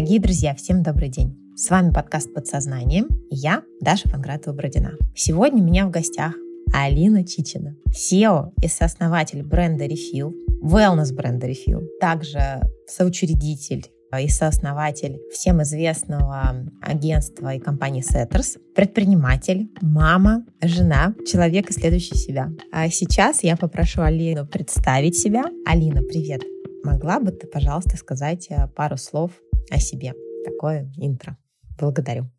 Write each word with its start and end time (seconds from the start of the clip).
Дорогие 0.00 0.18
друзья, 0.18 0.54
всем 0.54 0.82
добрый 0.82 1.10
день. 1.10 1.36
С 1.54 1.68
вами 1.68 1.92
подкаст 1.92 2.32
«Подсознание» 2.32 3.02
и 3.30 3.36
я, 3.36 3.62
Даша 3.82 4.08
Панкратова-Бродина. 4.08 4.92
Сегодня 5.14 5.62
у 5.62 5.66
меня 5.66 5.86
в 5.86 5.90
гостях 5.90 6.32
Алина 6.72 7.22
Чичина, 7.22 7.76
SEO 7.90 8.50
и 8.62 8.66
сооснователь 8.66 9.42
бренда 9.42 9.84
Refill, 9.84 10.32
wellness 10.62 11.12
бренда 11.12 11.48
Refill, 11.50 11.86
также 12.00 12.62
соучредитель 12.86 13.88
и 14.18 14.28
сооснователь 14.30 15.20
всем 15.34 15.62
известного 15.62 16.64
агентства 16.80 17.54
и 17.54 17.58
компании 17.58 18.02
Setters, 18.02 18.58
предприниматель, 18.74 19.68
мама, 19.82 20.46
жена, 20.62 21.14
человек, 21.30 21.70
исследующий 21.70 22.16
себя. 22.16 22.50
А 22.72 22.88
сейчас 22.88 23.42
я 23.42 23.54
попрошу 23.54 24.00
Алину 24.00 24.46
представить 24.46 25.18
себя. 25.18 25.44
Алина, 25.66 26.00
привет! 26.00 26.40
Могла 26.84 27.20
бы 27.20 27.32
ты, 27.32 27.46
пожалуйста, 27.46 27.98
сказать 27.98 28.46
э, 28.48 28.66
пару 28.74 28.96
слов 28.96 29.32
о 29.70 29.78
себе. 29.78 30.14
Такое 30.44 30.90
интро. 30.96 31.36
Благодарю. 31.78 32.30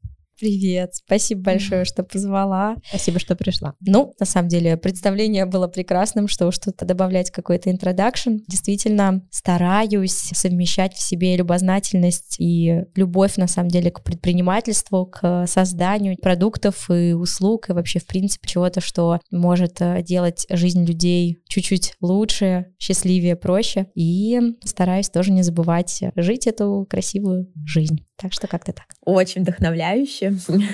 Привет, 0.42 0.96
спасибо 0.96 1.44
большое, 1.44 1.86
что 1.86 2.02
позвала. 2.02 2.76
Спасибо, 2.90 3.20
что 3.20 3.36
пришла. 3.36 3.76
Ну, 3.80 4.16
на 4.20 4.26
самом 4.26 4.48
деле, 4.48 4.76
представление 4.76 5.46
было 5.46 5.68
прекрасным, 5.68 6.28
что 6.28 6.50
что-то 6.50 6.84
добавлять, 6.84 7.30
какой-то 7.30 7.70
интродакшн. 7.70 8.38
Действительно, 8.48 9.22
стараюсь 9.30 10.32
совмещать 10.34 10.96
в 10.96 11.00
себе 11.00 11.38
любознательность 11.38 12.38
и 12.40 12.86
любовь, 12.96 13.38
на 13.38 13.48
самом 13.48 13.70
деле, 13.70 13.92
к 13.92 14.04
предпринимательству, 14.04 15.06
к 15.06 15.46
созданию 15.46 16.18
продуктов 16.18 16.90
и 16.90 17.14
услуг, 17.14 17.70
и 17.70 17.74
вообще, 17.74 18.00
в 18.00 18.08
принципе, 18.08 18.50
чего-то, 18.50 18.82
что 18.82 19.20
может 19.30 19.80
э, 19.80 20.02
делать 20.02 20.48
жизнь 20.50 20.84
людей 20.84 21.38
чуть-чуть 21.50 21.94
лучше, 22.02 22.74
счастливее, 22.80 23.36
проще. 23.36 23.92
И 23.94 24.40
стараюсь 24.66 25.12
тоже 25.12 25.34
не 25.34 25.44
забывать 25.44 26.02
жить 26.16 26.48
эту 26.48 26.88
красивую 26.90 27.52
жизнь. 27.64 28.08
Так 28.22 28.34
что 28.34 28.48
как-то 28.48 28.72
так. 28.72 28.86
Очень 29.04 29.42
вдохновляюще. 29.42 30.31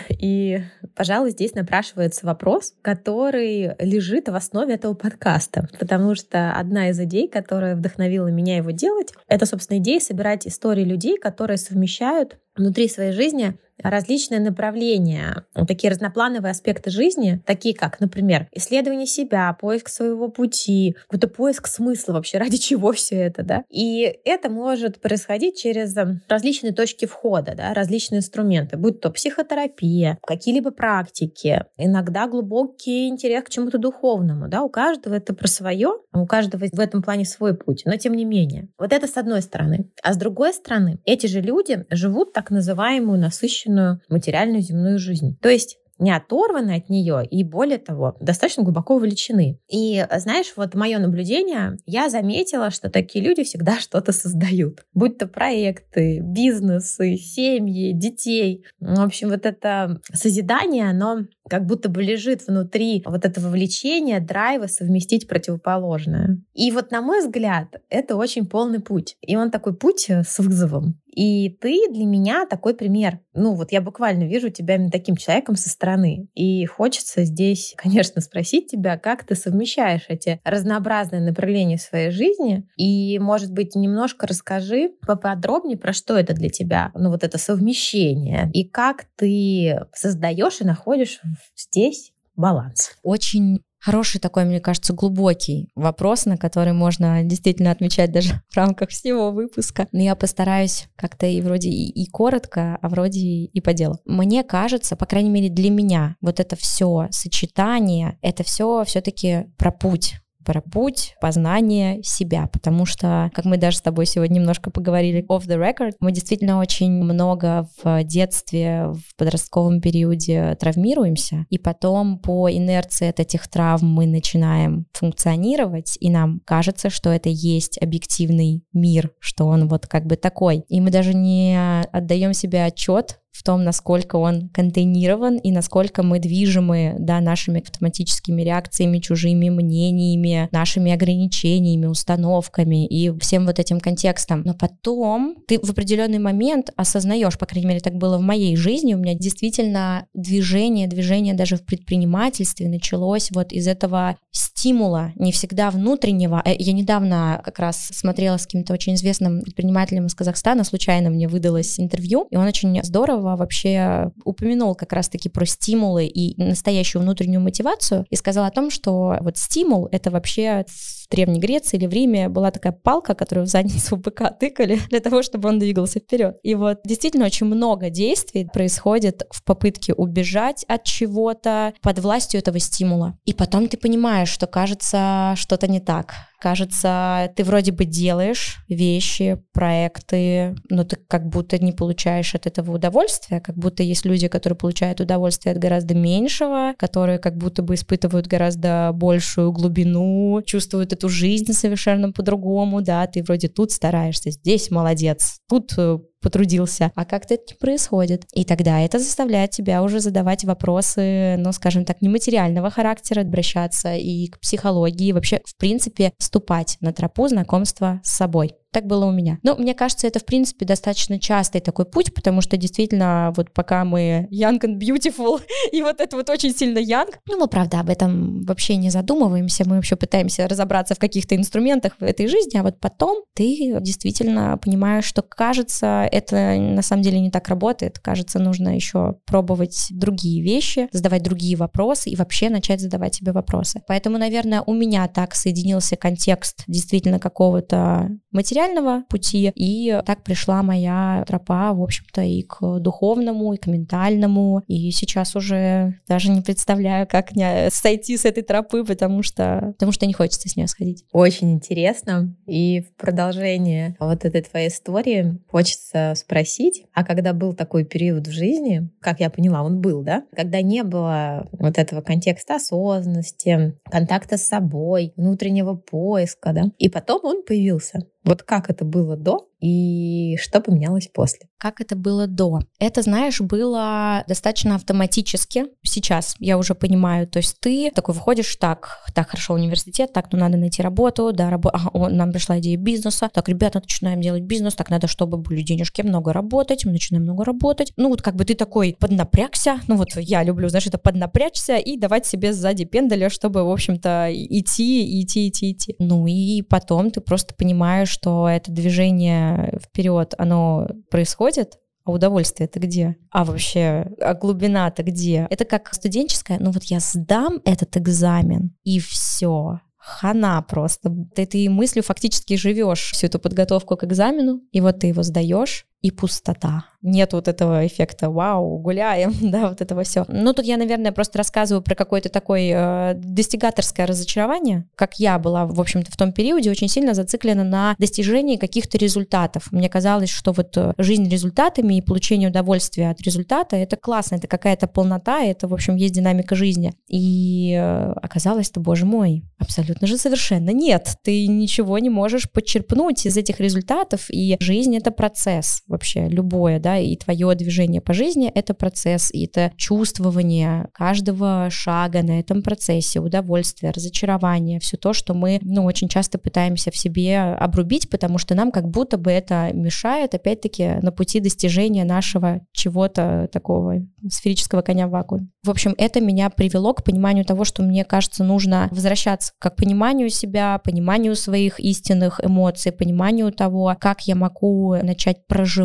И, 0.10 0.62
пожалуй, 0.96 1.32
здесь 1.32 1.54
напрашивается 1.54 2.26
вопрос, 2.26 2.74
который 2.82 3.76
лежит 3.80 4.30
в 4.30 4.36
основе 4.36 4.76
этого 4.76 4.94
подкаста. 4.94 5.68
Потому 5.80 6.16
что 6.16 6.54
одна 6.54 6.90
из 6.90 7.00
идей, 7.00 7.28
которая 7.28 7.76
вдохновила 7.76 8.28
меня 8.28 8.58
его 8.58 8.72
делать, 8.72 9.14
это, 9.28 9.46
собственно, 9.46 9.78
идея 9.80 10.00
собирать 10.00 10.48
истории 10.48 10.84
людей, 10.84 11.18
которые 11.18 11.58
совмещают 11.58 12.38
внутри 12.56 12.88
своей 12.90 13.12
жизни 13.12 13.58
различные 13.84 14.40
направления, 14.40 15.46
такие 15.68 15.92
разноплановые 15.92 16.52
аспекты 16.52 16.90
жизни, 16.90 17.42
такие 17.46 17.76
как, 17.76 18.00
например, 18.00 18.48
исследование 18.52 19.06
себя, 19.08 19.56
поиск 19.60 19.90
своего 19.90 20.30
пути, 20.30 20.96
какой-то 21.04 21.28
поиск 21.28 21.68
смысла 21.68 22.14
вообще, 22.14 22.38
ради 22.40 22.58
чего 22.58 22.92
все 22.92 23.16
это, 23.16 23.44
да. 23.44 23.64
И 23.70 24.20
это 24.26 24.50
может 24.50 25.00
происходить 25.02 25.60
через 25.60 25.96
эм, 25.98 26.22
различные 26.28 26.74
точки 26.74 27.06
входа, 27.06 27.54
да, 27.56 27.74
различные 27.74 28.20
инструменты, 28.20 28.78
будь 28.78 29.02
то 29.02 29.10
психотерапия, 29.10 30.18
какие-либо 30.26 30.72
практики, 30.72 31.66
иногда 31.78 32.28
глубокий 32.28 33.08
интерес 33.08 33.44
к 33.44 33.50
чему-то 33.50 33.78
духовному, 33.78 34.48
да, 34.48 34.64
у 34.64 34.70
каждого 34.70 35.14
это 35.14 35.34
про 35.34 35.48
свое, 35.48 35.90
у 36.14 36.26
каждого 36.26 36.66
в 36.72 36.80
этом 36.80 37.02
плане 37.02 37.26
свой 37.26 37.56
путь, 37.56 37.84
но 37.86 37.96
тем 37.98 38.14
не 38.14 38.26
менее. 38.26 38.70
Вот 38.78 38.94
это 38.94 39.08
с 39.08 39.18
одной 39.18 39.42
стороны. 39.42 39.90
А 40.04 40.14
с 40.14 40.18
другой 40.18 40.54
стороны, 40.54 41.00
эти 41.06 41.28
же 41.28 41.42
люди 41.42 41.86
живут 41.90 42.34
так 42.34 42.50
называемую 42.50 43.20
насыщенную 43.20 43.67
насыщенную 43.68 44.02
материальную 44.10 44.62
земную 44.62 45.00
жизнь. 45.00 45.38
То 45.42 45.50
есть 45.50 45.78
не 46.00 46.12
оторваны 46.16 46.76
от 46.76 46.90
нее 46.90 47.26
и, 47.26 47.44
более 47.44 47.80
того, 47.80 48.16
достаточно 48.20 48.62
глубоко 48.62 48.98
увлечены. 48.98 49.60
И, 49.68 50.06
знаешь, 50.18 50.54
вот 50.56 50.76
мое 50.76 51.00
наблюдение, 51.00 51.78
я 51.88 52.12
заметила, 52.12 52.70
что 52.70 52.92
такие 52.92 53.26
люди 53.26 53.44
всегда 53.44 53.78
что-то 53.80 54.12
создают. 54.12 54.86
Будь 54.94 55.18
то 55.18 55.26
проекты, 55.26 56.20
бизнесы, 56.22 57.16
семьи, 57.16 57.94
детей. 57.94 58.64
В 58.80 59.02
общем, 59.02 59.30
вот 59.30 59.48
это 59.48 60.00
созидание, 60.14 60.88
оно 60.88 61.22
как 61.50 61.66
будто 61.66 61.90
бы 61.90 62.04
лежит 62.04 62.46
внутри 62.46 63.02
вот 63.04 63.26
этого 63.26 63.50
влечения, 63.50 64.20
драйва 64.20 64.68
совместить 64.68 65.28
противоположное. 65.28 66.38
И 66.54 66.70
вот, 66.70 66.92
на 66.92 67.02
мой 67.02 67.22
взгляд, 67.22 67.70
это 67.90 68.18
очень 68.18 68.46
полный 68.46 68.82
путь. 68.82 69.18
И 69.22 69.36
он 69.36 69.50
такой 69.50 69.76
путь 69.76 70.12
с 70.12 70.38
вызовом. 70.38 71.00
И 71.18 71.50
ты 71.50 71.90
для 71.90 72.06
меня 72.06 72.46
такой 72.46 72.76
пример. 72.76 73.20
Ну 73.34 73.56
вот 73.56 73.72
я 73.72 73.82
буквально 73.82 74.26
вижу 74.26 74.52
тебя 74.52 74.76
именно 74.76 74.92
таким 74.92 75.16
человеком 75.16 75.56
со 75.56 75.68
стороны. 75.68 76.28
И 76.36 76.64
хочется 76.68 77.24
здесь, 77.24 77.74
конечно, 77.76 78.22
спросить 78.22 78.68
тебя, 78.68 79.00
как 79.00 79.24
ты 79.24 79.34
совмещаешь 79.34 80.06
эти 80.10 80.40
разнообразные 80.44 81.22
направления 81.22 81.80
своей 81.80 82.12
жизни. 82.12 82.68
И, 82.78 83.18
может 83.18 83.52
быть, 83.52 83.74
немножко 83.74 84.28
расскажи 84.28 84.92
поподробнее, 85.08 85.76
про 85.76 85.92
что 85.92 86.16
это 86.16 86.36
для 86.36 86.50
тебя, 86.50 86.92
ну 86.94 87.10
вот 87.10 87.24
это 87.24 87.40
совмещение. 87.40 88.52
И 88.54 88.70
как 88.70 89.06
ты 89.16 89.88
создаешь 89.96 90.62
и 90.62 90.66
находишь 90.66 91.20
здесь 91.56 92.14
баланс. 92.36 92.96
Очень 93.02 93.64
Хороший 93.80 94.20
такой, 94.20 94.46
мне 94.46 94.60
кажется, 94.60 94.94
глубокий 94.94 95.70
вопрос, 95.76 96.26
на 96.26 96.38
который 96.38 96.74
можно 96.74 97.24
действительно 97.24 97.72
отвечать 97.72 98.12
даже 98.12 98.42
в 98.50 98.58
рамках 98.58 98.90
всего 98.90 99.32
выпуска. 99.32 99.88
Но 99.92 100.02
я 100.02 100.16
постараюсь 100.16 100.88
как-то 100.96 101.26
и 101.26 101.42
вроде 101.42 101.70
и, 101.70 101.90
и 101.90 102.10
коротко, 102.10 102.78
а 102.82 102.90
вроде 102.90 103.20
и 103.20 103.62
по 103.62 103.74
делу. 103.74 104.00
Мне 104.06 104.44
кажется, 104.44 104.96
по 104.96 105.06
крайней 105.06 105.30
мере 105.30 105.50
для 105.50 105.70
меня, 105.70 106.16
вот 106.22 106.40
это 106.40 106.56
все 106.56 107.08
сочетание, 107.12 108.18
это 108.22 108.44
все 108.44 108.84
все-таки 108.86 109.46
про 109.58 109.72
путь, 109.72 110.16
про 110.48 110.62
путь 110.62 111.16
познания 111.20 112.02
себя, 112.04 112.48
потому 112.48 112.86
что, 112.86 113.30
как 113.34 113.44
мы 113.44 113.58
даже 113.58 113.78
с 113.78 113.82
тобой 113.82 114.06
сегодня 114.06 114.36
немножко 114.36 114.72
поговорили 114.72 115.26
off 115.28 115.46
the 115.46 115.60
record, 115.60 115.92
мы 116.00 116.14
действительно 116.14 116.60
очень 116.60 117.04
много 117.04 117.68
в 117.84 118.02
детстве, 118.06 118.86
в 118.94 119.18
подростковом 119.18 119.82
периоде 119.82 120.56
травмируемся, 120.58 121.46
и 121.50 121.58
потом 121.58 122.18
по 122.20 122.50
инерции 122.50 123.10
от 123.10 123.20
этих 123.20 123.50
травм 123.50 123.90
мы 123.90 124.08
начинаем 124.08 124.86
функционировать, 124.94 125.98
и 126.00 126.10
нам 126.10 126.40
кажется, 126.46 126.90
что 126.90 127.10
это 127.10 127.28
есть 127.28 127.78
объективный 127.82 128.64
мир, 128.72 129.12
что 129.20 129.48
он 129.48 129.68
вот 129.68 129.86
как 129.86 130.06
бы 130.06 130.16
такой. 130.16 130.64
И 130.70 130.80
мы 130.80 130.92
даже 130.92 131.14
не 131.14 131.60
отдаем 131.92 132.32
себе 132.32 132.64
отчет 132.64 133.20
в 133.38 133.44
том, 133.44 133.64
насколько 133.64 134.16
он 134.16 134.50
контейнирован 134.50 135.38
и 135.38 135.52
насколько 135.52 136.02
мы 136.02 136.20
движимы 136.20 136.96
да, 136.98 137.22
нашими 137.22 137.62
автоматическими 137.62 138.42
реакциями, 138.42 138.98
чужими 138.98 139.50
мнениями, 139.50 140.50
нашими 140.52 140.92
ограничениями, 140.92 141.86
установками 141.86 142.88
и 142.88 143.16
всем 143.20 143.46
вот 143.46 143.60
этим 143.60 143.80
контекстом. 143.80 144.42
Но 144.44 144.56
потом 144.56 145.36
ты 145.48 145.60
в 145.60 145.70
определенный 145.70 146.18
момент 146.18 146.72
осознаешь, 146.76 147.38
по 147.38 147.46
крайней 147.46 147.68
мере, 147.68 147.80
так 147.80 147.94
было 147.94 148.18
в 148.18 148.22
моей 148.22 148.56
жизни, 148.56 148.96
у 148.96 148.98
меня 148.98 149.14
действительно 149.14 150.08
движение, 150.16 150.88
движение 150.88 151.36
даже 151.36 151.58
в 151.58 151.66
предпринимательстве 151.66 152.68
началось 152.68 153.30
вот 153.32 153.52
из 153.52 153.68
этого 153.68 154.18
стимула, 154.32 155.12
не 155.16 155.32
всегда 155.32 155.70
внутреннего. 155.70 156.42
Э, 156.44 156.56
я 156.58 156.74
недавно 156.74 157.42
как 157.46 157.60
раз 157.60 157.90
смотрела 157.94 158.38
с 158.38 158.46
каким-то 158.46 158.74
очень 158.74 158.96
известным 158.96 159.42
предпринимателем 159.42 160.08
из 160.08 160.16
Казахстана, 160.16 160.64
случайно 160.64 161.12
мне 161.12 161.28
выдалось 161.28 161.80
интервью, 161.80 162.28
и 162.32 162.36
он 162.36 162.48
очень 162.48 162.84
здорово 162.84 163.27
Павлова 163.28 163.36
вообще 163.36 164.12
упомянул 164.24 164.76
как 164.76 164.94
раз-таки 164.94 165.30
про 165.30 165.46
стимулы 165.46 166.06
и 166.06 166.42
настоящую 166.42 167.02
внутреннюю 167.02 167.42
мотивацию 167.42 168.06
и 168.10 168.16
сказал 168.16 168.46
о 168.46 168.52
том, 168.52 168.70
что 168.70 169.18
вот 169.22 169.38
стимул— 169.38 169.90
это 169.92 170.12
вообще 170.12 170.66
в 170.68 171.10
Древней 171.10 171.40
Греции 171.40 171.78
или 171.78 171.88
в 171.88 171.94
Риме 171.94 172.30
была 172.30 172.52
такая 172.52 172.74
палка, 172.74 173.16
которую 173.16 173.46
в 173.46 173.50
задницу 173.50 173.98
быка 173.98 174.30
тыкали 174.32 174.80
для 174.90 175.00
того, 175.00 175.24
чтобы 175.24 175.50
он 175.50 175.60
двигался 175.60 176.00
вперед. 176.00 176.38
И 176.44 176.56
вот 176.56 176.80
действительно 176.86 177.26
очень 177.26 177.48
много 177.48 177.90
действий 177.90 178.48
происходит 178.52 179.24
в 179.32 179.44
попытке 179.44 179.94
убежать 179.94 180.66
от 180.68 180.84
чего-то 180.84 181.74
под 181.82 182.00
властью 182.00 182.40
этого 182.40 182.60
стимула. 182.60 183.18
И 183.26 183.34
потом 183.34 183.68
ты 183.68 183.78
понимаешь, 183.78 184.30
что 184.30 184.48
кажется 184.48 185.34
что-то 185.38 185.68
не 185.68 185.80
так 185.80 186.14
Кажется, 186.40 187.32
ты 187.36 187.44
вроде 187.44 187.72
бы 187.72 187.86
делаешь 187.86 188.58
вещи, 188.68 189.42
проекты, 189.54 190.56
но 190.70 190.84
ты 190.84 190.98
как 191.08 191.28
будто 191.28 191.58
не 191.58 191.72
получаешь 191.72 192.36
от 192.36 192.46
этого 192.46 192.76
удовольствия, 192.76 193.40
как 193.40 193.58
будто 193.58 193.82
есть 193.82 194.06
люди, 194.06 194.28
которые 194.28 194.56
получают 194.56 195.02
удовольствие 195.02 195.54
от 195.54 195.60
гораздо 195.60 195.96
меньшего, 195.96 196.74
которые 196.78 197.18
как 197.18 197.38
будто 197.38 197.64
бы 197.64 197.74
испытывают 197.74 198.28
гораздо 198.28 198.92
большую 198.94 199.52
глубину, 199.52 200.42
чувствуют 200.46 200.94
эту 200.94 201.10
жизнь 201.10 201.54
совершенно 201.54 202.12
по-другому, 202.12 202.82
да, 202.82 203.08
ты 203.08 203.24
вроде 203.24 203.48
тут 203.48 203.72
стараешься, 203.72 204.30
здесь 204.30 204.70
молодец, 204.70 205.40
тут 205.50 205.74
э, 205.78 205.98
потрудился, 206.22 206.92
а 206.96 207.06
как-то 207.06 207.36
это 207.36 207.44
не 207.54 207.58
происходит. 207.58 208.26
И 208.34 208.44
тогда 208.44 208.82
это 208.82 209.00
заставляет 209.00 209.52
тебя 209.52 209.84
уже 209.84 210.00
задавать 210.00 210.44
вопросы, 210.44 211.36
ну, 211.38 211.52
скажем 211.52 211.86
так, 211.86 212.02
нематериального 212.02 212.70
характера, 212.70 213.22
обращаться 213.22 213.96
и 213.96 214.28
к 214.28 214.40
психологии, 214.40 215.12
вообще, 215.12 215.42
в 215.46 215.56
принципе, 215.58 216.14
вступать 216.18 216.78
на 216.82 216.94
тропу 216.94 217.28
знакомства 217.28 218.02
с 218.04 218.16
собой. 218.16 218.54
Так 218.72 218.86
было 218.86 219.06
у 219.06 219.12
меня. 219.12 219.40
Но 219.44 219.56
мне 219.56 219.74
кажется, 219.74 220.08
это, 220.08 220.20
в 220.20 220.26
принципе, 220.26 220.66
достаточно 220.66 221.20
частый 221.20 221.62
такой 221.62 221.86
путь, 221.86 222.14
потому 222.14 222.42
что 222.42 222.58
действительно, 222.58 223.34
вот 223.36 223.52
пока 223.52 223.86
мы 223.86 224.28
young 224.32 224.60
and 224.60 224.78
beautiful, 224.78 225.42
и 225.72 225.82
вот 225.82 226.02
это 226.02 226.16
вот 226.16 226.30
очень 226.30 226.56
сильно 226.56 226.80
young, 226.80 227.14
ну, 227.28 227.38
мы, 227.38 227.48
правда, 227.48 227.80
об 227.80 227.90
этом 227.90 228.44
вообще 228.44 228.76
не 228.76 228.90
задумываемся, 228.90 229.68
мы 229.68 229.78
вообще 229.78 229.96
пытаемся 229.96 230.48
разобраться 230.48 230.96
в 230.96 231.00
каких-то 231.00 231.36
инструментах 231.36 231.94
в 232.00 232.04
этой 232.04 232.28
жизни, 232.28 232.58
а 232.58 232.64
вот 232.64 232.80
потом 232.80 233.24
ты 233.34 233.80
действительно 233.82 234.58
понимаешь, 234.58 235.06
что, 235.06 235.22
кажется, 235.22 236.08
это 236.12 236.56
на 236.58 236.82
самом 236.82 237.04
деле 237.04 237.20
не 237.20 237.32
так 237.32 237.48
работает, 237.48 238.00
кажется, 238.00 238.40
нужно 238.40 238.76
еще 238.76 239.16
пробовать 239.26 239.88
другие 239.90 240.44
вещи, 240.44 240.90
задавать 240.92 241.24
другие 241.24 241.56
вопросы 241.56 242.10
и 242.10 242.16
вообще 242.16 242.50
начать 242.50 242.82
задавать 242.82 243.16
себе 243.16 243.32
вопросы. 243.32 243.82
Поэтому, 243.88 244.18
наверное, 244.18 244.62
у 244.66 244.74
меня 244.74 245.08
так 245.08 245.36
соединился 245.36 245.96
контекст 245.96 246.64
действительно 246.68 247.20
какого-то 247.20 248.10
материального 248.58 249.04
пути, 249.10 249.52
и 249.56 250.00
так 250.06 250.24
пришла 250.24 250.64
моя 250.64 251.24
тропа, 251.28 251.74
в 251.74 251.82
общем-то, 251.82 252.22
и 252.22 252.42
к 252.42 252.80
духовному, 252.80 253.54
и 253.54 253.58
к 253.58 253.68
ментальному, 253.68 254.64
и 254.68 254.90
сейчас 254.92 255.36
уже 255.36 256.00
даже 256.08 256.32
не 256.32 256.42
представляю, 256.42 257.08
как 257.08 257.36
мне 257.36 257.70
сойти 257.72 258.18
с 258.18 258.26
этой 258.26 258.44
тропы, 258.44 258.84
потому 258.84 259.22
что, 259.22 259.74
потому 259.74 259.92
что 259.92 260.06
не 260.08 260.14
хочется 260.14 260.50
с 260.50 260.56
нее 260.56 260.68
сходить. 260.68 261.06
Очень 261.12 261.54
интересно, 261.54 262.36
и 262.48 262.82
в 262.82 262.96
продолжение 262.96 263.96
вот 264.00 264.26
этой 264.26 264.42
твоей 264.42 264.70
истории 264.70 265.38
хочется 265.50 266.14
спросить, 266.16 266.86
а 266.94 267.04
когда 267.04 267.34
был 267.34 267.54
такой 267.54 267.86
период 267.86 268.28
в 268.28 268.32
жизни, 268.32 268.90
как 269.02 269.20
я 269.20 269.30
поняла, 269.30 269.62
он 269.62 269.82
был, 269.82 270.02
да, 270.02 270.24
когда 270.36 270.62
не 270.62 270.84
было 270.84 271.48
вот 271.52 271.78
этого 271.78 272.02
контекста 272.02 272.56
осознанности, 272.56 273.78
контакта 273.90 274.38
с 274.38 274.48
собой, 274.48 275.14
внутреннего 275.16 275.76
поиска, 275.76 276.54
да, 276.54 276.64
и 276.80 276.90
потом 276.90 277.22
он 277.24 277.44
появился. 277.44 278.00
Вот 278.28 278.44
как 278.48 278.70
это 278.70 278.86
было 278.86 279.18
до 279.18 279.50
и 279.60 280.38
что 280.38 280.62
поменялось 280.62 281.10
после? 281.12 281.50
Как 281.58 281.82
это 281.82 281.96
было 281.96 282.28
до? 282.28 282.60
Это, 282.80 283.02
знаешь, 283.02 283.42
было 283.42 284.24
достаточно 284.28 284.76
автоматически. 284.76 285.66
Сейчас 285.84 286.36
я 286.40 286.58
уже 286.58 286.76
понимаю, 286.76 287.28
то 287.28 287.38
есть 287.38 287.60
ты 287.60 287.90
такой 287.90 288.14
выходишь, 288.14 288.56
так, 288.58 289.00
так, 289.16 289.30
хорошо, 289.30 289.56
университет, 289.56 290.14
так, 290.14 290.32
ну 290.32 290.38
надо 290.38 290.58
найти 290.58 290.84
работу, 290.84 291.32
да, 291.34 291.50
рабо... 291.50 291.72
ага, 291.74 291.90
о, 291.94 292.10
нам 292.10 292.32
пришла 292.32 292.60
идея 292.60 292.78
бизнеса, 292.78 293.30
так, 293.34 293.50
ребята, 293.50 293.80
начинаем 293.80 294.22
делать 294.22 294.44
бизнес, 294.44 294.76
так, 294.76 294.92
надо, 294.92 295.08
чтобы 295.08 295.38
были 295.38 295.64
денежки, 295.64 296.04
много 296.04 296.32
работать, 296.32 296.86
мы 296.86 296.92
начинаем 296.92 297.24
много 297.24 297.44
работать. 297.44 297.92
Ну 297.98 298.10
вот 298.10 298.22
как 298.22 298.36
бы 298.36 298.46
ты 298.46 298.54
такой 298.54 298.96
поднапрягся, 299.00 299.80
ну 299.88 299.96
вот 299.96 300.10
я 300.18 300.44
люблю, 300.44 300.70
знаешь, 300.70 300.86
это 300.86 301.00
поднапрячься 301.00 301.78
и 301.78 301.98
давать 301.98 302.28
себе 302.28 302.54
сзади 302.54 302.86
пендаля, 302.86 303.30
чтобы, 303.32 303.64
в 303.64 303.72
общем-то, 303.72 304.30
идти, 304.32 305.22
идти, 305.22 305.50
идти, 305.50 305.72
идти. 305.72 305.96
Ну 305.98 306.28
и 306.28 306.62
потом 306.62 307.10
ты 307.10 307.22
просто 307.22 307.56
понимаешь, 307.56 308.10
что 308.10 308.48
это 308.48 308.72
движение 308.72 309.47
вперед, 309.82 310.34
оно 310.38 310.88
происходит, 311.10 311.80
а 312.04 312.12
удовольствие 312.12 312.68
это 312.68 312.80
где? 312.80 313.18
А 313.32 313.44
вообще, 313.44 314.10
а 314.22 314.34
глубина-то 314.34 315.04
где? 315.04 315.48
Это 315.50 315.66
как 315.66 315.94
студенческая, 315.94 316.58
ну 316.60 316.72
вот 316.72 316.84
я 316.84 317.00
сдам 317.00 317.62
этот 317.66 317.98
экзамен, 317.98 318.76
и 318.84 319.00
все 319.00 319.82
хана 320.08 320.62
просто. 320.62 321.14
Ты 321.36 321.44
этой 321.44 321.68
мыслью 321.68 322.02
фактически 322.02 322.56
живешь 322.56 323.12
всю 323.12 323.28
эту 323.28 323.40
подготовку 323.40 323.98
к 323.98 324.06
экзамену, 324.06 324.62
и 324.72 324.80
вот 324.80 325.00
ты 325.00 325.08
его 325.08 325.22
сдаешь, 325.22 325.86
и 326.08 326.12
пустота 326.12 326.86
нет 327.08 327.34
вот 327.34 327.48
этого 327.48 327.86
эффекта 327.86 328.30
«Вау, 328.30 328.78
гуляем», 328.80 329.34
да, 329.42 329.70
вот 329.70 329.82
этого 329.82 330.04
все. 330.04 330.26
Ну, 330.28 330.54
тут 330.54 330.66
я, 330.66 330.78
наверное, 330.78 331.12
просто 331.12 331.38
рассказываю 331.38 331.82
про 331.82 331.96
какое-то 331.96 332.30
такое 332.30 333.12
э, 333.12 333.14
достигаторское 333.16 334.06
разочарование, 334.06 334.86
как 334.96 335.20
я 335.20 335.40
была, 335.40 335.66
в 335.66 335.80
общем-то, 335.80 336.12
в 336.12 336.18
том 336.18 336.32
периоде 336.32 336.72
очень 336.72 336.90
сильно 336.90 337.14
зациклена 337.14 337.64
на 337.64 337.96
достижении 337.98 338.58
каких-то 338.58 338.98
результатов. 338.98 339.72
Мне 339.72 339.90
казалось, 339.90 340.30
что 340.30 340.52
вот 340.52 340.76
э, 340.78 340.94
жизнь 340.98 341.30
результатами 341.30 341.96
и 341.96 342.02
получение 342.02 342.50
удовольствия 342.50 343.10
от 343.10 343.22
результата— 343.22 343.76
это 343.78 343.96
классно, 343.96 344.36
это 344.36 344.48
какая-то 344.48 344.88
полнота, 344.88 345.44
это, 345.44 345.68
в 345.68 345.74
общем, 345.74 345.96
есть 345.96 346.14
динамика 346.14 346.56
жизни. 346.56 346.94
И 347.08 347.74
э, 347.78 348.14
оказалось-то, 348.22 348.80
боже 348.80 349.06
мой, 349.06 349.44
абсолютно 349.60 350.08
же 350.08 350.18
совершенно 350.18 350.72
нет. 350.72 351.16
Ты 351.24 351.48
ничего 351.48 352.00
не 352.00 352.10
можешь 352.10 352.52
подчерпнуть 352.52 353.26
из 353.26 353.38
этих 353.38 353.60
результатов, 353.60 354.26
и 354.30 354.58
жизнь— 354.60 354.96
это 354.98 355.12
процесс 355.12 355.84
вообще, 355.98 356.28
любое, 356.30 356.80
да, 356.80 356.98
и 356.98 357.16
твое 357.16 357.56
движение 357.56 358.02
по 358.02 358.14
жизни— 358.14 358.52
это 358.56 358.76
процесс, 358.76 359.32
и 359.34 359.46
это 359.46 359.72
чувствование 359.78 360.90
каждого 360.94 361.70
шага 361.72 362.22
на 362.22 362.40
этом 362.40 362.62
процессе, 362.62 363.20
удовольствие, 363.20 363.92
разочарование, 363.92 364.80
все 364.80 364.96
то, 364.96 365.14
что 365.14 365.34
мы, 365.34 365.58
ну, 365.64 365.86
очень 365.86 366.08
часто 366.08 366.38
пытаемся 366.38 366.92
в 366.92 366.98
себе 366.98 367.40
обрубить, 367.40 368.10
потому 368.12 368.38
что 368.38 368.54
нам 368.54 368.72
как 368.72 368.88
будто 368.88 369.18
бы 369.18 369.32
это 369.32 369.72
мешает, 369.74 370.36
опять-таки, 370.36 371.00
на 371.02 371.12
пути 371.12 371.40
достижения 371.40 372.06
нашего 372.06 372.62
чего-то 372.72 373.50
такого 373.52 374.06
сферического 374.30 374.84
коня 374.84 375.08
в 375.08 375.12
вакууме. 375.12 375.50
В 375.64 375.72
общем, 375.72 375.96
это 375.98 376.22
меня 376.22 376.52
привело 376.52 376.94
к 376.94 377.04
пониманию 377.04 377.44
того, 377.44 377.64
что 377.64 377.82
мне 377.82 378.06
кажется, 378.06 378.44
нужно 378.44 378.88
возвращаться 378.92 379.54
к 379.58 379.70
пониманию 379.72 380.30
себя, 380.30 380.80
пониманию 380.84 381.36
своих 381.36 381.80
истинных 381.80 382.40
эмоций, 382.44 382.92
пониманию 382.92 383.52
того, 383.52 383.96
как 384.00 384.22
я 384.28 384.36
могу 384.36 384.96
начать 384.96 385.48
проживать 385.48 385.77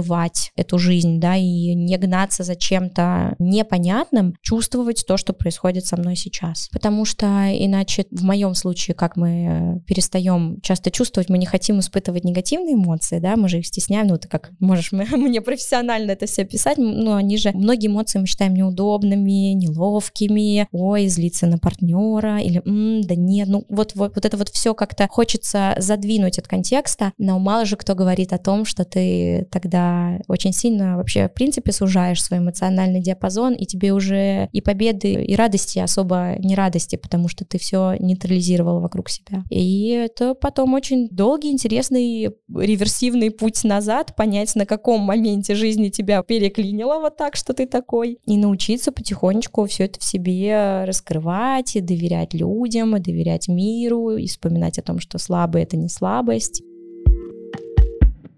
эту 0.56 0.78
жизнь, 0.78 1.20
да, 1.20 1.36
и 1.36 1.74
не 1.74 1.96
гнаться 1.98 2.42
за 2.42 2.56
чем-то 2.56 3.36
непонятным, 3.38 4.34
чувствовать 4.42 5.04
то, 5.06 5.16
что 5.16 5.32
происходит 5.32 5.86
со 5.86 5.96
мной 5.96 6.16
сейчас. 6.16 6.68
Потому 6.72 7.04
что 7.04 7.26
иначе 7.52 8.06
в 8.10 8.24
моем 8.24 8.54
случае, 8.54 8.94
как 8.94 9.16
мы 9.16 9.28
э, 9.28 9.80
перестаем 9.86 10.60
часто 10.62 10.90
чувствовать, 10.90 11.28
мы 11.28 11.38
не 11.38 11.46
хотим 11.46 11.80
испытывать 11.80 12.24
негативные 12.24 12.74
эмоции, 12.74 13.18
да, 13.18 13.36
мы 13.36 13.48
же 13.48 13.58
их 13.58 13.66
стесняем, 13.66 14.06
ну 14.06 14.18
ты 14.18 14.28
как 14.28 14.52
можешь 14.60 14.92
мне 15.12 15.40
профессионально 15.40 16.12
это 16.12 16.26
все 16.26 16.44
писать, 16.44 16.78
но 16.78 17.14
они 17.14 17.36
же, 17.36 17.52
многие 17.52 17.88
эмоции 17.88 18.18
мы 18.18 18.26
считаем 18.26 18.54
неудобными, 18.54 19.52
неловкими, 19.52 20.66
ой, 20.72 21.08
злиться 21.08 21.46
на 21.46 21.58
партнера, 21.58 22.40
или 22.40 22.62
М, 22.64 23.02
да 23.02 23.14
нет, 23.14 23.48
ну 23.48 23.64
вот, 23.68 23.92
вот, 23.94 24.14
вот 24.14 24.24
это 24.24 24.36
вот 24.36 24.48
все 24.48 24.74
как-то 24.74 25.06
хочется 25.08 25.74
задвинуть 25.78 26.38
от 26.38 26.48
контекста, 26.48 27.12
но 27.18 27.38
мало 27.38 27.64
же 27.64 27.76
кто 27.76 27.94
говорит 27.94 28.32
о 28.32 28.38
том, 28.38 28.64
что 28.64 28.84
ты 28.84 29.46
тогда 29.50 29.81
очень 30.29 30.52
сильно 30.52 30.96
вообще, 30.96 31.29
в 31.29 31.34
принципе, 31.34 31.73
сужаешь 31.73 32.23
свой 32.23 32.40
эмоциональный 32.40 33.00
диапазон, 33.00 33.55
и 33.55 33.64
тебе 33.67 33.93
уже 33.93 34.49
и 34.52 34.61
победы, 34.61 35.14
и 35.14 35.34
радости 35.34 35.79
особо 35.79 36.37
не 36.38 36.55
радости, 36.55 36.96
потому 36.96 37.29
что 37.29 37.44
ты 37.44 37.58
все 37.58 37.94
нейтрализировал 37.99 38.81
вокруг 38.81 39.08
себя. 39.08 39.44
И 39.50 39.88
это 39.88 40.34
потом 40.34 40.75
очень 40.75 41.08
долгий, 41.08 41.50
интересный, 41.50 42.31
реверсивный 42.55 43.31
путь 43.31 43.64
назад, 43.64 44.14
понять, 44.17 44.55
на 44.55 44.67
каком 44.67 45.01
моменте 45.01 45.55
жизни 45.55 45.89
тебя 45.89 46.22
переклинило 46.22 46.98
вот 46.98 47.17
так, 47.17 47.36
что 47.36 47.53
ты 47.53 47.67
такой, 47.67 48.19
и 48.27 48.36
научиться 48.36 48.93
потихонечку 48.93 49.67
все 49.67 49.84
это 49.84 50.01
в 50.01 50.05
себе 50.05 50.84
раскрывать, 50.84 51.77
и 51.77 51.81
доверять 51.81 52.34
людям, 52.34 52.96
и 52.96 53.01
доверять 53.01 53.48
миру, 53.48 54.17
и 54.17 54.27
вспоминать 54.27 54.79
о 54.79 54.82
том, 54.82 54.98
что 54.98 55.19
слабый— 55.19 55.62
это 55.65 55.77
не 55.77 55.89
слабость. 55.89 56.62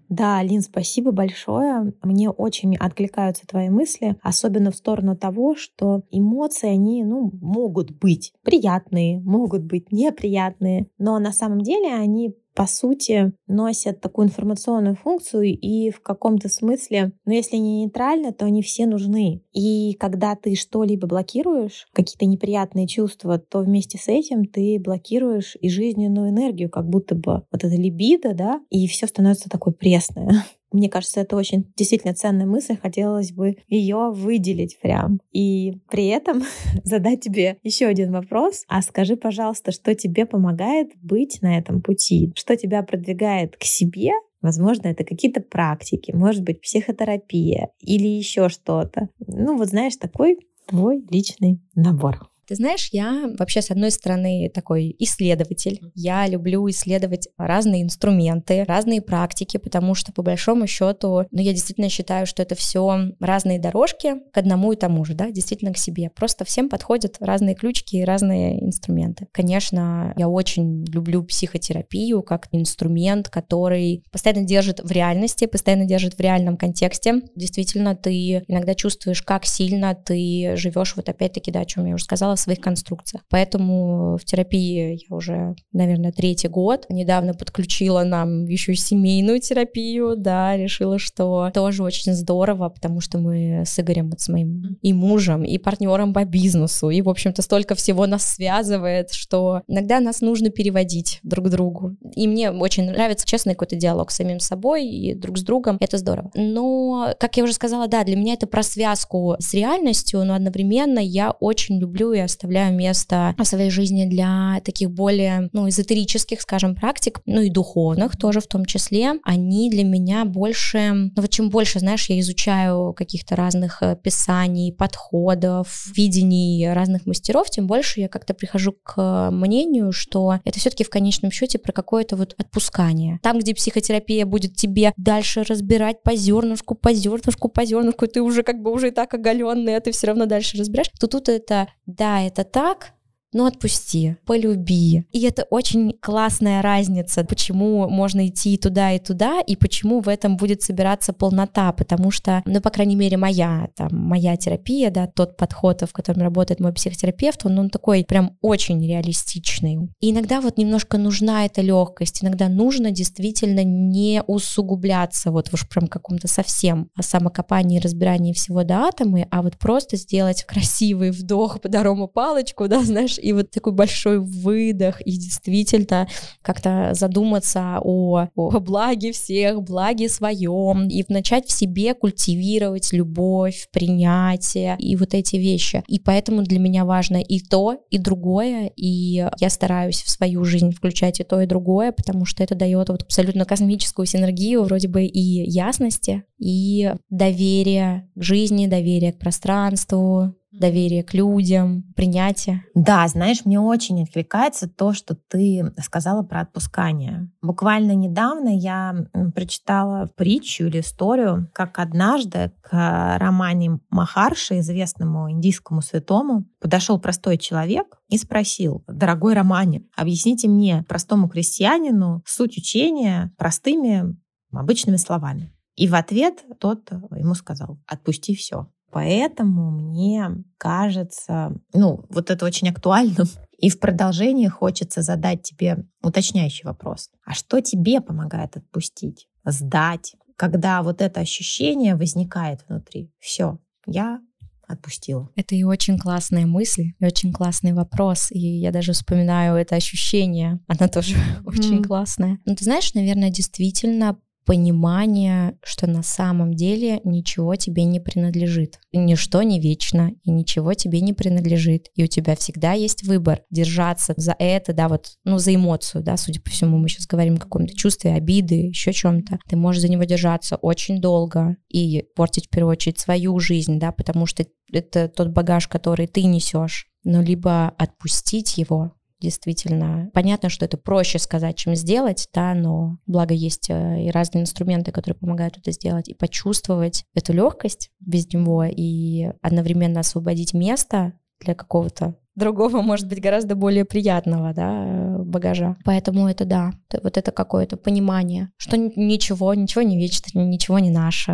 Да, 0.09 0.41
Лин, 0.43 0.61
спасибо 0.61 1.11
большое. 1.11 1.93
Мне 2.03 2.29
очень 2.29 2.75
откликаются 2.75 3.47
твои 3.47 3.69
мысли, 3.69 4.17
особенно 4.21 4.71
в 4.71 4.75
сторону 4.75 5.15
того, 5.15 5.55
что 5.55 6.03
эмоции, 6.11 6.69
они 6.69 7.03
ну, 7.03 7.31
могут 7.41 7.91
быть 7.91 8.33
приятные, 8.43 9.19
могут 9.19 9.63
быть 9.63 9.91
неприятные, 9.91 10.87
но 10.97 11.17
на 11.19 11.31
самом 11.31 11.61
деле 11.61 11.93
они 11.93 12.35
по 12.55 12.67
сути, 12.67 13.33
носят 13.47 13.99
такую 13.99 14.27
информационную 14.27 14.95
функцию 14.95 15.43
и 15.43 15.91
в 15.91 16.01
каком-то 16.01 16.47
смысле, 16.47 17.11
но 17.25 17.33
если 17.33 17.57
не 17.57 17.81
нейтрально, 17.81 18.31
то 18.31 18.45
они 18.45 18.61
все 18.61 18.85
нужны. 18.85 19.41
И 19.53 19.93
когда 19.99 20.35
ты 20.35 20.55
что-либо 20.55 21.05
блокируешь, 21.05 21.87
какие-то 21.93 22.25
неприятные 22.25 22.87
чувства, 22.87 23.37
то 23.37 23.59
вместе 23.59 23.97
с 23.97 24.07
этим 24.07 24.45
ты 24.45 24.79
блокируешь 24.79 25.57
и 25.59 25.69
жизненную 25.69 26.29
энергию, 26.29 26.69
как 26.69 26.87
будто 26.87 27.13
бы 27.13 27.43
вот 27.51 27.63
эта 27.63 27.75
либидо, 27.75 28.33
да, 28.33 28.61
и 28.69 28.87
все 28.87 29.07
становится 29.07 29.49
такое 29.49 29.73
пресное. 29.73 30.45
Мне 30.75 30.89
кажется, 30.89 31.21
это 31.21 31.37
очень 31.37 31.71
действительно 31.77 32.13
ценная 32.13 32.45
мысль. 32.45 32.75
Хотелось 32.81 33.31
бы 33.31 33.55
ее 33.69 34.11
выделить 34.11 34.77
прям. 34.81 35.21
И 35.31 35.77
при 35.89 36.07
этом 36.07 36.43
задать 36.83 37.21
тебе 37.21 37.57
еще 37.63 37.85
один 37.85 38.11
вопрос. 38.11 38.65
А 38.67 38.81
скажи, 38.81 39.15
пожалуйста, 39.15 39.71
что 39.71 39.95
тебе 39.95 40.25
помогает 40.25 40.89
быть 41.01 41.41
на 41.41 41.57
этом 41.57 41.81
пути? 41.81 42.33
Что 42.35 42.57
тебя 42.57 42.83
продвигает 42.83 43.55
к 43.57 43.63
себе 43.63 44.11
Возможно, 44.41 44.89
это 44.89 45.03
какие-то 45.03 45.41
практики, 45.41 46.11
может 46.11 46.43
быть, 46.43 46.61
психотерапия 46.61 47.69
или 47.79 48.07
еще 48.07 48.47
что-то. 48.47 49.09
Ну, 49.25 49.57
вот 49.57 49.69
знаешь, 49.69 49.95
такой 49.95 50.37
твой 50.67 51.03
личный 51.09 51.59
набор. 51.73 52.29
Ты 52.47 52.55
знаешь, 52.55 52.89
я 52.91 53.29
вообще, 53.39 53.61
с 53.61 53.71
одной 53.71 53.91
стороны, 53.91 54.51
такой 54.53 54.95
исследователь. 54.99 55.79
Я 55.95 56.27
люблю 56.27 56.69
исследовать 56.69 57.27
разные 57.37 57.81
инструменты, 57.81 58.63
разные 58.63 59.01
практики, 59.01 59.57
потому 59.57 59.95
что, 59.95 60.11
по 60.11 60.21
большому 60.21 60.67
счету, 60.67 61.25
ну, 61.31 61.41
я 61.41 61.53
действительно 61.53 61.89
считаю, 61.89 62.27
что 62.27 62.43
это 62.43 62.55
все 62.55 63.11
разные 63.19 63.59
дорожки 63.59 64.15
к 64.31 64.37
одному 64.37 64.73
и 64.73 64.75
тому 64.75 65.03
же, 65.05 65.15
да, 65.15 65.31
действительно 65.31 65.73
к 65.73 65.77
себе. 65.77 66.11
Просто 66.15 66.45
всем 66.45 66.69
подходят 66.69 67.17
разные 67.19 67.55
ключики 67.55 67.95
и 67.95 68.03
разные 68.03 68.63
инструменты. 68.63 69.27
Конечно, 69.31 70.13
я 70.15 70.29
очень 70.29 70.85
люблю 70.85 71.23
психотерапию 71.23 72.21
как 72.21 72.47
инструмент, 72.51 73.29
который 73.29 74.03
постоянно 74.11 74.45
держит 74.45 74.81
в 74.81 74.91
реальности, 74.91 75.45
постоянно 75.47 75.85
держит 75.85 76.15
в 76.15 76.19
реальном 76.19 76.57
контексте. 76.57 77.21
Действительно, 77.35 77.95
ты 77.95 78.43
иногда 78.47 78.75
чувствуешь, 78.75 79.21
как 79.21 79.45
сильно 79.45 79.95
ты 79.95 80.53
живешь, 80.55 80.95
вот 80.95 81.09
опять-таки, 81.09 81.51
да, 81.51 81.61
о 81.61 81.65
чем 81.65 81.85
я 81.85 81.95
уже 81.95 82.03
сказала, 82.03 82.34
в 82.35 82.39
своих 82.39 82.59
конструкциях. 82.59 83.23
Поэтому 83.29 84.17
в 84.17 84.25
терапии 84.25 84.99
я 85.09 85.15
уже, 85.15 85.55
наверное, 85.71 86.11
третий 86.11 86.47
год. 86.47 86.85
Недавно 86.89 87.33
подключила 87.33 88.03
нам 88.03 88.45
еще 88.45 88.75
семейную 88.75 89.39
терапию, 89.39 90.15
да, 90.17 90.55
решила, 90.57 90.99
что 90.99 91.51
тоже 91.53 91.83
очень 91.83 92.13
здорово, 92.13 92.69
потому 92.69 93.01
что 93.01 93.17
мы 93.17 93.63
с 93.65 93.79
Игорем, 93.79 94.09
вот 94.09 94.21
с 94.21 94.29
моим 94.29 94.77
и 94.81 94.93
мужем, 94.93 95.43
и 95.43 95.57
партнером 95.57 96.13
по 96.13 96.25
бизнесу, 96.25 96.89
и, 96.89 97.01
в 97.01 97.09
общем-то, 97.09 97.41
столько 97.41 97.75
всего 97.75 98.05
нас 98.05 98.25
связывает, 98.25 99.11
что 99.11 99.61
иногда 99.67 99.99
нас 99.99 100.21
нужно 100.21 100.49
переводить 100.49 101.19
друг 101.23 101.49
другу. 101.49 101.95
И 102.15 102.27
мне 102.27 102.51
очень 102.51 102.89
нравится 102.89 103.25
честный 103.25 103.53
какой-то 103.53 103.75
диалог 103.75 104.11
с 104.11 104.15
самим 104.15 104.39
собой 104.39 104.85
и 104.87 105.13
друг 105.13 105.37
с 105.37 105.43
другом. 105.43 105.77
Это 105.79 105.97
здорово. 105.97 106.31
Но, 106.35 107.13
как 107.19 107.37
я 107.37 107.43
уже 107.43 107.53
сказала, 107.53 107.87
да, 107.87 108.03
для 108.03 108.15
меня 108.15 108.33
это 108.33 108.47
про 108.47 108.63
связку 108.63 109.35
с 109.39 109.53
реальностью, 109.53 110.23
но 110.23 110.35
одновременно 110.35 110.99
я 110.99 111.31
очень 111.31 111.79
люблю 111.79 112.13
и 112.13 112.19
оставляю 112.25 112.75
место 112.75 113.35
в 113.37 113.43
своей 113.45 113.69
жизни 113.69 114.05
для 114.05 114.61
таких 114.63 114.91
более, 114.91 115.49
ну, 115.53 115.67
эзотерических, 115.69 116.41
скажем, 116.41 116.75
практик, 116.75 117.21
ну 117.25 117.41
и 117.41 117.49
духовных 117.49 118.17
тоже 118.17 118.39
в 118.39 118.47
том 118.47 118.65
числе. 118.65 119.13
Они 119.23 119.69
для 119.69 119.83
меня 119.83 120.25
больше, 120.25 120.91
ну 120.93 121.11
вот 121.15 121.29
чем 121.29 121.49
больше, 121.49 121.79
знаешь, 121.79 122.09
я 122.09 122.19
изучаю 122.19 122.93
каких-то 122.93 123.35
разных 123.35 123.81
э, 123.81 123.95
писаний, 124.01 124.73
подходов, 124.73 125.87
видений 125.95 126.71
разных 126.71 127.05
мастеров, 127.05 127.49
тем 127.49 127.67
больше 127.67 128.01
я 128.01 128.07
как-то 128.07 128.33
прихожу 128.33 128.73
к 128.83 129.29
мнению, 129.31 129.91
что 129.91 130.39
это 130.43 130.59
все-таки 130.59 130.83
в 130.83 130.89
конечном 130.89 131.31
счете 131.31 131.59
про 131.59 131.71
какое-то 131.71 132.15
вот 132.15 132.35
отпускание. 132.37 133.19
Там, 133.23 133.39
где 133.39 133.53
психотерапия 133.53 134.25
будет 134.25 134.55
тебе 134.55 134.93
дальше 134.97 135.43
разбирать 135.43 136.03
по 136.03 136.15
зернышку, 136.15 136.75
по 136.75 136.93
зернышку, 136.93 137.49
по 137.49 137.65
зернышку, 137.65 138.07
ты 138.07 138.21
уже 138.21 138.43
как 138.43 138.61
бы 138.61 138.71
уже 138.71 138.89
и 138.89 138.91
так 138.91 139.13
оголенный, 139.13 139.75
а 139.75 139.81
ты 139.81 139.91
все 139.91 140.07
равно 140.07 140.25
дальше 140.25 140.57
разбираешь, 140.57 140.89
то 140.99 141.07
тут 141.07 141.29
это, 141.29 141.67
да, 141.85 142.14
это 142.23 142.43
так, 142.43 142.94
ну 143.35 143.45
отпусти, 143.45 144.15
полюби. 144.25 145.03
И 145.11 145.21
это 145.23 145.43
очень 145.49 145.91
классная 145.99 146.61
разница, 146.61 147.25
почему 147.25 147.89
можно 147.89 148.27
идти 148.27 148.53
и 148.53 148.57
туда, 148.57 148.93
и 148.93 148.99
туда, 148.99 149.41
и 149.41 149.57
почему 149.57 149.99
в 149.99 150.07
этом 150.07 150.37
будет 150.37 150.61
собираться 150.61 151.11
полнота, 151.11 151.73
потому 151.73 152.11
что, 152.11 152.41
ну, 152.45 152.61
по 152.61 152.69
крайней 152.69 152.95
мере, 152.95 153.17
моя, 153.17 153.67
там, 153.75 153.89
моя 153.91 154.37
терапия, 154.37 154.89
да, 154.89 155.07
тот 155.07 155.35
подход, 155.35 155.81
в 155.81 155.91
котором 155.91 156.21
работает 156.21 156.61
мой 156.61 156.71
психотерапевт, 156.71 157.45
он, 157.45 157.59
он 157.59 157.69
такой 157.69 158.05
прям 158.07 158.37
очень 158.39 158.81
реалистичный. 158.87 159.89
И 159.99 160.11
иногда 160.11 160.39
вот 160.39 160.57
немножко 160.57 160.97
нужна 160.97 161.45
эта 161.45 161.61
легкость, 161.61 162.23
иногда 162.23 162.47
нужно 162.47 162.91
действительно 162.91 163.65
не 163.65 164.23
усугубляться 164.25 165.31
вот 165.31 165.53
уж 165.53 165.67
прям 165.67 165.87
каком-то 165.87 166.29
совсем 166.29 166.89
самокопании, 167.01 167.81
разбирании 167.81 168.31
всего 168.31 168.63
до 168.63 168.85
атомы, 168.85 169.27
а 169.29 169.41
вот 169.41 169.57
просто 169.57 169.97
сделать 169.97 170.43
красивый 170.47 171.11
вдох 171.11 171.59
по 171.59 171.67
дорому 171.67 172.07
палочку, 172.07 172.69
да, 172.69 172.81
знаешь, 172.81 173.19
и 173.25 173.33
вот 173.33 173.49
такой 173.49 173.73
большой 173.73 174.19
выдох, 174.19 175.01
и 175.01 175.11
действительно 175.11 176.07
как-то 176.43 176.91
задуматься 176.93 177.79
о, 177.81 178.27
о 178.35 178.59
благе 178.59 179.11
всех, 179.11 179.63
благе 179.63 180.09
своем, 180.09 180.87
и 180.87 181.03
начать 181.09 181.47
в 181.47 181.51
себе 181.51 181.95
культивировать 181.95 182.93
любовь, 182.93 183.67
принятие 183.71 184.75
и 184.77 184.95
вот 184.95 185.15
эти 185.15 185.37
вещи. 185.37 185.83
И 185.87 185.99
поэтому 185.99 186.43
для 186.43 186.59
меня 186.59 186.85
важно 186.85 187.17
и 187.17 187.39
то, 187.39 187.77
и 187.89 187.97
другое, 187.97 188.71
и 188.75 189.27
я 189.39 189.49
стараюсь 189.49 190.03
в 190.03 190.09
свою 190.09 190.43
жизнь 190.43 190.71
включать 190.71 191.19
и 191.19 191.23
то, 191.23 191.41
и 191.41 191.47
другое, 191.47 191.91
потому 191.91 192.25
что 192.25 192.43
это 192.43 192.53
дает 192.53 192.89
вот 192.89 193.01
абсолютно 193.01 193.45
космическую 193.45 194.05
синергию 194.05 194.63
вроде 194.63 194.87
бы 194.87 195.03
и 195.05 195.49
ясности, 195.49 196.25
и 196.37 196.93
доверие 197.09 198.07
к 198.15 198.21
жизни, 198.21 198.67
доверие 198.67 199.13
к 199.13 199.19
пространству, 199.19 200.35
доверие 200.59 201.03
к 201.03 201.13
людям, 201.13 201.83
принятие. 201.95 202.63
Да, 202.73 203.07
знаешь, 203.07 203.45
мне 203.45 203.59
очень 203.59 204.03
откликается 204.03 204.67
то, 204.67 204.93
что 204.93 205.15
ты 205.15 205.73
сказала 205.81 206.23
про 206.23 206.41
отпускание. 206.41 207.31
Буквально 207.41 207.93
недавно 207.93 208.49
я 208.49 208.95
прочитала 209.33 210.09
притчу 210.15 210.65
или 210.65 210.79
историю, 210.79 211.49
как 211.53 211.79
однажды 211.79 212.51
к 212.61 213.17
романе 213.17 213.79
Махарши, 213.89 214.59
известному 214.59 215.31
индийскому 215.31 215.81
святому, 215.81 216.45
подошел 216.59 216.99
простой 216.99 217.37
человек 217.37 217.97
и 218.09 218.17
спросил, 218.17 218.83
дорогой 218.87 219.33
Романе, 219.33 219.83
объясните 219.95 220.47
мне, 220.47 220.83
простому 220.87 221.27
крестьянину, 221.29 222.23
суть 222.25 222.57
учения 222.57 223.33
простыми 223.37 224.15
обычными 224.51 224.97
словами. 224.97 225.51
И 225.75 225.87
в 225.87 225.95
ответ 225.95 226.43
тот 226.59 226.89
ему 227.11 227.35
сказал, 227.35 227.79
отпусти 227.85 228.35
все. 228.35 228.67
Поэтому 228.95 229.71
мне 229.71 230.31
кажется, 230.57 231.51
ну, 231.73 232.05
вот 232.07 232.31
это 232.31 232.45
очень 232.45 232.69
актуально. 232.69 233.25
И 233.57 233.69
в 233.69 233.77
продолжении 233.77 234.47
хочется 234.47 235.01
задать 235.01 235.43
тебе 235.43 235.83
уточняющий 236.01 236.63
вопрос. 236.63 237.09
А 237.25 237.33
что 237.33 237.59
тебе 237.59 237.99
помогает 237.99 238.55
отпустить, 238.55 239.27
сдать, 239.43 240.15
когда 240.37 240.81
вот 240.81 241.01
это 241.01 241.19
ощущение 241.19 241.97
возникает 241.97 242.61
внутри? 242.69 243.11
Все, 243.19 243.59
я 243.85 244.21
отпустила. 244.65 245.29
Это 245.35 245.55
и 245.55 245.63
очень 245.63 245.99
классные 245.99 246.45
мысли, 246.45 246.95
и 246.97 247.05
очень 247.05 247.33
классный 247.33 247.73
вопрос. 247.73 248.31
И 248.31 248.39
я 248.39 248.71
даже 248.71 248.93
вспоминаю 248.93 249.57
это 249.57 249.75
ощущение. 249.75 250.61
Оно 250.67 250.87
тоже 250.87 251.15
mm-hmm. 251.15 251.43
очень 251.45 251.83
классное. 251.83 252.39
Но 252.45 252.55
ты 252.55 252.63
знаешь, 252.63 252.93
наверное, 252.93 253.29
действительно 253.29 254.17
понимание, 254.45 255.57
что 255.63 255.87
на 255.87 256.03
самом 256.03 256.53
деле 256.53 257.01
ничего 257.03 257.55
тебе 257.55 257.83
не 257.83 257.99
принадлежит. 257.99 258.79
Ничто 258.93 259.41
не 259.41 259.59
вечно, 259.59 260.11
и 260.23 260.31
ничего 260.31 260.73
тебе 260.73 261.01
не 261.01 261.13
принадлежит. 261.13 261.87
И 261.95 262.03
у 262.03 262.07
тебя 262.07 262.35
всегда 262.35 262.73
есть 262.73 263.03
выбор 263.03 263.41
держаться 263.49 264.13
за 264.17 264.35
это, 264.37 264.73
да, 264.73 264.87
вот, 264.87 265.13
ну, 265.23 265.37
за 265.37 265.53
эмоцию, 265.55 266.03
да, 266.03 266.17
судя 266.17 266.41
по 266.41 266.49
всему, 266.49 266.77
мы 266.77 266.87
сейчас 266.89 267.07
говорим 267.07 267.35
о 267.35 267.39
каком-то 267.39 267.75
чувстве 267.75 268.13
обиды, 268.13 268.67
еще 268.67 268.93
чем-то. 268.93 269.39
Ты 269.49 269.55
можешь 269.55 269.81
за 269.81 269.89
него 269.89 270.03
держаться 270.03 270.55
очень 270.57 271.01
долго 271.01 271.57
и 271.69 272.05
портить, 272.15 272.47
в 272.47 272.49
первую 272.49 272.73
очередь, 272.73 272.99
свою 272.99 273.39
жизнь, 273.39 273.79
да, 273.79 273.91
потому 273.91 274.25
что 274.25 274.45
это 274.71 275.09
тот 275.09 275.29
багаж, 275.29 275.67
который 275.67 276.07
ты 276.07 276.23
несешь 276.23 276.87
но 277.05 277.21
либо 277.21 277.69
отпустить 277.77 278.57
его, 278.57 278.93
действительно. 279.19 280.09
Понятно, 280.13 280.49
что 280.49 280.65
это 280.65 280.77
проще 280.77 281.19
сказать, 281.19 281.57
чем 281.57 281.75
сделать, 281.75 282.27
да, 282.33 282.53
но 282.53 282.97
благо 283.05 283.33
есть 283.33 283.69
э, 283.69 284.03
и 284.03 284.11
разные 284.11 284.43
инструменты, 284.43 284.91
которые 284.91 285.17
помогают 285.17 285.57
это 285.57 285.71
сделать, 285.71 286.09
и 286.09 286.13
почувствовать 286.13 287.05
эту 287.13 287.33
легкость 287.33 287.91
без 287.99 288.31
него, 288.33 288.63
и 288.65 289.31
одновременно 289.41 290.01
освободить 290.01 290.53
место 290.53 291.13
для 291.39 291.55
какого-то 291.55 292.15
другого, 292.35 292.81
может 292.81 293.07
быть, 293.07 293.21
гораздо 293.21 293.55
более 293.55 293.85
приятного, 293.85 294.53
да, 294.53 295.17
багажа. 295.19 295.77
Поэтому 295.85 296.27
это 296.27 296.45
да, 296.45 296.71
вот 297.03 297.17
это 297.17 297.31
какое-то 297.31 297.77
понимание, 297.77 298.49
что 298.57 298.77
ничего, 298.77 299.53
ничего 299.53 299.81
не 299.81 299.97
вечно, 299.97 300.39
ничего 300.39 300.79
не 300.79 300.89
наше. 300.89 301.31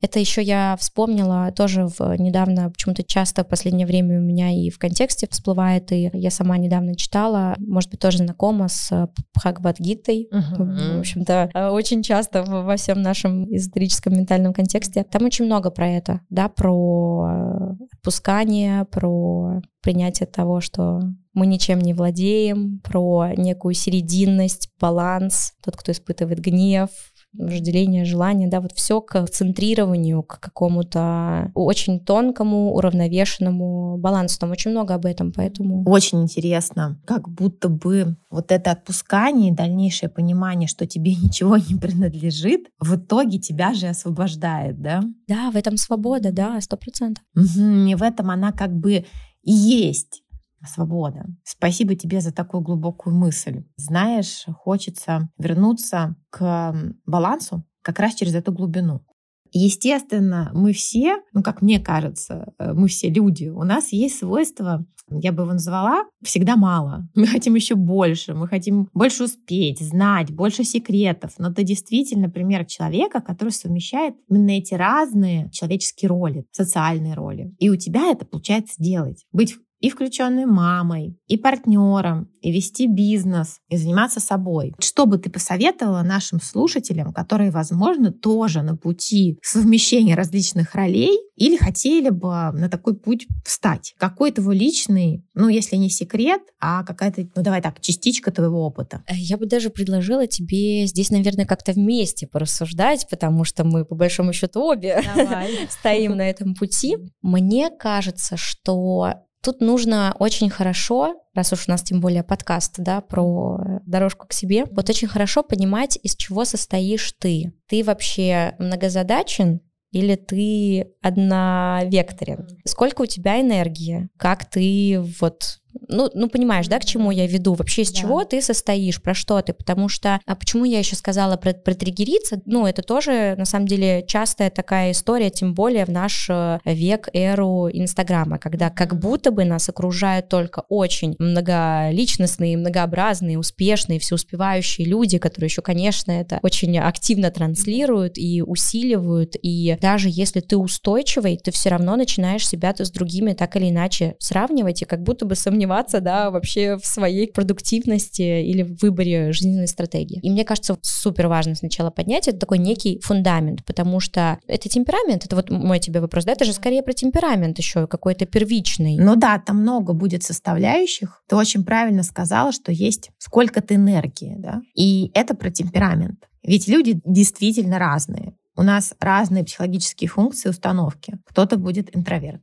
Это 0.00 0.18
еще 0.18 0.42
я 0.42 0.76
вспомнила 0.78 1.52
тоже 1.54 1.86
в, 1.86 2.14
недавно, 2.18 2.70
почему-то 2.70 3.02
часто 3.02 3.44
в 3.44 3.48
последнее 3.48 3.86
время 3.86 4.18
у 4.18 4.22
меня 4.22 4.50
и 4.50 4.70
в 4.70 4.78
контексте 4.78 5.26
всплывает, 5.30 5.92
и 5.92 6.10
я 6.12 6.30
сама 6.30 6.56
недавно 6.56 6.94
читала, 6.96 7.54
может 7.58 7.90
быть, 7.90 8.00
тоже 8.00 8.18
знакома 8.18 8.68
с 8.68 9.08
Бхагавадгитой, 9.34 10.28
uh-huh. 10.32 10.96
в 10.96 10.98
общем-то, 11.00 11.70
очень 11.72 12.02
часто 12.02 12.42
во 12.42 12.76
всем 12.76 13.02
нашем 13.02 13.44
эзотерическом 13.54 14.14
ментальном 14.14 14.52
контексте. 14.52 15.04
Там 15.04 15.24
очень 15.24 15.44
много 15.44 15.70
про 15.70 15.88
это, 15.88 16.20
да, 16.30 16.48
про 16.48 17.76
отпускание, 17.92 18.84
про 18.86 19.60
принятие 19.82 20.26
того, 20.26 20.60
что 20.60 21.00
мы 21.34 21.46
ничем 21.46 21.78
не 21.78 21.94
владеем, 21.94 22.80
про 22.80 23.32
некую 23.36 23.74
серединность, 23.74 24.70
баланс, 24.78 25.52
тот, 25.64 25.76
кто 25.76 25.92
испытывает 25.92 26.40
гнев, 26.40 26.90
вожделение, 27.32 28.04
желание, 28.04 28.48
да, 28.48 28.60
вот 28.60 28.72
все 28.72 29.00
к 29.00 29.26
центрированию, 29.26 30.22
к 30.22 30.38
какому-то 30.38 31.50
очень 31.54 32.00
тонкому, 32.00 32.74
уравновешенному 32.74 33.96
балансу. 33.98 34.38
Там 34.38 34.50
очень 34.50 34.70
много 34.70 34.94
об 34.94 35.06
этом, 35.06 35.32
поэтому... 35.32 35.82
Очень 35.88 36.22
интересно, 36.22 37.00
как 37.06 37.28
будто 37.28 37.68
бы 37.68 38.16
вот 38.30 38.52
это 38.52 38.72
отпускание 38.72 39.50
и 39.50 39.54
дальнейшее 39.54 40.10
понимание, 40.10 40.68
что 40.68 40.86
тебе 40.86 41.14
ничего 41.14 41.56
не 41.56 41.78
принадлежит, 41.78 42.66
в 42.78 42.96
итоге 42.96 43.38
тебя 43.38 43.72
же 43.72 43.86
освобождает, 43.86 44.80
да? 44.80 45.02
Да, 45.26 45.50
в 45.50 45.56
этом 45.56 45.76
свобода, 45.76 46.32
да, 46.32 46.60
сто 46.60 46.76
процентов. 46.76 47.24
Угу, 47.34 47.88
и 47.88 47.94
в 47.94 48.02
этом 48.02 48.30
она 48.30 48.52
как 48.52 48.72
бы 48.76 49.06
есть. 49.42 50.22
свобода. 50.66 51.26
Спасибо 51.44 51.96
тебе 51.96 52.20
за 52.20 52.32
такую 52.32 52.62
глубокую 52.62 53.16
мысль. 53.16 53.64
Знаешь, 53.76 54.44
хочется 54.58 55.28
вернуться 55.36 56.14
к 56.30 56.74
балансу 57.04 57.64
как 57.82 57.98
раз 57.98 58.14
через 58.14 58.34
эту 58.34 58.52
глубину. 58.52 59.04
Естественно, 59.50 60.50
мы 60.54 60.72
все, 60.72 61.16
ну, 61.32 61.42
как 61.42 61.60
мне 61.60 61.78
кажется, 61.78 62.54
э, 62.58 62.72
мы 62.72 62.88
все 62.88 63.10
люди, 63.10 63.48
у 63.48 63.64
нас 63.64 63.92
есть 63.92 64.18
свойство, 64.18 64.86
я 65.18 65.32
бы 65.32 65.42
его 65.42 65.52
назвала, 65.52 66.04
всегда 66.22 66.56
мало. 66.56 67.08
Мы 67.14 67.26
хотим 67.26 67.54
еще 67.54 67.74
больше, 67.74 68.34
мы 68.34 68.48
хотим 68.48 68.88
больше 68.94 69.24
успеть, 69.24 69.80
знать, 69.80 70.30
больше 70.30 70.64
секретов. 70.64 71.34
Но 71.38 71.50
это 71.50 71.62
действительно 71.62 72.28
пример 72.28 72.64
человека, 72.64 73.20
который 73.20 73.50
совмещает 73.50 74.14
именно 74.28 74.50
эти 74.50 74.74
разные 74.74 75.50
человеческие 75.50 76.08
роли, 76.08 76.44
социальные 76.50 77.14
роли. 77.14 77.54
И 77.58 77.70
у 77.70 77.76
тебя 77.76 78.10
это 78.10 78.24
получается 78.24 78.74
делать. 78.78 79.24
Быть 79.32 79.56
и 79.82 79.90
включенной 79.90 80.46
мамой, 80.46 81.18
и 81.26 81.36
партнером, 81.36 82.30
и 82.40 82.52
вести 82.52 82.86
бизнес, 82.86 83.58
и 83.68 83.76
заниматься 83.76 84.20
собой. 84.20 84.74
Что 84.78 85.06
бы 85.06 85.18
ты 85.18 85.28
посоветовала 85.28 86.02
нашим 86.02 86.40
слушателям, 86.40 87.12
которые, 87.12 87.50
возможно, 87.50 88.12
тоже 88.12 88.62
на 88.62 88.76
пути 88.76 89.38
совмещения 89.42 90.14
различных 90.14 90.76
ролей 90.76 91.18
или 91.34 91.56
хотели 91.56 92.10
бы 92.10 92.52
на 92.52 92.68
такой 92.68 92.94
путь 92.94 93.26
встать? 93.44 93.94
Какой 93.98 94.30
твой 94.30 94.56
личный, 94.56 95.24
ну, 95.34 95.48
если 95.48 95.74
не 95.74 95.90
секрет, 95.90 96.42
а 96.60 96.84
какая-то, 96.84 97.28
ну, 97.34 97.42
давай 97.42 97.60
так, 97.60 97.80
частичка 97.80 98.30
твоего 98.30 98.64
опыта? 98.64 99.02
Э, 99.08 99.14
я 99.16 99.36
бы 99.36 99.46
даже 99.46 99.68
предложила 99.70 100.28
тебе 100.28 100.86
здесь, 100.86 101.10
наверное, 101.10 101.44
как-то 101.44 101.72
вместе 101.72 102.28
порассуждать, 102.28 103.08
потому 103.10 103.42
что 103.42 103.64
мы, 103.64 103.84
по 103.84 103.96
большому 103.96 104.32
счету, 104.32 104.62
обе 104.62 105.02
стоим 105.70 106.16
на 106.16 106.30
этом 106.30 106.54
пути. 106.54 106.98
Мне 107.20 107.68
кажется, 107.68 108.36
что 108.36 109.14
Тут 109.42 109.60
нужно 109.60 110.14
очень 110.18 110.50
хорошо, 110.50 111.16
раз 111.34 111.52
уж 111.52 111.66
у 111.66 111.70
нас 111.72 111.82
тем 111.82 112.00
более 112.00 112.22
подкаст, 112.22 112.74
да, 112.78 113.00
про 113.00 113.58
дорожку 113.84 114.28
к 114.28 114.32
себе, 114.32 114.66
вот 114.70 114.88
очень 114.88 115.08
хорошо 115.08 115.42
понимать, 115.42 115.98
из 116.02 116.14
чего 116.14 116.44
состоишь 116.44 117.12
ты. 117.18 117.52
Ты 117.68 117.82
вообще 117.82 118.54
многозадачен 118.58 119.60
или 119.90 120.14
ты 120.14 120.92
одновекторен? 121.02 122.46
Сколько 122.64 123.02
у 123.02 123.06
тебя 123.06 123.40
энергии? 123.40 124.08
Как 124.16 124.48
ты 124.48 125.00
вот 125.20 125.58
ну, 125.88 126.10
ну, 126.14 126.28
понимаешь, 126.28 126.68
да, 126.68 126.78
к 126.78 126.84
чему 126.84 127.10
я 127.10 127.26
веду? 127.26 127.54
Вообще, 127.54 127.82
из 127.82 127.92
да. 127.92 128.00
чего 128.00 128.24
ты 128.24 128.42
состоишь, 128.42 129.00
про 129.00 129.14
что 129.14 129.40
ты? 129.42 129.52
Потому 129.52 129.88
что, 129.88 130.20
а 130.26 130.34
почему 130.34 130.64
я 130.64 130.78
еще 130.78 130.96
сказала 130.96 131.36
про, 131.36 131.52
про 131.52 131.74
триггериться? 131.74 132.40
Ну, 132.46 132.66
это 132.66 132.82
тоже, 132.82 133.34
на 133.36 133.44
самом 133.44 133.66
деле, 133.66 134.04
частая 134.06 134.50
такая 134.50 134.92
история, 134.92 135.30
тем 135.30 135.54
более 135.54 135.84
в 135.84 135.88
наш 135.88 136.28
э, 136.28 136.58
век, 136.64 137.08
эру 137.12 137.68
Инстаграма, 137.72 138.38
когда 138.38 138.70
как 138.70 138.98
будто 138.98 139.30
бы 139.30 139.44
нас 139.44 139.68
окружают 139.68 140.28
только 140.28 140.64
очень 140.68 141.16
многоличностные, 141.18 142.56
многообразные, 142.56 143.38
успешные, 143.38 143.98
всеуспевающие 143.98 144.86
люди, 144.86 145.18
которые 145.18 145.48
еще, 145.48 145.62
конечно, 145.62 146.12
это 146.12 146.38
очень 146.42 146.78
активно 146.78 147.30
транслируют 147.30 148.18
и 148.18 148.42
усиливают. 148.42 149.36
И 149.42 149.76
даже 149.80 150.08
если 150.10 150.40
ты 150.40 150.56
устойчивый, 150.56 151.38
ты 151.42 151.50
все 151.50 151.70
равно 151.70 151.96
начинаешь 151.96 152.46
себя 152.46 152.74
с 152.76 152.90
другими 152.90 153.32
так 153.32 153.56
или 153.56 153.70
иначе 153.70 154.16
сравнивать 154.18 154.82
и 154.82 154.84
как 154.84 155.02
будто 155.02 155.26
бы 155.26 155.34
сомневаться 155.34 155.61
сомневаться, 155.62 156.00
да, 156.00 156.30
вообще 156.30 156.76
в 156.76 156.86
своей 156.86 157.30
продуктивности 157.30 158.42
или 158.42 158.62
в 158.62 158.82
выборе 158.82 159.32
жизненной 159.32 159.68
стратегии. 159.68 160.18
И 160.22 160.30
мне 160.30 160.44
кажется, 160.44 160.76
супер 160.82 161.28
важно 161.28 161.54
сначала 161.54 161.90
поднять 161.90 162.28
это 162.28 162.38
такой 162.38 162.58
некий 162.58 162.98
фундамент, 163.02 163.64
потому 163.64 164.00
что 164.00 164.38
это 164.46 164.68
темперамент, 164.68 165.24
это 165.24 165.36
вот 165.36 165.50
мой 165.50 165.78
тебе 165.78 166.00
вопрос, 166.00 166.24
да, 166.24 166.32
это 166.32 166.44
же 166.44 166.52
скорее 166.52 166.82
про 166.82 166.92
темперамент 166.92 167.58
еще 167.58 167.86
какой-то 167.86 168.26
первичный. 168.26 168.96
Ну 168.98 169.16
да, 169.16 169.38
там 169.38 169.58
много 169.58 169.92
будет 169.92 170.22
составляющих. 170.22 171.22
Ты 171.28 171.36
очень 171.36 171.64
правильно 171.64 172.02
сказала, 172.02 172.52
что 172.52 172.72
есть 172.72 173.10
сколько-то 173.18 173.74
энергии, 173.74 174.34
да, 174.38 174.62
и 174.74 175.10
это 175.14 175.34
про 175.34 175.50
темперамент. 175.50 176.28
Ведь 176.42 176.66
люди 176.66 177.00
действительно 177.04 177.78
разные. 177.78 178.34
У 178.56 178.62
нас 178.62 178.94
разные 179.00 179.44
психологические 179.44 180.08
функции, 180.08 180.50
установки. 180.50 181.18
Кто-то 181.26 181.56
будет 181.56 181.96
интроверт, 181.96 182.42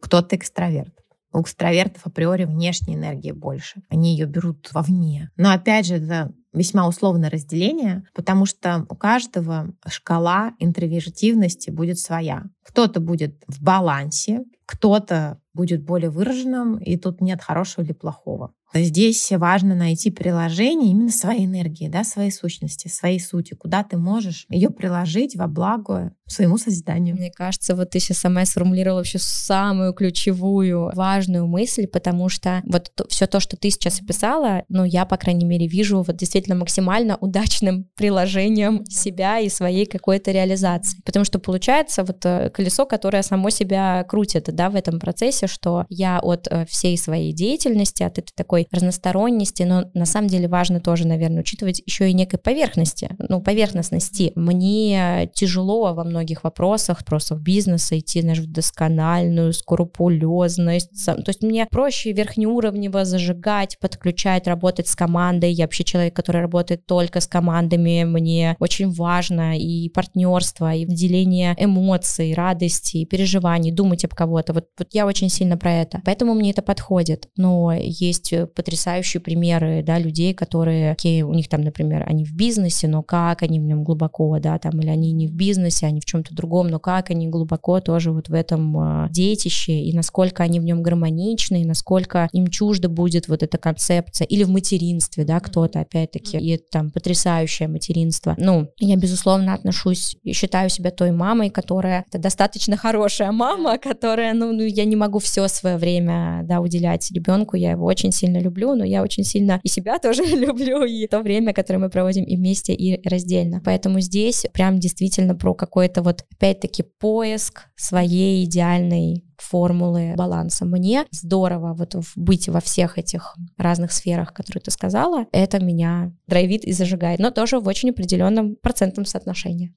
кто-то 0.00 0.36
экстраверт. 0.36 0.97
У 1.32 1.42
экстравертов 1.42 2.06
априори 2.06 2.44
внешней 2.44 2.94
энергии 2.94 3.32
больше. 3.32 3.82
Они 3.88 4.12
ее 4.12 4.26
берут 4.26 4.68
вовне. 4.72 5.30
Но 5.36 5.52
опять 5.52 5.86
же, 5.86 5.96
это 5.96 6.32
весьма 6.52 6.88
условное 6.88 7.30
разделение, 7.30 8.04
потому 8.14 8.46
что 8.46 8.86
у 8.88 8.96
каждого 8.96 9.74
шкала 9.86 10.54
интровертивности 10.58 11.70
будет 11.70 11.98
своя. 11.98 12.44
Кто-то 12.62 13.00
будет 13.00 13.42
в 13.46 13.62
балансе, 13.62 14.44
кто-то 14.66 15.40
будет 15.54 15.82
более 15.84 16.10
выраженным, 16.10 16.78
и 16.78 16.96
тут 16.96 17.20
нет 17.20 17.42
хорошего 17.42 17.84
или 17.84 17.92
плохого. 17.92 18.52
Здесь 18.74 19.32
важно 19.32 19.74
найти 19.74 20.10
приложение 20.10 20.90
именно 20.90 21.10
своей 21.10 21.46
энергии, 21.46 21.88
да, 21.88 22.04
своей 22.04 22.30
сущности, 22.30 22.88
своей 22.88 23.18
сути, 23.18 23.54
куда 23.54 23.82
ты 23.82 23.96
можешь 23.96 24.44
ее 24.50 24.68
приложить 24.68 25.36
во 25.36 25.46
благо 25.46 26.12
своему 26.26 26.58
созиданию. 26.58 27.16
Мне 27.16 27.30
кажется, 27.30 27.74
вот 27.74 27.90
ты 27.90 27.98
сейчас 27.98 28.18
сама 28.18 28.44
сформулировала 28.44 28.98
вообще 28.98 29.18
самую 29.18 29.94
ключевую, 29.94 30.90
важную 30.94 31.46
мысль, 31.46 31.86
потому 31.86 32.28
что 32.28 32.62
вот 32.66 32.92
то, 32.94 33.08
все 33.08 33.26
то, 33.26 33.40
что 33.40 33.56
ты 33.56 33.70
сейчас 33.70 34.02
описала, 34.02 34.64
ну, 34.68 34.84
я, 34.84 35.06
по 35.06 35.16
крайней 35.16 35.46
мере, 35.46 35.66
вижу 35.66 36.02
вот 36.02 36.16
действительно 36.16 36.56
максимально 36.56 37.16
удачным 37.16 37.88
приложением 37.96 38.84
себя 38.84 39.38
и 39.38 39.48
своей 39.48 39.86
какой-то 39.86 40.30
реализации. 40.30 41.00
Потому 41.06 41.24
что 41.24 41.38
получается 41.38 42.04
вот 42.04 42.24
э, 42.26 42.50
колесо, 42.50 42.84
которое 42.84 43.22
само 43.22 43.48
себя 43.48 44.04
крутит, 44.04 44.54
да, 44.54 44.68
в 44.68 44.76
этом 44.76 45.00
процессе, 45.00 45.37
что 45.46 45.86
я 45.88 46.18
от 46.20 46.48
э, 46.50 46.66
всей 46.66 46.98
своей 46.98 47.32
деятельности, 47.32 48.02
от 48.02 48.18
этой 48.18 48.32
такой 48.34 48.66
разносторонности, 48.70 49.62
но 49.62 49.84
на 49.94 50.06
самом 50.06 50.28
деле 50.28 50.48
важно 50.48 50.80
тоже, 50.80 51.06
наверное, 51.06 51.40
учитывать 51.40 51.82
еще 51.86 52.10
и 52.10 52.14
некой 52.14 52.38
поверхности, 52.38 53.10
ну, 53.28 53.40
поверхностности. 53.40 54.32
Мне 54.34 55.30
тяжело 55.34 55.94
во 55.94 56.04
многих 56.04 56.44
вопросах 56.44 57.04
просто 57.04 57.34
в 57.34 57.42
бизнесе 57.42 57.98
идти, 57.98 58.22
знаешь, 58.22 58.38
в 58.38 58.50
доскональную 58.50 59.52
скрупулезность. 59.52 61.04
То 61.04 61.22
есть 61.26 61.42
мне 61.42 61.66
проще 61.70 62.12
верхнеуровнево 62.12 63.04
зажигать, 63.04 63.78
подключать, 63.78 64.46
работать 64.46 64.88
с 64.88 64.96
командой. 64.96 65.52
Я 65.52 65.64
вообще 65.64 65.84
человек, 65.84 66.14
который 66.14 66.42
работает 66.42 66.86
только 66.86 67.20
с 67.20 67.26
командами. 67.26 68.04
Мне 68.04 68.56
очень 68.58 68.90
важно 68.90 69.58
и 69.58 69.88
партнерство, 69.90 70.74
и 70.74 70.84
деление 70.84 71.54
эмоций, 71.58 72.34
радости, 72.34 73.04
переживаний, 73.04 73.70
думать 73.70 74.04
об 74.04 74.14
кого-то. 74.14 74.52
Вот, 74.52 74.66
вот 74.78 74.88
я 74.92 75.06
очень 75.06 75.27
сильно 75.28 75.56
про 75.56 75.72
это. 75.72 76.00
Поэтому 76.04 76.34
мне 76.34 76.50
это 76.50 76.62
подходит. 76.62 77.28
Но 77.36 77.72
есть 77.72 78.32
потрясающие 78.54 79.20
примеры, 79.20 79.82
да, 79.82 79.98
людей, 79.98 80.34
которые, 80.34 80.92
окей, 80.92 81.22
у 81.22 81.32
них 81.32 81.48
там, 81.48 81.62
например, 81.62 82.04
они 82.06 82.24
в 82.24 82.34
бизнесе, 82.34 82.88
но 82.88 83.02
как 83.02 83.42
они 83.42 83.60
в 83.60 83.64
нем 83.64 83.84
глубоко, 83.84 84.38
да, 84.38 84.58
там, 84.58 84.80
или 84.80 84.88
они 84.88 85.12
не 85.12 85.26
в 85.26 85.32
бизнесе, 85.32 85.86
они 85.86 86.00
в 86.00 86.04
чем-то 86.04 86.34
другом, 86.34 86.68
но 86.68 86.78
как 86.78 87.10
они 87.10 87.28
глубоко 87.28 87.80
тоже 87.80 88.12
вот 88.12 88.28
в 88.28 88.34
этом 88.34 89.04
э, 89.04 89.08
детище, 89.10 89.72
и 89.72 89.94
насколько 89.94 90.42
они 90.42 90.60
в 90.60 90.64
нем 90.64 90.82
гармоничны, 90.82 91.62
и 91.62 91.64
насколько 91.64 92.28
им 92.32 92.48
чуждо 92.48 92.88
будет 92.88 93.28
вот 93.28 93.42
эта 93.42 93.58
концепция, 93.58 94.26
или 94.26 94.44
в 94.44 94.50
материнстве, 94.50 95.24
да, 95.24 95.40
кто-то, 95.40 95.80
опять-таки, 95.80 96.38
и 96.38 96.50
это 96.50 96.64
там 96.70 96.90
потрясающее 96.90 97.68
материнство. 97.68 98.34
Ну, 98.38 98.68
я, 98.78 98.96
безусловно, 98.96 99.54
отношусь, 99.54 100.16
считаю 100.32 100.68
себя 100.70 100.90
той 100.90 101.10
мамой, 101.10 101.50
которая, 101.50 102.04
это 102.08 102.18
достаточно 102.18 102.76
хорошая 102.76 103.32
мама, 103.32 103.78
которая, 103.78 104.34
ну, 104.34 104.52
ну 104.52 104.62
я 104.62 104.84
не 104.84 104.96
могу 104.96 105.17
все 105.18 105.48
свое 105.48 105.76
время, 105.76 106.42
да, 106.44 106.60
уделять 106.60 107.10
ребенку, 107.10 107.56
я 107.56 107.72
его 107.72 107.84
очень 107.84 108.12
сильно 108.12 108.38
люблю, 108.38 108.74
но 108.74 108.84
я 108.84 109.02
очень 109.02 109.24
сильно 109.24 109.60
и 109.62 109.68
себя 109.68 109.98
тоже 110.02 110.22
люблю, 110.24 110.84
и 110.84 111.06
то 111.06 111.20
время, 111.20 111.52
которое 111.52 111.78
мы 111.78 111.90
проводим 111.90 112.24
и 112.24 112.36
вместе, 112.36 112.74
и 112.74 113.06
раздельно. 113.08 113.60
Поэтому 113.64 114.00
здесь 114.00 114.46
прям 114.52 114.78
действительно 114.78 115.34
про 115.34 115.54
какой-то 115.54 116.02
вот, 116.02 116.24
опять-таки, 116.32 116.82
поиск 116.82 117.68
своей 117.76 118.44
идеальной 118.44 119.24
формулы 119.38 120.14
баланса. 120.16 120.64
Мне 120.64 121.04
здорово 121.10 121.74
вот 121.74 121.94
быть 122.16 122.48
во 122.48 122.60
всех 122.60 122.98
этих 122.98 123.36
разных 123.56 123.92
сферах, 123.92 124.34
которые 124.34 124.62
ты 124.62 124.70
сказала. 124.70 125.26
Это 125.32 125.62
меня 125.62 126.12
драйвит 126.26 126.64
и 126.64 126.72
зажигает, 126.72 127.20
но 127.20 127.30
тоже 127.30 127.60
в 127.60 127.66
очень 127.66 127.90
определенном 127.90 128.56
процентном 128.56 129.04
соотношении. 129.04 129.74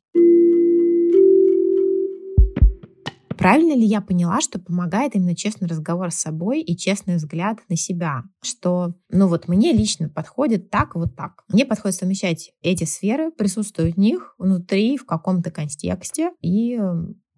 Правильно 3.42 3.74
ли 3.74 3.88
я 3.88 4.02
поняла, 4.02 4.40
что 4.40 4.60
помогает 4.60 5.16
именно 5.16 5.36
честный 5.36 5.68
разговор 5.68 6.12
с 6.12 6.16
собой 6.16 6.62
и 6.62 6.78
честный 6.78 7.16
взгляд 7.16 7.58
на 7.70 7.76
себя? 7.76 8.22
Что, 8.44 8.94
ну 9.10 9.28
вот 9.28 9.48
мне 9.48 9.74
лично 9.74 10.10
подходит 10.10 10.70
так, 10.70 10.94
вот 10.94 11.16
так. 11.16 11.44
Мне 11.52 11.66
подходит 11.66 11.98
совмещать 11.98 12.52
эти 12.62 12.84
сферы, 12.84 13.32
присутствовать 13.32 13.96
в 13.96 14.00
них 14.00 14.36
внутри, 14.38 14.96
в 14.96 15.08
каком-то 15.08 15.50
контексте 15.50 16.34
и 16.40 16.80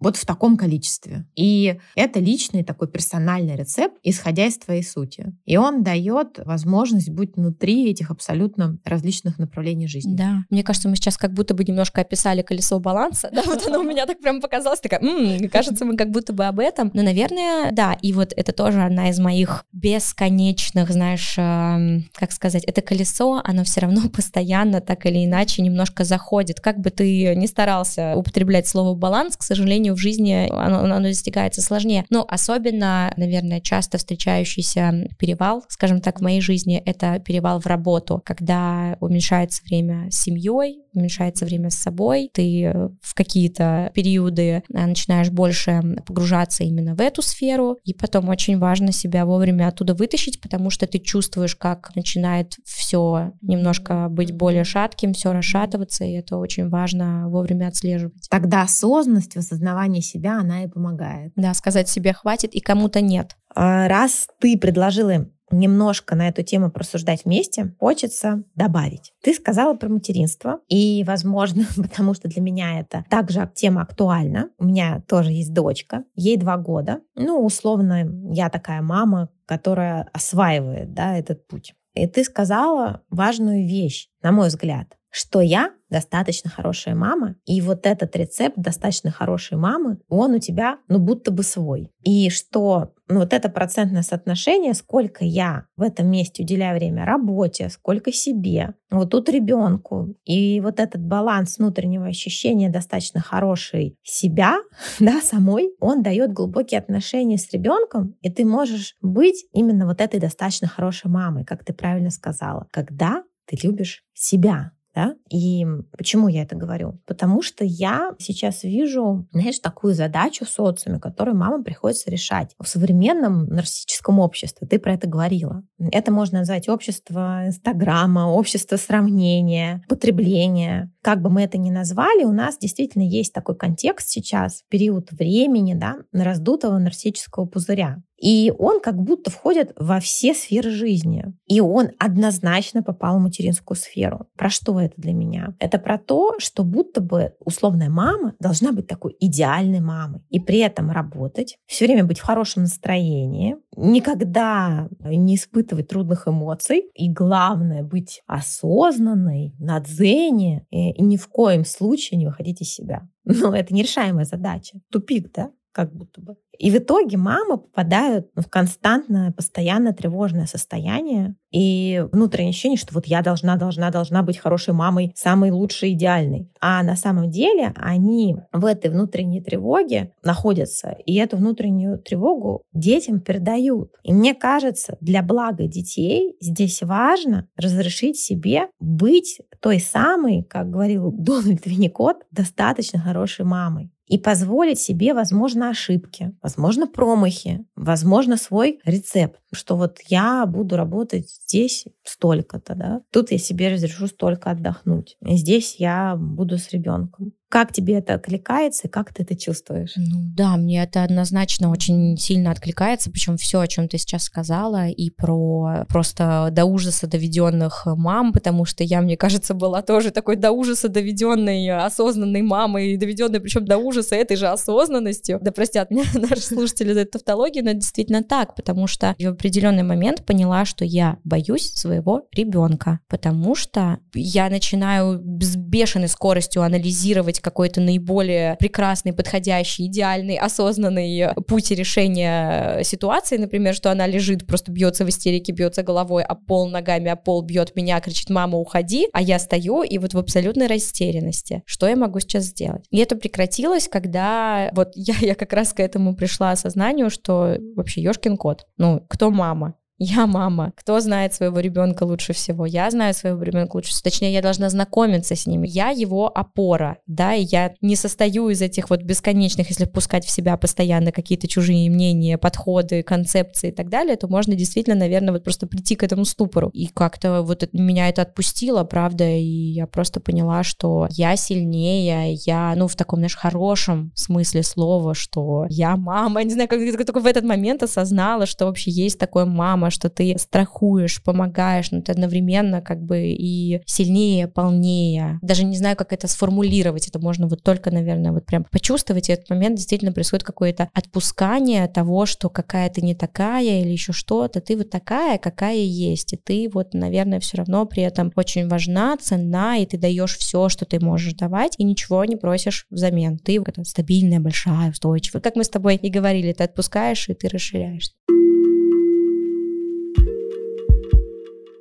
вот 0.04 0.16
в 0.16 0.26
таком 0.26 0.56
количестве. 0.56 1.26
И 1.34 1.78
это 1.96 2.20
личный 2.20 2.62
такой 2.62 2.88
персональный 2.88 3.56
рецепт, 3.56 3.96
исходя 4.02 4.46
из 4.46 4.58
твоей 4.58 4.84
сути. 4.84 5.32
И 5.46 5.56
он 5.56 5.82
дает 5.82 6.38
возможность 6.44 7.08
быть 7.08 7.36
внутри 7.36 7.90
этих 7.90 8.10
абсолютно 8.10 8.78
различных 8.84 9.38
направлений 9.38 9.86
жизни. 9.86 10.14
Да, 10.14 10.44
мне 10.50 10.62
кажется, 10.62 10.88
мы 10.88 10.96
сейчас 10.96 11.16
как 11.16 11.32
будто 11.32 11.54
бы 11.54 11.64
немножко 11.64 12.02
описали 12.02 12.42
колесо 12.42 12.78
баланса, 12.78 13.30
да, 13.32 13.42
вот 13.46 13.66
оно 13.66 13.80
у 13.80 13.82
меня 13.82 14.04
так 14.04 14.20
прям 14.20 14.40
показалось, 14.42 14.80
такая, 14.80 15.00
м-м, 15.00 15.48
кажется, 15.48 15.86
мы 15.86 15.96
как 15.96 16.10
будто 16.10 16.34
бы 16.34 16.44
об 16.44 16.60
этом. 16.60 16.90
Но, 16.92 17.02
наверное, 17.02 17.72
да, 17.72 17.94
и 17.94 18.12
вот 18.12 18.34
это 18.36 18.52
тоже 18.52 18.82
одна 18.82 19.08
из 19.08 19.18
моих 19.18 19.64
бесконечных, 19.72 20.90
знаешь, 20.90 21.34
э, 21.38 22.00
как 22.12 22.32
сказать, 22.32 22.64
это 22.64 22.82
колесо, 22.82 23.40
оно 23.42 23.64
все 23.64 23.80
равно 23.80 24.02
постоянно 24.14 24.82
так 24.82 25.06
или 25.06 25.24
иначе 25.24 25.62
немножко 25.62 26.04
заходит. 26.04 26.60
Как 26.60 26.78
бы 26.78 26.90
ты 26.90 27.34
ни 27.34 27.46
старался 27.46 28.14
употреблять 28.16 28.68
слово 28.68 28.94
баланс, 28.94 29.38
к 29.38 29.42
сожалению, 29.42 29.93
в 29.94 29.98
жизни 29.98 30.48
оно, 30.50 30.80
оно 30.80 31.00
достигается 31.00 31.62
сложнее. 31.62 32.04
Но 32.10 32.26
особенно, 32.28 33.12
наверное, 33.16 33.60
часто 33.60 33.98
встречающийся 33.98 35.08
перевал, 35.18 35.64
скажем 35.68 36.00
так, 36.00 36.20
в 36.20 36.22
моей 36.22 36.40
жизни, 36.40 36.82
это 36.84 37.18
перевал 37.18 37.60
в 37.60 37.66
работу, 37.66 38.22
когда 38.24 38.96
уменьшается 39.00 39.62
время 39.64 40.10
с 40.10 40.22
семьей, 40.22 40.84
уменьшается 40.94 41.44
время 41.44 41.70
с 41.70 41.74
собой, 41.74 42.30
ты 42.32 42.72
в 43.02 43.14
какие-то 43.14 43.90
периоды 43.94 44.42
э, 44.42 44.86
начинаешь 44.86 45.30
больше 45.30 45.82
погружаться 46.06 46.64
именно 46.64 46.94
в 46.94 47.00
эту 47.00 47.22
сферу, 47.22 47.78
и 47.84 47.92
потом 47.92 48.28
очень 48.28 48.58
важно 48.58 48.92
себя 48.92 49.26
вовремя 49.26 49.68
оттуда 49.68 49.94
вытащить, 49.94 50.40
потому 50.40 50.70
что 50.70 50.86
ты 50.86 50.98
чувствуешь, 50.98 51.56
как 51.56 51.94
начинает 51.96 52.56
все 52.64 53.32
немножко 53.42 54.08
быть 54.08 54.32
более 54.32 54.64
шатким, 54.64 55.12
все 55.12 55.32
расшатываться, 55.32 56.04
и 56.04 56.12
это 56.12 56.36
очень 56.36 56.68
важно 56.68 57.28
вовремя 57.28 57.68
отслеживать. 57.68 58.28
Тогда 58.30 58.62
осознанность, 58.62 59.36
осознавание 59.36 59.83
себя, 60.00 60.40
она 60.40 60.64
и 60.64 60.68
помогает. 60.68 61.32
Да, 61.36 61.54
сказать 61.54 61.88
себе 61.88 62.12
хватит 62.12 62.54
и 62.54 62.60
кому-то 62.60 63.00
нет. 63.00 63.36
А 63.54 63.88
раз 63.88 64.28
ты 64.40 64.58
предложила 64.58 65.26
немножко 65.50 66.14
на 66.16 66.28
эту 66.28 66.42
тему 66.42 66.70
просуждать 66.70 67.24
вместе, 67.24 67.74
хочется 67.78 68.42
добавить. 68.54 69.12
Ты 69.22 69.34
сказала 69.34 69.74
про 69.74 69.88
материнство, 69.88 70.60
и, 70.68 71.04
возможно, 71.04 71.64
потому 71.76 72.14
что 72.14 72.28
для 72.28 72.42
меня 72.42 72.80
это 72.80 73.04
также 73.08 73.50
тема 73.54 73.82
актуальна. 73.82 74.50
У 74.58 74.64
меня 74.64 75.02
тоже 75.08 75.32
есть 75.32 75.52
дочка, 75.52 76.04
ей 76.14 76.36
два 76.36 76.56
года. 76.56 77.00
Ну, 77.14 77.44
условно, 77.44 78.06
я 78.32 78.48
такая 78.50 78.82
мама, 78.82 79.28
которая 79.46 80.08
осваивает 80.12 80.94
да, 80.94 81.16
этот 81.16 81.46
путь. 81.46 81.74
И 81.94 82.06
ты 82.08 82.24
сказала 82.24 83.02
важную 83.08 83.66
вещь, 83.68 84.08
на 84.22 84.32
мой 84.32 84.48
взгляд, 84.48 84.98
что 85.14 85.40
я 85.40 85.70
достаточно 85.90 86.50
хорошая 86.50 86.96
мама, 86.96 87.36
и 87.44 87.60
вот 87.60 87.86
этот 87.86 88.16
рецепт 88.16 88.56
достаточно 88.56 89.12
хорошей 89.12 89.56
мамы, 89.56 89.98
он 90.08 90.32
у 90.32 90.38
тебя, 90.40 90.78
ну, 90.88 90.98
будто 90.98 91.30
бы 91.30 91.44
свой. 91.44 91.92
И 92.02 92.30
что 92.30 92.94
ну, 93.08 93.20
вот 93.20 93.32
это 93.32 93.48
процентное 93.48 94.02
соотношение, 94.02 94.74
сколько 94.74 95.24
я 95.24 95.66
в 95.76 95.82
этом 95.82 96.10
месте 96.10 96.42
уделяю 96.42 96.76
время 96.76 97.04
работе, 97.04 97.68
сколько 97.68 98.10
себе, 98.10 98.74
вот 98.90 99.10
тут 99.10 99.28
ребенку, 99.28 100.16
и 100.24 100.60
вот 100.60 100.80
этот 100.80 101.00
баланс 101.00 101.58
внутреннего 101.58 102.06
ощущения 102.06 102.68
достаточно 102.68 103.20
хороший 103.20 103.96
себя, 104.02 104.56
да, 104.98 105.20
самой, 105.20 105.76
он 105.78 106.02
дает 106.02 106.32
глубокие 106.32 106.80
отношения 106.80 107.38
с 107.38 107.52
ребенком, 107.52 108.16
и 108.20 108.32
ты 108.32 108.44
можешь 108.44 108.96
быть 109.00 109.46
именно 109.52 109.86
вот 109.86 110.00
этой 110.00 110.18
достаточно 110.18 110.66
хорошей 110.66 111.08
мамой, 111.08 111.44
как 111.44 111.64
ты 111.64 111.72
правильно 111.72 112.10
сказала, 112.10 112.66
когда 112.72 113.22
ты 113.46 113.58
любишь 113.62 114.02
себя, 114.12 114.72
да? 114.94 115.14
И 115.30 115.66
почему 115.96 116.28
я 116.28 116.42
это 116.42 116.56
говорю? 116.56 117.00
Потому 117.06 117.42
что 117.42 117.64
я 117.64 118.12
сейчас 118.18 118.62
вижу, 118.62 119.26
знаешь, 119.32 119.58
такую 119.58 119.94
задачу 119.94 120.44
в 120.44 120.50
социуме, 120.50 121.00
которую 121.00 121.36
мамам 121.36 121.64
приходится 121.64 122.10
решать. 122.10 122.54
В 122.60 122.68
современном 122.68 123.46
нарциссическом 123.46 124.20
обществе, 124.20 124.66
ты 124.66 124.78
про 124.78 124.94
это 124.94 125.08
говорила. 125.08 125.62
Это 125.78 126.12
можно 126.12 126.40
назвать 126.40 126.68
общество 126.68 127.46
Инстаграма, 127.46 128.28
общество 128.28 128.76
сравнения, 128.76 129.82
потребления. 129.88 130.90
Как 131.04 131.20
бы 131.20 131.28
мы 131.28 131.42
это 131.42 131.58
ни 131.58 131.70
назвали, 131.70 132.24
у 132.24 132.32
нас 132.32 132.56
действительно 132.56 133.02
есть 133.02 133.34
такой 133.34 133.56
контекст 133.56 134.08
сейчас, 134.08 134.64
период 134.70 135.12
времени, 135.12 135.74
да, 135.74 135.98
раздутого 136.12 136.78
нарциссического 136.78 137.44
пузыря. 137.44 138.02
И 138.24 138.52
он 138.58 138.80
как 138.80 138.96
будто 138.96 139.30
входит 139.30 139.72
во 139.76 140.00
все 140.00 140.32
сферы 140.32 140.70
жизни. 140.70 141.26
И 141.46 141.60
он 141.60 141.90
однозначно 141.98 142.82
попал 142.82 143.18
в 143.18 143.22
материнскую 143.22 143.76
сферу. 143.76 144.28
Про 144.36 144.48
что 144.48 144.80
это 144.80 144.94
для 144.96 145.12
меня? 145.12 145.54
Это 145.58 145.78
про 145.78 145.98
то, 145.98 146.36
что 146.38 146.64
будто 146.64 147.02
бы 147.02 147.34
условная 147.40 147.90
мама 147.90 148.34
должна 148.40 148.72
быть 148.72 148.86
такой 148.86 149.14
идеальной 149.20 149.80
мамой. 149.80 150.22
И 150.30 150.40
при 150.40 150.60
этом 150.60 150.90
работать, 150.90 151.58
все 151.66 151.84
время 151.84 152.04
быть 152.04 152.18
в 152.18 152.22
хорошем 152.22 152.62
настроении, 152.62 153.56
никогда 153.76 154.88
не 155.00 155.34
испытывать 155.34 155.88
трудных 155.88 156.26
эмоций. 156.26 156.90
И 156.94 157.10
главное, 157.10 157.82
быть 157.82 158.22
осознанной, 158.26 159.54
на 159.58 159.80
дзене 159.80 160.66
и, 160.70 160.93
и 160.94 161.02
ни 161.02 161.16
в 161.16 161.28
коем 161.28 161.64
случае 161.64 162.18
не 162.18 162.26
выходить 162.26 162.60
из 162.62 162.72
себя. 162.72 163.08
Но 163.24 163.54
это 163.54 163.74
нерешаемая 163.74 164.24
задача. 164.24 164.80
Тупик, 164.90 165.32
да? 165.32 165.50
Как 165.74 165.92
будто 165.92 166.20
бы. 166.20 166.36
И 166.56 166.70
в 166.70 166.76
итоге 166.76 167.16
мамы 167.16 167.58
попадают 167.58 168.28
в 168.36 168.48
константное, 168.48 169.32
постоянно 169.32 169.92
тревожное 169.92 170.46
состояние 170.46 171.34
и 171.50 172.06
внутреннее 172.12 172.50
ощущение, 172.50 172.78
что 172.78 172.94
вот 172.94 173.06
я 173.06 173.22
должна, 173.22 173.56
должна, 173.56 173.90
должна 173.90 174.22
быть 174.22 174.38
хорошей 174.38 174.72
мамой, 174.72 175.12
самой 175.16 175.50
лучшей, 175.50 175.94
идеальной. 175.94 176.48
А 176.60 176.80
на 176.84 176.94
самом 176.94 177.28
деле 177.28 177.72
они 177.74 178.36
в 178.52 178.64
этой 178.64 178.90
внутренней 178.90 179.42
тревоге 179.42 180.12
находятся, 180.22 180.96
и 181.04 181.16
эту 181.16 181.38
внутреннюю 181.38 181.98
тревогу 181.98 182.62
детям 182.72 183.20
передают. 183.20 183.90
И 184.04 184.12
мне 184.12 184.32
кажется, 184.34 184.96
для 185.00 185.22
блага 185.22 185.66
детей 185.66 186.36
здесь 186.40 186.82
важно 186.82 187.48
разрешить 187.56 188.16
себе 188.16 188.68
быть 188.78 189.40
той 189.60 189.80
самой, 189.80 190.44
как 190.44 190.70
говорил 190.70 191.10
Дональд 191.18 191.66
Винникот, 191.66 192.18
достаточно 192.30 193.00
хорошей 193.00 193.44
мамой 193.44 193.90
и 194.06 194.18
позволить 194.18 194.78
себе, 194.78 195.14
возможно, 195.14 195.70
ошибки, 195.70 196.36
возможно, 196.42 196.86
промахи, 196.86 197.64
возможно, 197.76 198.36
свой 198.36 198.80
рецепт, 198.84 199.40
что 199.54 199.76
вот 199.76 199.98
я 200.08 200.46
буду 200.46 200.76
работать 200.76 201.30
здесь 201.30 201.86
столько-то, 202.02 202.74
да, 202.74 203.00
тут 203.10 203.30
я 203.30 203.38
себе 203.38 203.68
разрешу 203.72 204.06
столько 204.06 204.50
отдохнуть, 204.50 205.16
здесь 205.22 205.76
я 205.78 206.16
буду 206.16 206.58
с 206.58 206.70
ребенком. 206.70 207.32
Как 207.54 207.72
тебе 207.72 207.98
это 207.98 208.14
откликается 208.14 208.88
и 208.88 208.90
как 208.90 209.14
ты 209.14 209.22
это 209.22 209.36
чувствуешь? 209.36 209.92
Ну 209.94 210.32
да, 210.34 210.56
мне 210.56 210.82
это 210.82 211.04
однозначно 211.04 211.70
очень 211.70 212.16
сильно 212.16 212.50
откликается, 212.50 213.12
причем 213.12 213.36
все, 213.36 213.60
о 213.60 213.68
чем 213.68 213.88
ты 213.88 213.96
сейчас 213.96 214.24
сказала, 214.24 214.88
и 214.88 215.10
про 215.10 215.84
просто 215.88 216.48
до 216.50 216.64
ужаса 216.64 217.06
доведенных 217.06 217.86
мам, 217.86 218.32
потому 218.32 218.64
что 218.64 218.82
я, 218.82 219.00
мне 219.02 219.16
кажется, 219.16 219.54
была 219.54 219.82
тоже 219.82 220.10
такой 220.10 220.34
до 220.34 220.50
ужаса 220.50 220.88
доведенной, 220.88 221.70
осознанной 221.70 222.42
мамой, 222.42 222.96
доведенной 222.96 223.38
причем 223.38 223.64
до 223.66 223.78
ужаса 223.78 224.16
этой 224.16 224.36
же 224.36 224.48
осознанностью. 224.48 225.38
Да 225.40 225.52
простят 225.52 225.92
меня 225.92 226.02
наши 226.14 226.42
слушатели 226.42 226.92
за 226.92 227.00
эту 227.00 227.12
тавтологию, 227.12 227.62
но 227.62 227.70
это 227.70 227.80
действительно 227.80 228.24
так, 228.24 228.56
потому 228.56 228.88
что 228.88 229.14
определенный 229.44 229.82
момент 229.82 230.24
поняла, 230.24 230.64
что 230.64 230.86
я 230.86 231.18
боюсь 231.22 231.70
своего 231.74 232.22
ребенка, 232.34 233.00
потому 233.08 233.54
что 233.54 233.98
я 234.14 234.48
начинаю 234.48 235.20
с 235.42 235.54
бешеной 235.56 236.08
скоростью 236.08 236.62
анализировать 236.62 237.40
какой-то 237.40 237.82
наиболее 237.82 238.56
прекрасный, 238.58 239.12
подходящий, 239.12 239.84
идеальный, 239.84 240.38
осознанный 240.38 241.34
путь 241.46 241.70
решения 241.72 242.82
ситуации, 242.84 243.36
например, 243.36 243.74
что 243.74 243.90
она 243.90 244.06
лежит, 244.06 244.46
просто 244.46 244.72
бьется 244.72 245.04
в 245.04 245.10
истерике, 245.10 245.52
бьется 245.52 245.82
головой, 245.82 246.22
а 246.22 246.34
пол 246.34 246.70
ногами, 246.70 247.10
а 247.10 247.16
пол 247.16 247.42
бьет 247.42 247.76
меня, 247.76 248.00
кричит, 248.00 248.30
мама, 248.30 248.56
уходи, 248.56 249.08
а 249.12 249.20
я 249.20 249.38
стою 249.38 249.82
и 249.82 249.98
вот 249.98 250.14
в 250.14 250.18
абсолютной 250.18 250.68
растерянности. 250.68 251.62
Что 251.66 251.86
я 251.86 251.96
могу 251.96 252.18
сейчас 252.20 252.44
сделать? 252.44 252.86
И 252.88 252.96
это 252.96 253.14
прекратилось, 253.14 253.88
когда 253.88 254.70
вот 254.72 254.92
я, 254.94 255.16
я 255.20 255.34
как 255.34 255.52
раз 255.52 255.74
к 255.74 255.80
этому 255.80 256.16
пришла 256.16 256.52
осознанию, 256.52 257.10
что 257.10 257.58
вообще 257.76 258.00
ешкин 258.00 258.38
кот. 258.38 258.66
Ну, 258.78 259.04
кто 259.06 259.33
мама? 259.34 259.74
Я 259.98 260.26
мама. 260.26 260.72
Кто 260.76 260.98
знает 260.98 261.34
своего 261.34 261.60
ребенка 261.60 262.02
лучше 262.02 262.32
всего? 262.32 262.66
Я 262.66 262.90
знаю 262.90 263.14
своего 263.14 263.40
ребенка 263.42 263.76
лучше 263.76 263.90
всего. 263.90 264.02
Точнее, 264.02 264.32
я 264.32 264.42
должна 264.42 264.68
знакомиться 264.68 265.36
с 265.36 265.46
ним. 265.46 265.62
Я 265.62 265.90
его 265.90 266.26
опора, 266.36 266.98
да, 267.06 267.34
и 267.34 267.44
я 267.44 267.74
не 267.80 267.94
состою 267.94 268.48
из 268.48 268.60
этих 268.60 268.90
вот 268.90 269.02
бесконечных, 269.02 269.68
если 269.68 269.84
впускать 269.84 270.24
в 270.24 270.30
себя 270.30 270.56
постоянно 270.56 271.12
какие-то 271.12 271.46
чужие 271.46 271.88
мнения, 271.90 272.38
подходы, 272.38 273.04
концепции 273.04 273.68
и 273.68 273.72
так 273.72 273.88
далее, 273.88 274.16
то 274.16 274.26
можно 274.26 274.56
действительно, 274.56 274.96
наверное, 274.96 275.32
вот 275.32 275.44
просто 275.44 275.68
прийти 275.68 275.94
к 275.94 276.02
этому 276.02 276.24
ступору. 276.24 276.70
И 276.70 276.88
как-то 276.88 277.42
вот 277.42 277.68
меня 277.72 278.08
это 278.08 278.22
отпустило, 278.22 278.82
правда, 278.82 279.28
и 279.28 279.44
я 279.44 279.86
просто 279.86 280.18
поняла, 280.18 280.64
что 280.64 281.06
я 281.10 281.36
сильнее, 281.36 282.34
я, 282.44 282.74
ну, 282.76 282.88
в 282.88 282.96
таком, 282.96 283.20
знаешь, 283.20 283.36
хорошем 283.36 284.10
смысле 284.16 284.64
слова, 284.64 285.14
что 285.14 285.66
я 285.68 285.96
мама, 285.96 286.42
не 286.44 286.52
знаю, 286.52 286.68
как 286.68 287.06
только 287.06 287.20
в 287.20 287.26
этот 287.26 287.44
момент 287.44 287.84
осознала, 287.84 288.46
что 288.46 288.66
вообще 288.66 288.90
есть 288.90 289.20
такое 289.20 289.44
мама, 289.44 289.83
мама, 289.84 289.90
что 289.90 290.08
ты 290.08 290.36
страхуешь, 290.38 291.22
помогаешь, 291.22 291.90
но 291.90 292.00
ты 292.00 292.12
одновременно 292.12 292.80
как 292.80 293.02
бы 293.02 293.28
и 293.28 293.82
сильнее, 293.86 294.48
полнее. 294.48 295.38
Даже 295.42 295.64
не 295.64 295.76
знаю, 295.76 295.96
как 295.96 296.12
это 296.12 296.26
сформулировать. 296.26 297.08
Это 297.08 297.18
можно 297.18 297.48
вот 297.48 297.62
только, 297.62 297.90
наверное, 297.90 298.32
вот 298.32 298.46
прям 298.46 298.64
почувствовать. 298.64 299.28
И 299.28 299.32
этот 299.32 299.50
момент 299.50 299.76
действительно 299.76 300.12
происходит 300.12 300.44
какое-то 300.44 300.88
отпускание 300.94 301.86
того, 301.88 302.26
что 302.26 302.48
какая 302.48 302.88
ты 302.88 303.02
не 303.02 303.14
такая 303.14 303.82
или 303.82 303.90
еще 303.90 304.12
что-то. 304.12 304.60
Ты 304.60 304.76
вот 304.76 304.90
такая, 304.90 305.38
какая 305.38 305.76
есть. 305.76 306.32
И 306.32 306.36
ты 306.36 306.70
вот, 306.72 306.94
наверное, 306.94 307.40
все 307.40 307.58
равно 307.58 307.84
при 307.84 308.02
этом 308.02 308.32
очень 308.36 308.68
важна, 308.68 309.16
ценна, 309.18 309.78
и 309.78 309.86
ты 309.86 309.98
даешь 309.98 310.36
все, 310.38 310.68
что 310.68 310.84
ты 310.86 310.98
можешь 310.98 311.34
давать, 311.34 311.74
и 311.78 311.84
ничего 311.84 312.24
не 312.24 312.36
просишь 312.36 312.86
взамен. 312.90 313.38
Ты 313.38 313.58
вот 313.58 313.74
стабильная, 313.86 314.40
большая, 314.40 314.90
устойчивая. 314.90 315.42
Как 315.42 315.56
мы 315.56 315.64
с 315.64 315.68
тобой 315.68 315.96
и 315.96 316.10
говорили, 316.10 316.52
ты 316.52 316.64
отпускаешь, 316.64 317.28
и 317.28 317.34
ты 317.34 317.48
расширяешь. 317.48 318.10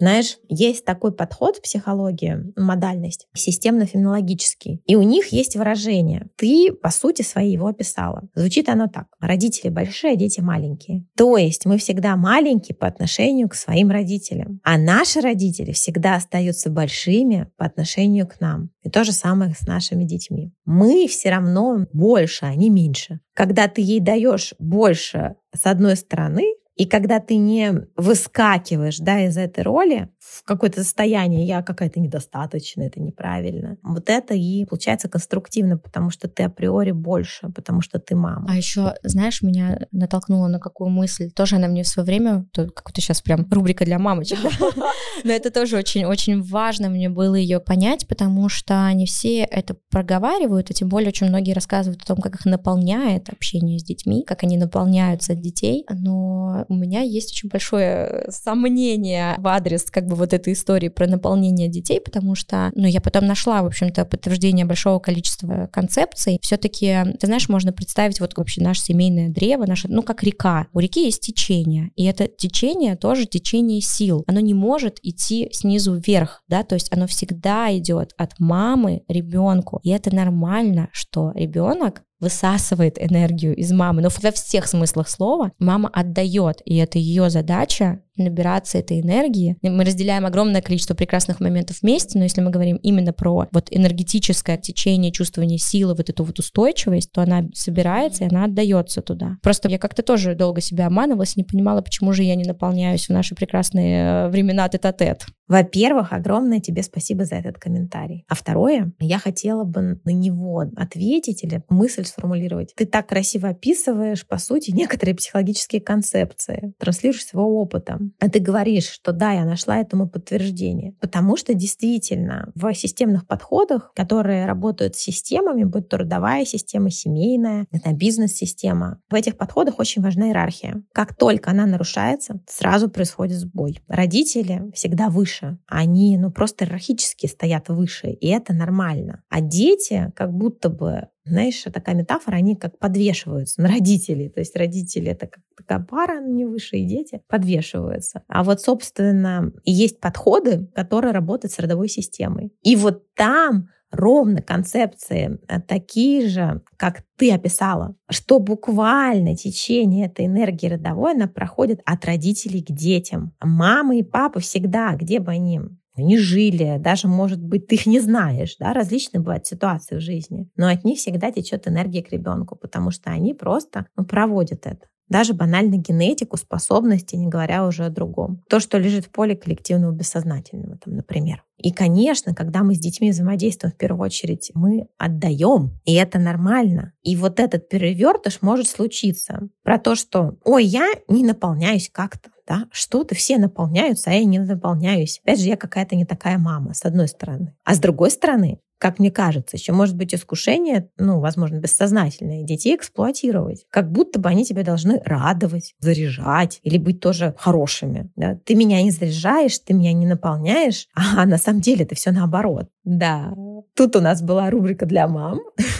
Знаешь, 0.03 0.37
есть 0.49 0.83
такой 0.83 1.13
подход 1.13 1.55
в 1.55 1.61
психологии, 1.61 2.51
модальность, 2.57 3.25
системно-фенологический. 3.33 4.81
И 4.85 4.97
у 4.97 5.01
них 5.01 5.27
есть 5.27 5.55
выражение. 5.55 6.27
Ты, 6.35 6.73
по 6.73 6.89
сути, 6.89 7.21
своей 7.21 7.53
его 7.53 7.67
описала. 7.67 8.27
Звучит 8.35 8.67
оно 8.67 8.87
так. 8.87 9.05
Родители 9.21 9.69
большие, 9.69 10.11
а 10.11 10.15
дети 10.17 10.41
маленькие. 10.41 11.05
То 11.15 11.37
есть 11.37 11.65
мы 11.65 11.77
всегда 11.77 12.17
маленькие 12.17 12.75
по 12.75 12.85
отношению 12.85 13.47
к 13.47 13.55
своим 13.55 13.91
родителям. 13.91 14.59
А 14.65 14.77
наши 14.77 15.21
родители 15.21 15.71
всегда 15.71 16.15
остаются 16.15 16.69
большими 16.69 17.49
по 17.55 17.65
отношению 17.65 18.27
к 18.27 18.41
нам. 18.41 18.71
И 18.81 18.89
то 18.89 19.05
же 19.05 19.13
самое 19.13 19.55
с 19.57 19.65
нашими 19.65 20.03
детьми. 20.03 20.51
Мы 20.65 21.07
все 21.07 21.29
равно 21.29 21.87
больше, 21.93 22.43
а 22.43 22.53
не 22.55 22.69
меньше. 22.69 23.21
Когда 23.33 23.69
ты 23.69 23.79
ей 23.79 24.01
даешь 24.01 24.53
больше 24.59 25.35
с 25.55 25.65
одной 25.65 25.95
стороны, 25.95 26.43
и 26.75 26.85
когда 26.85 27.19
ты 27.19 27.35
не 27.35 27.71
выскакиваешь 27.95 28.97
да, 28.97 29.25
из 29.25 29.37
этой 29.37 29.63
роли 29.63 30.09
в 30.19 30.43
какое-то 30.43 30.81
состояние, 30.81 31.45
я 31.45 31.61
какая-то 31.61 31.99
недостаточная, 31.99 32.87
это 32.87 32.99
неправильно, 32.99 33.77
вот 33.83 34.09
это 34.09 34.33
и 34.33 34.65
получается 34.65 35.07
конструктивно, 35.07 35.77
потому 35.77 36.09
что 36.09 36.27
ты 36.27 36.43
априори 36.43 36.91
больше, 36.91 37.49
потому 37.49 37.81
что 37.81 37.99
ты 37.99 38.15
мама. 38.15 38.47
А 38.49 38.55
еще, 38.55 38.95
знаешь, 39.03 39.43
меня 39.43 39.87
натолкнуло 39.91 40.47
на 40.47 40.59
какую 40.59 40.89
мысль, 40.89 41.29
тоже 41.29 41.57
она 41.57 41.67
мне 41.67 41.83
в 41.83 41.87
свое 41.87 42.05
время, 42.05 42.45
как-то 42.53 43.01
сейчас 43.01 43.21
прям 43.21 43.47
рубрика 43.51 43.85
для 43.85 43.99
мамочек, 43.99 44.39
но 45.23 45.31
это 45.31 45.51
тоже 45.51 45.77
очень-очень 45.77 46.41
важно 46.41 46.89
мне 46.89 47.09
было 47.09 47.35
ее 47.35 47.59
понять, 47.59 48.07
потому 48.07 48.49
что 48.49 48.91
не 48.93 49.05
все 49.05 49.41
это 49.41 49.75
проговаривают, 49.91 50.71
и 50.71 50.73
тем 50.73 50.89
более 50.89 51.09
очень 51.09 51.27
многие 51.27 51.53
рассказывают 51.53 52.01
о 52.01 52.05
том, 52.05 52.17
как 52.17 52.35
их 52.35 52.45
наполняет 52.45 53.29
общение 53.29 53.77
с 53.77 53.83
детьми, 53.83 54.23
как 54.25 54.43
они 54.43 54.57
наполняются 54.57 55.33
от 55.33 55.41
детей, 55.41 55.85
но 55.89 56.62
у 56.69 56.75
меня 56.75 57.01
есть 57.01 57.31
очень 57.31 57.49
большое 57.49 58.25
сомнение 58.29 59.35
в 59.37 59.47
адрес 59.47 59.83
как 59.91 60.05
бы 60.05 60.15
вот 60.15 60.33
этой 60.33 60.53
истории 60.53 60.89
про 60.89 61.07
наполнение 61.07 61.67
детей, 61.67 61.99
потому 61.99 62.35
что, 62.35 62.71
ну, 62.75 62.87
я 62.87 63.01
потом 63.01 63.25
нашла, 63.25 63.61
в 63.63 63.67
общем-то, 63.67 64.05
подтверждение 64.05 64.65
большого 64.65 64.99
количества 64.99 65.69
концепций. 65.71 66.39
Все-таки, 66.41 66.97
ты 67.19 67.27
знаешь, 67.27 67.49
можно 67.49 67.73
представить 67.73 68.19
вот 68.19 68.37
вообще 68.37 68.61
наше 68.61 68.81
семейное 68.81 69.29
древо, 69.29 69.65
наше, 69.65 69.87
ну, 69.87 70.01
как 70.03 70.23
река. 70.23 70.67
У 70.73 70.79
реки 70.79 71.05
есть 71.05 71.21
течение, 71.21 71.91
и 71.95 72.05
это 72.05 72.27
течение 72.27 72.95
тоже 72.95 73.25
течение 73.25 73.81
сил. 73.81 74.23
Оно 74.27 74.39
не 74.39 74.53
может 74.53 74.99
идти 75.01 75.49
снизу 75.51 75.95
вверх, 75.95 76.43
да, 76.47 76.63
то 76.63 76.75
есть 76.75 76.91
оно 76.91 77.07
всегда 77.07 77.75
идет 77.77 78.13
от 78.17 78.39
мамы 78.39 79.03
ребенку, 79.07 79.79
и 79.83 79.89
это 79.89 80.13
нормально, 80.13 80.89
что 80.91 81.31
ребенок 81.35 82.03
высасывает 82.23 82.99
энергию 82.99 83.55
из 83.55 83.71
мамы, 83.71 84.01
но 84.01 84.09
во 84.09 84.31
всех 84.31 84.67
смыслах 84.67 85.09
слова 85.09 85.51
мама 85.59 85.89
отдает, 85.93 86.61
и 86.65 86.77
это 86.77 86.97
ее 86.97 87.29
задача 87.29 88.01
набираться 88.17 88.77
этой 88.77 89.01
энергии. 89.01 89.57
Мы 89.61 89.83
разделяем 89.83 90.25
огромное 90.25 90.61
количество 90.61 90.93
прекрасных 90.93 91.39
моментов 91.39 91.77
вместе, 91.81 92.17
но 92.17 92.23
если 92.23 92.41
мы 92.41 92.51
говорим 92.51 92.77
именно 92.77 93.13
про 93.13 93.47
вот 93.51 93.67
энергетическое 93.71 94.57
течение, 94.57 95.11
чувствование 95.11 95.57
силы, 95.57 95.95
вот 95.95 96.09
эту 96.09 96.23
вот 96.23 96.39
устойчивость, 96.39 97.11
то 97.11 97.21
она 97.21 97.45
собирается 97.53 98.23
и 98.23 98.27
она 98.27 98.45
отдается 98.45 99.01
туда. 99.01 99.37
Просто 99.41 99.69
я 99.69 99.77
как-то 99.77 100.03
тоже 100.03 100.35
долго 100.35 100.61
себя 100.61 100.87
обманывалась, 100.87 101.35
не 101.35 101.43
понимала, 101.43 101.81
почему 101.81 102.13
же 102.13 102.23
я 102.23 102.35
не 102.35 102.43
наполняюсь 102.43 103.07
в 103.07 103.09
наши 103.09 103.35
прекрасные 103.35 104.03
э, 104.03 104.29
времена 104.29 104.67
тет-а-тет. 104.69 105.25
Во-первых, 105.47 106.13
огромное 106.13 106.59
тебе 106.59 106.83
спасибо 106.83 107.25
за 107.25 107.35
этот 107.35 107.57
комментарий. 107.57 108.23
А 108.27 108.35
второе, 108.35 108.93
я 108.99 109.19
хотела 109.19 109.65
бы 109.65 109.99
на 110.03 110.09
него 110.09 110.63
ответить 110.75 111.43
или 111.43 111.61
мысль 111.69 112.05
сформулировать. 112.05 112.73
Ты 112.75 112.85
так 112.85 113.07
красиво 113.07 113.49
описываешь, 113.49 114.25
по 114.25 114.37
сути, 114.37 114.71
некоторые 114.71 115.15
психологические 115.15 115.81
концепции, 115.81 116.73
транслируешь 116.79 117.25
своего 117.25 117.61
опыта. 117.61 117.99
А 118.19 118.29
ты 118.29 118.39
говоришь, 118.39 118.89
что 118.89 119.11
да, 119.11 119.31
я 119.31 119.45
нашла 119.45 119.77
этому 119.77 120.09
подтверждение. 120.09 120.93
Потому 120.99 121.37
что 121.37 121.53
действительно 121.53 122.51
в 122.55 122.73
системных 122.73 123.27
подходах, 123.27 123.91
которые 123.95 124.45
работают 124.45 124.95
с 124.95 124.99
системами, 124.99 125.63
будь 125.63 125.89
то 125.89 125.97
родовая 125.97 126.45
система, 126.45 126.89
семейная, 126.89 127.67
это 127.71 127.93
бизнес-система, 127.93 128.99
в 129.09 129.15
этих 129.15 129.37
подходах 129.37 129.79
очень 129.79 130.01
важна 130.01 130.27
иерархия. 130.27 130.83
Как 130.93 131.15
только 131.15 131.51
она 131.51 131.65
нарушается, 131.65 132.39
сразу 132.47 132.89
происходит 132.89 133.37
сбой. 133.37 133.79
Родители 133.87 134.71
всегда 134.73 135.09
выше. 135.09 135.57
Они 135.67 136.17
ну, 136.17 136.31
просто 136.31 136.65
иерархически 136.65 137.27
стоят 137.27 137.69
выше, 137.69 138.09
и 138.09 138.27
это 138.27 138.53
нормально. 138.53 139.23
А 139.29 139.41
дети 139.41 140.11
как 140.15 140.33
будто 140.33 140.69
бы 140.69 141.07
знаешь, 141.25 141.63
такая 141.73 141.95
метафора, 141.95 142.35
они 142.35 142.55
как 142.55 142.77
подвешиваются 142.79 143.61
на 143.61 143.69
родителей. 143.69 144.29
То 144.29 144.39
есть 144.39 144.55
родители— 144.55 145.07
это 145.11 145.27
как 145.27 145.43
такая 145.55 145.79
пара, 145.79 146.19
не 146.21 146.45
выше, 146.45 146.77
и 146.77 146.85
дети 146.85 147.21
подвешиваются. 147.27 148.23
А 148.27 148.43
вот, 148.43 148.61
собственно, 148.61 149.51
есть 149.63 149.99
подходы, 149.99 150.67
которые 150.75 151.13
работают 151.13 151.53
с 151.53 151.59
родовой 151.59 151.87
системой. 151.87 152.51
И 152.61 152.75
вот 152.75 153.13
там 153.15 153.69
ровно 153.93 154.41
концепции 154.41 155.39
э, 155.47 155.61
такие 155.61 156.27
же, 156.27 156.61
как 156.77 157.03
ты 157.15 157.31
описала, 157.31 157.95
что 158.09 158.39
буквально 158.39 159.35
течение 159.35 160.07
этой 160.07 160.25
энергии 160.25 160.67
родовой, 160.67 161.13
она 161.13 161.27
проходит 161.27 161.79
от 161.85 162.03
родителей 162.03 162.63
к 162.63 162.71
детям. 162.71 163.33
Мама 163.41 163.95
и 163.95 164.03
папа 164.03 164.39
всегда, 164.39 164.95
где 164.95 165.19
бы 165.19 165.31
они 165.31 165.61
они 165.95 166.17
жили, 166.17 166.77
даже, 166.79 167.07
может 167.07 167.41
быть, 167.41 167.67
ты 167.67 167.75
их 167.75 167.85
не 167.85 167.99
знаешь, 167.99 168.55
да, 168.59 168.73
различные 168.73 169.21
бывают 169.21 169.45
ситуации 169.45 169.95
в 169.95 170.01
жизни, 170.01 170.49
но 170.55 170.67
от 170.67 170.83
них 170.83 170.97
всегда 170.97 171.31
течет 171.31 171.67
энергия 171.67 172.03
к 172.03 172.11
ребенку, 172.11 172.55
потому 172.55 172.91
что 172.91 173.11
они 173.11 173.33
просто 173.33 173.87
ну, 173.95 174.05
проводят 174.05 174.65
это. 174.65 174.87
Даже 175.09 175.33
банально 175.33 175.75
генетику, 175.75 176.37
способности, 176.37 177.15
не 177.15 177.27
говоря 177.27 177.67
уже 177.67 177.85
о 177.85 177.89
другом. 177.89 178.41
То, 178.49 178.59
что 178.59 178.77
лежит 178.77 179.05
в 179.05 179.09
поле 179.09 179.35
коллективного 179.35 179.91
бессознательного, 179.91 180.77
там, 180.77 180.95
например. 180.95 181.43
И, 181.57 181.71
конечно, 181.71 182.33
когда 182.33 182.63
мы 182.63 182.73
с 182.73 182.79
детьми 182.79 183.11
взаимодействуем, 183.11 183.73
в 183.73 183.77
первую 183.77 184.05
очередь, 184.05 184.49
мы 184.55 184.87
отдаем, 184.97 185.79
и 185.85 185.93
это 185.93 186.19
нормально. 186.19 186.93
И 187.03 187.15
вот 187.15 187.39
этот 187.39 187.69
перевертыш 187.69 188.41
может 188.41 188.67
случиться 188.67 189.49
про 189.61 189.77
то, 189.77 189.95
что, 189.95 190.37
ой, 190.43 190.65
я 190.65 190.89
не 191.07 191.23
наполняюсь 191.23 191.89
как-то, 191.91 192.31
да, 192.47 192.67
что-то 192.71 193.15
все 193.15 193.37
наполняются, 193.37 194.11
а 194.11 194.13
я 194.13 194.23
не 194.25 194.39
наполняюсь. 194.39 195.19
Опять 195.23 195.39
же, 195.39 195.47
я 195.47 195.57
какая-то 195.57 195.95
не 195.95 196.05
такая 196.05 196.37
мама, 196.37 196.73
с 196.73 196.85
одной 196.85 197.07
стороны. 197.07 197.55
А 197.63 197.75
с 197.75 197.79
другой 197.79 198.11
стороны, 198.11 198.59
как 198.83 198.99
мне 198.99 199.11
кажется, 199.11 199.55
еще 199.55 199.71
может 199.71 199.95
быть 199.95 200.13
искушение, 200.13 200.89
ну, 200.97 201.21
возможно, 201.21 201.55
бессознательное, 201.55 202.43
детей 202.43 202.75
эксплуатировать. 202.75 203.65
Как 203.69 203.89
будто 203.89 204.19
бы 204.19 204.27
они 204.27 204.43
тебя 204.43 204.63
должны 204.63 205.01
радовать, 205.05 205.73
заряжать 205.79 206.59
или 206.63 206.77
быть 206.77 206.99
тоже 206.99 207.33
хорошими. 207.37 208.11
Да? 208.17 208.37
Ты 208.43 208.55
меня 208.55 208.83
не 208.83 208.91
заряжаешь, 208.91 209.57
ты 209.59 209.73
меня 209.73 209.93
не 209.93 210.05
наполняешь, 210.05 210.87
а 210.95 211.25
на 211.25 211.37
самом 211.37 211.61
деле 211.61 211.85
это 211.85 211.95
все 211.95 212.11
наоборот. 212.11 212.67
Да, 212.83 213.33
тут 213.73 213.95
у 213.95 214.01
нас 214.01 214.21
была 214.21 214.49
рубрика 214.49 214.85
для 214.85 215.07
мам, 215.07 215.39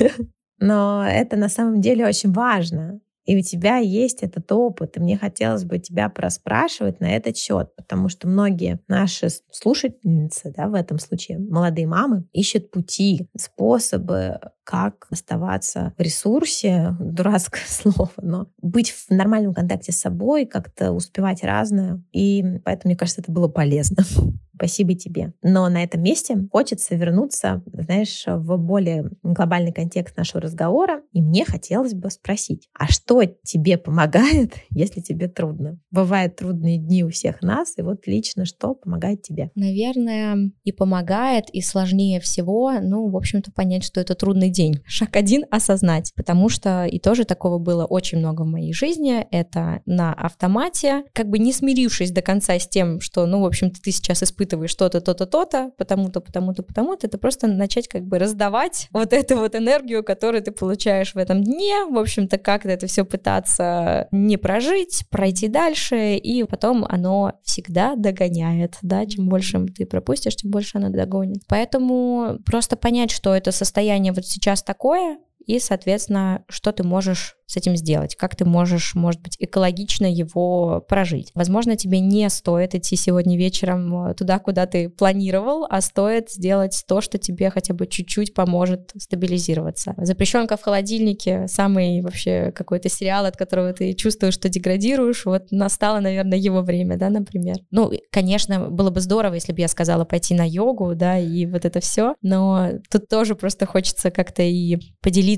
но 0.60 1.06
это 1.06 1.36
на 1.36 1.50
самом 1.50 1.82
деле 1.82 2.08
очень 2.08 2.32
важно. 2.32 3.02
И 3.26 3.38
у 3.38 3.42
тебя 3.42 3.78
есть 3.78 4.22
этот 4.22 4.52
опыт, 4.52 4.98
и 4.98 5.00
мне 5.00 5.18
хотелось 5.18 5.64
бы 5.64 5.80
тебя 5.80 6.10
проспрашивать 6.10 7.00
на 7.00 7.16
этот 7.16 7.38
счет, 7.38 7.76
потому 7.76 8.10
что 8.10 8.28
многие 8.28 8.80
наши 8.88 9.28
слушательницы, 9.52 10.54
да, 10.56 10.68
в 10.68 10.74
этом 10.74 11.00
случае 11.00 11.40
молодые 11.40 11.88
мамы, 11.88 12.26
ищут 12.34 12.72
пути, 12.72 13.28
способы, 13.38 14.40
как 14.64 15.08
оставаться 15.10 15.94
в 15.98 16.02
ресурсе, 16.02 16.96
дурацкое 17.00 17.64
слово, 17.68 18.12
но 18.22 18.48
быть 18.62 18.92
в 18.92 19.10
нормальном 19.10 19.54
контакте 19.54 19.92
с 19.92 20.00
собой, 20.00 20.46
как-то 20.46 20.92
успевать 20.92 21.44
разное. 21.44 22.04
И 22.12 22.44
поэтому, 22.64 22.92
мне 22.92 22.98
кажется, 22.98 23.22
это 23.22 23.32
было 23.32 23.48
полезно. 23.48 24.04
спасибо 24.56 24.96
тебе. 24.96 25.34
Но 25.42 25.68
на 25.68 25.84
этом 25.84 26.02
месте 26.02 26.38
хочется 26.52 26.96
вернуться, 26.96 27.62
знаешь, 27.74 28.24
в 28.26 28.58
более 28.58 29.10
глобальный 29.22 29.74
контекст 29.74 30.16
нашего 30.16 30.42
разговора. 30.42 31.02
И 31.12 31.22
мне 31.22 31.44
хотелось 31.44 31.94
бы 31.94 32.10
спросить, 32.10 32.70
а 32.74 32.88
что 32.88 33.24
тебе 33.44 33.78
помогает, 33.78 34.54
если 34.70 35.02
тебе 35.02 35.28
трудно? 35.28 35.80
Бывают 35.92 36.38
трудные 36.38 36.78
дни 36.78 37.04
у 37.04 37.10
всех 37.10 37.42
нас, 37.42 37.74
и 37.78 37.82
вот 37.82 38.08
лично 38.08 38.46
что 38.46 38.76
помогает 38.76 39.22
тебе? 39.22 39.52
Наверное, 39.56 40.52
и 40.64 40.72
помогает, 40.72 41.50
и 41.50 41.62
сложнее 41.62 42.20
всего, 42.20 42.72
ну, 42.80 43.10
в 43.10 43.18
общем-то, 43.18 43.52
понять, 43.52 43.84
что 43.84 44.00
это 44.00 44.16
трудный 44.16 44.50
день. 44.54 44.82
Шаг 44.86 45.16
один— 45.18 45.44
осознать, 45.52 46.14
потому 46.16 46.48
что 46.48 46.86
и 46.86 47.00
тоже 47.00 47.26
такого 47.26 47.58
было 47.58 47.86
очень 47.86 48.20
много 48.20 48.44
в 48.44 48.48
моей 48.48 48.74
жизни. 48.74 49.28
Это 49.32 49.82
на 49.86 50.14
автомате, 50.14 51.04
как 51.14 51.28
бы 51.28 51.40
не 51.40 51.52
смирившись 51.52 52.12
до 52.12 52.22
конца 52.22 52.58
с 52.58 52.68
тем, 52.68 53.02
что, 53.02 53.26
ну, 53.26 53.42
в 53.42 53.46
общем-то, 53.46 53.82
ты 53.82 53.92
сейчас 53.92 54.24
испытываешь 54.24 54.70
что-то, 54.70 55.02
то-то, 55.02 55.26
то-то, 55.26 55.72
потому-то, 55.78 56.22
потому-то, 56.22 56.64
потому-то, 56.64 57.08
это 57.08 57.18
просто 57.18 57.48
начать 57.48 57.88
как 57.88 58.06
бы 58.06 58.20
раздавать 58.20 58.88
вот 58.92 59.12
эту 59.12 59.38
вот 59.38 59.56
энергию, 59.56 60.04
которую 60.04 60.44
ты 60.44 60.52
получаешь 60.52 61.14
в 61.14 61.18
этом 61.18 61.44
дне, 61.44 61.86
в 61.90 61.98
общем-то, 61.98 62.38
как-то 62.38 62.70
это 62.70 62.88
все 62.88 63.04
пытаться 63.04 64.08
не 64.12 64.38
прожить, 64.38 65.04
пройти 65.10 65.48
дальше, 65.48 66.16
и 66.16 66.44
потом 66.44 66.86
оно 66.88 67.34
всегда 67.44 67.96
догоняет, 67.96 68.78
да, 68.82 69.06
чем 69.06 69.28
больше 69.28 69.66
ты 69.66 69.86
пропустишь, 69.86 70.36
тем 70.36 70.52
больше 70.52 70.78
оно 70.78 70.90
догонит. 70.90 71.44
Поэтому 71.48 72.38
просто 72.46 72.76
понять, 72.76 73.12
что 73.12 73.34
это 73.36 73.52
состояние 73.52 74.14
вот 74.14 74.26
сейчас 74.26 74.43
такое, 74.66 75.20
и, 75.46 75.60
соответственно, 75.60 76.44
что 76.50 76.72
ты 76.72 76.84
можешь 76.84 77.36
с 77.54 77.58
этим 77.58 77.76
сделать, 77.76 78.16
как 78.16 78.36
ты 78.36 78.46
можешь, 78.46 78.96
может 78.96 79.22
быть, 79.22 79.36
экологично 79.40 80.12
его 80.12 80.84
прожить. 80.88 81.32
Возможно, 81.36 81.76
тебе 81.76 82.00
не 82.00 82.30
стоит 82.30 82.74
идти 82.74 82.96
сегодня 82.96 83.38
вечером 83.38 84.08
э, 84.08 84.14
туда, 84.16 84.40
куда 84.40 84.66
ты 84.66 84.90
планировал, 84.90 85.68
а 85.70 85.82
стоит 85.82 86.32
сделать 86.32 86.84
то, 86.88 87.00
что 87.02 87.20
тебе 87.20 87.52
хотя 87.52 87.74
бы 87.74 87.86
чуть-чуть 87.86 88.34
поможет 88.34 88.92
стабилизироваться. 88.98 89.94
Запрещенка 89.98 90.58
в 90.58 90.62
холодильнике, 90.62 91.48
самый 91.48 92.02
вообще 92.02 92.52
какой-то 92.56 92.90
сериал, 92.90 93.26
от 93.26 93.38
которого 93.38 93.74
ты 93.74 93.94
чувствуешь, 93.94 94.34
что 94.34 94.50
деградируешь, 94.50 95.26
вот 95.26 95.52
настало, 95.52 96.00
наверное, 96.00 96.40
его 96.40 96.62
время, 96.62 96.98
да, 96.98 97.10
например. 97.10 97.58
Ну, 97.70 97.92
конечно, 98.12 98.70
было 98.70 98.90
бы 98.90 99.00
здорово, 99.00 99.36
если 99.36 99.54
бы 99.54 99.62
я 99.62 99.68
сказала 99.68 100.06
пойти 100.06 100.34
на 100.34 100.48
йогу, 100.48 100.96
да, 100.96 101.20
и 101.20 101.46
вот 101.46 101.66
это 101.66 101.80
все, 101.82 102.16
но 102.24 102.72
тут 102.90 103.08
тоже 103.10 103.36
просто 103.36 103.68
хочется 103.68 104.10
как-то 104.10 104.42
и 104.42 104.78
поделиться, 105.02 105.33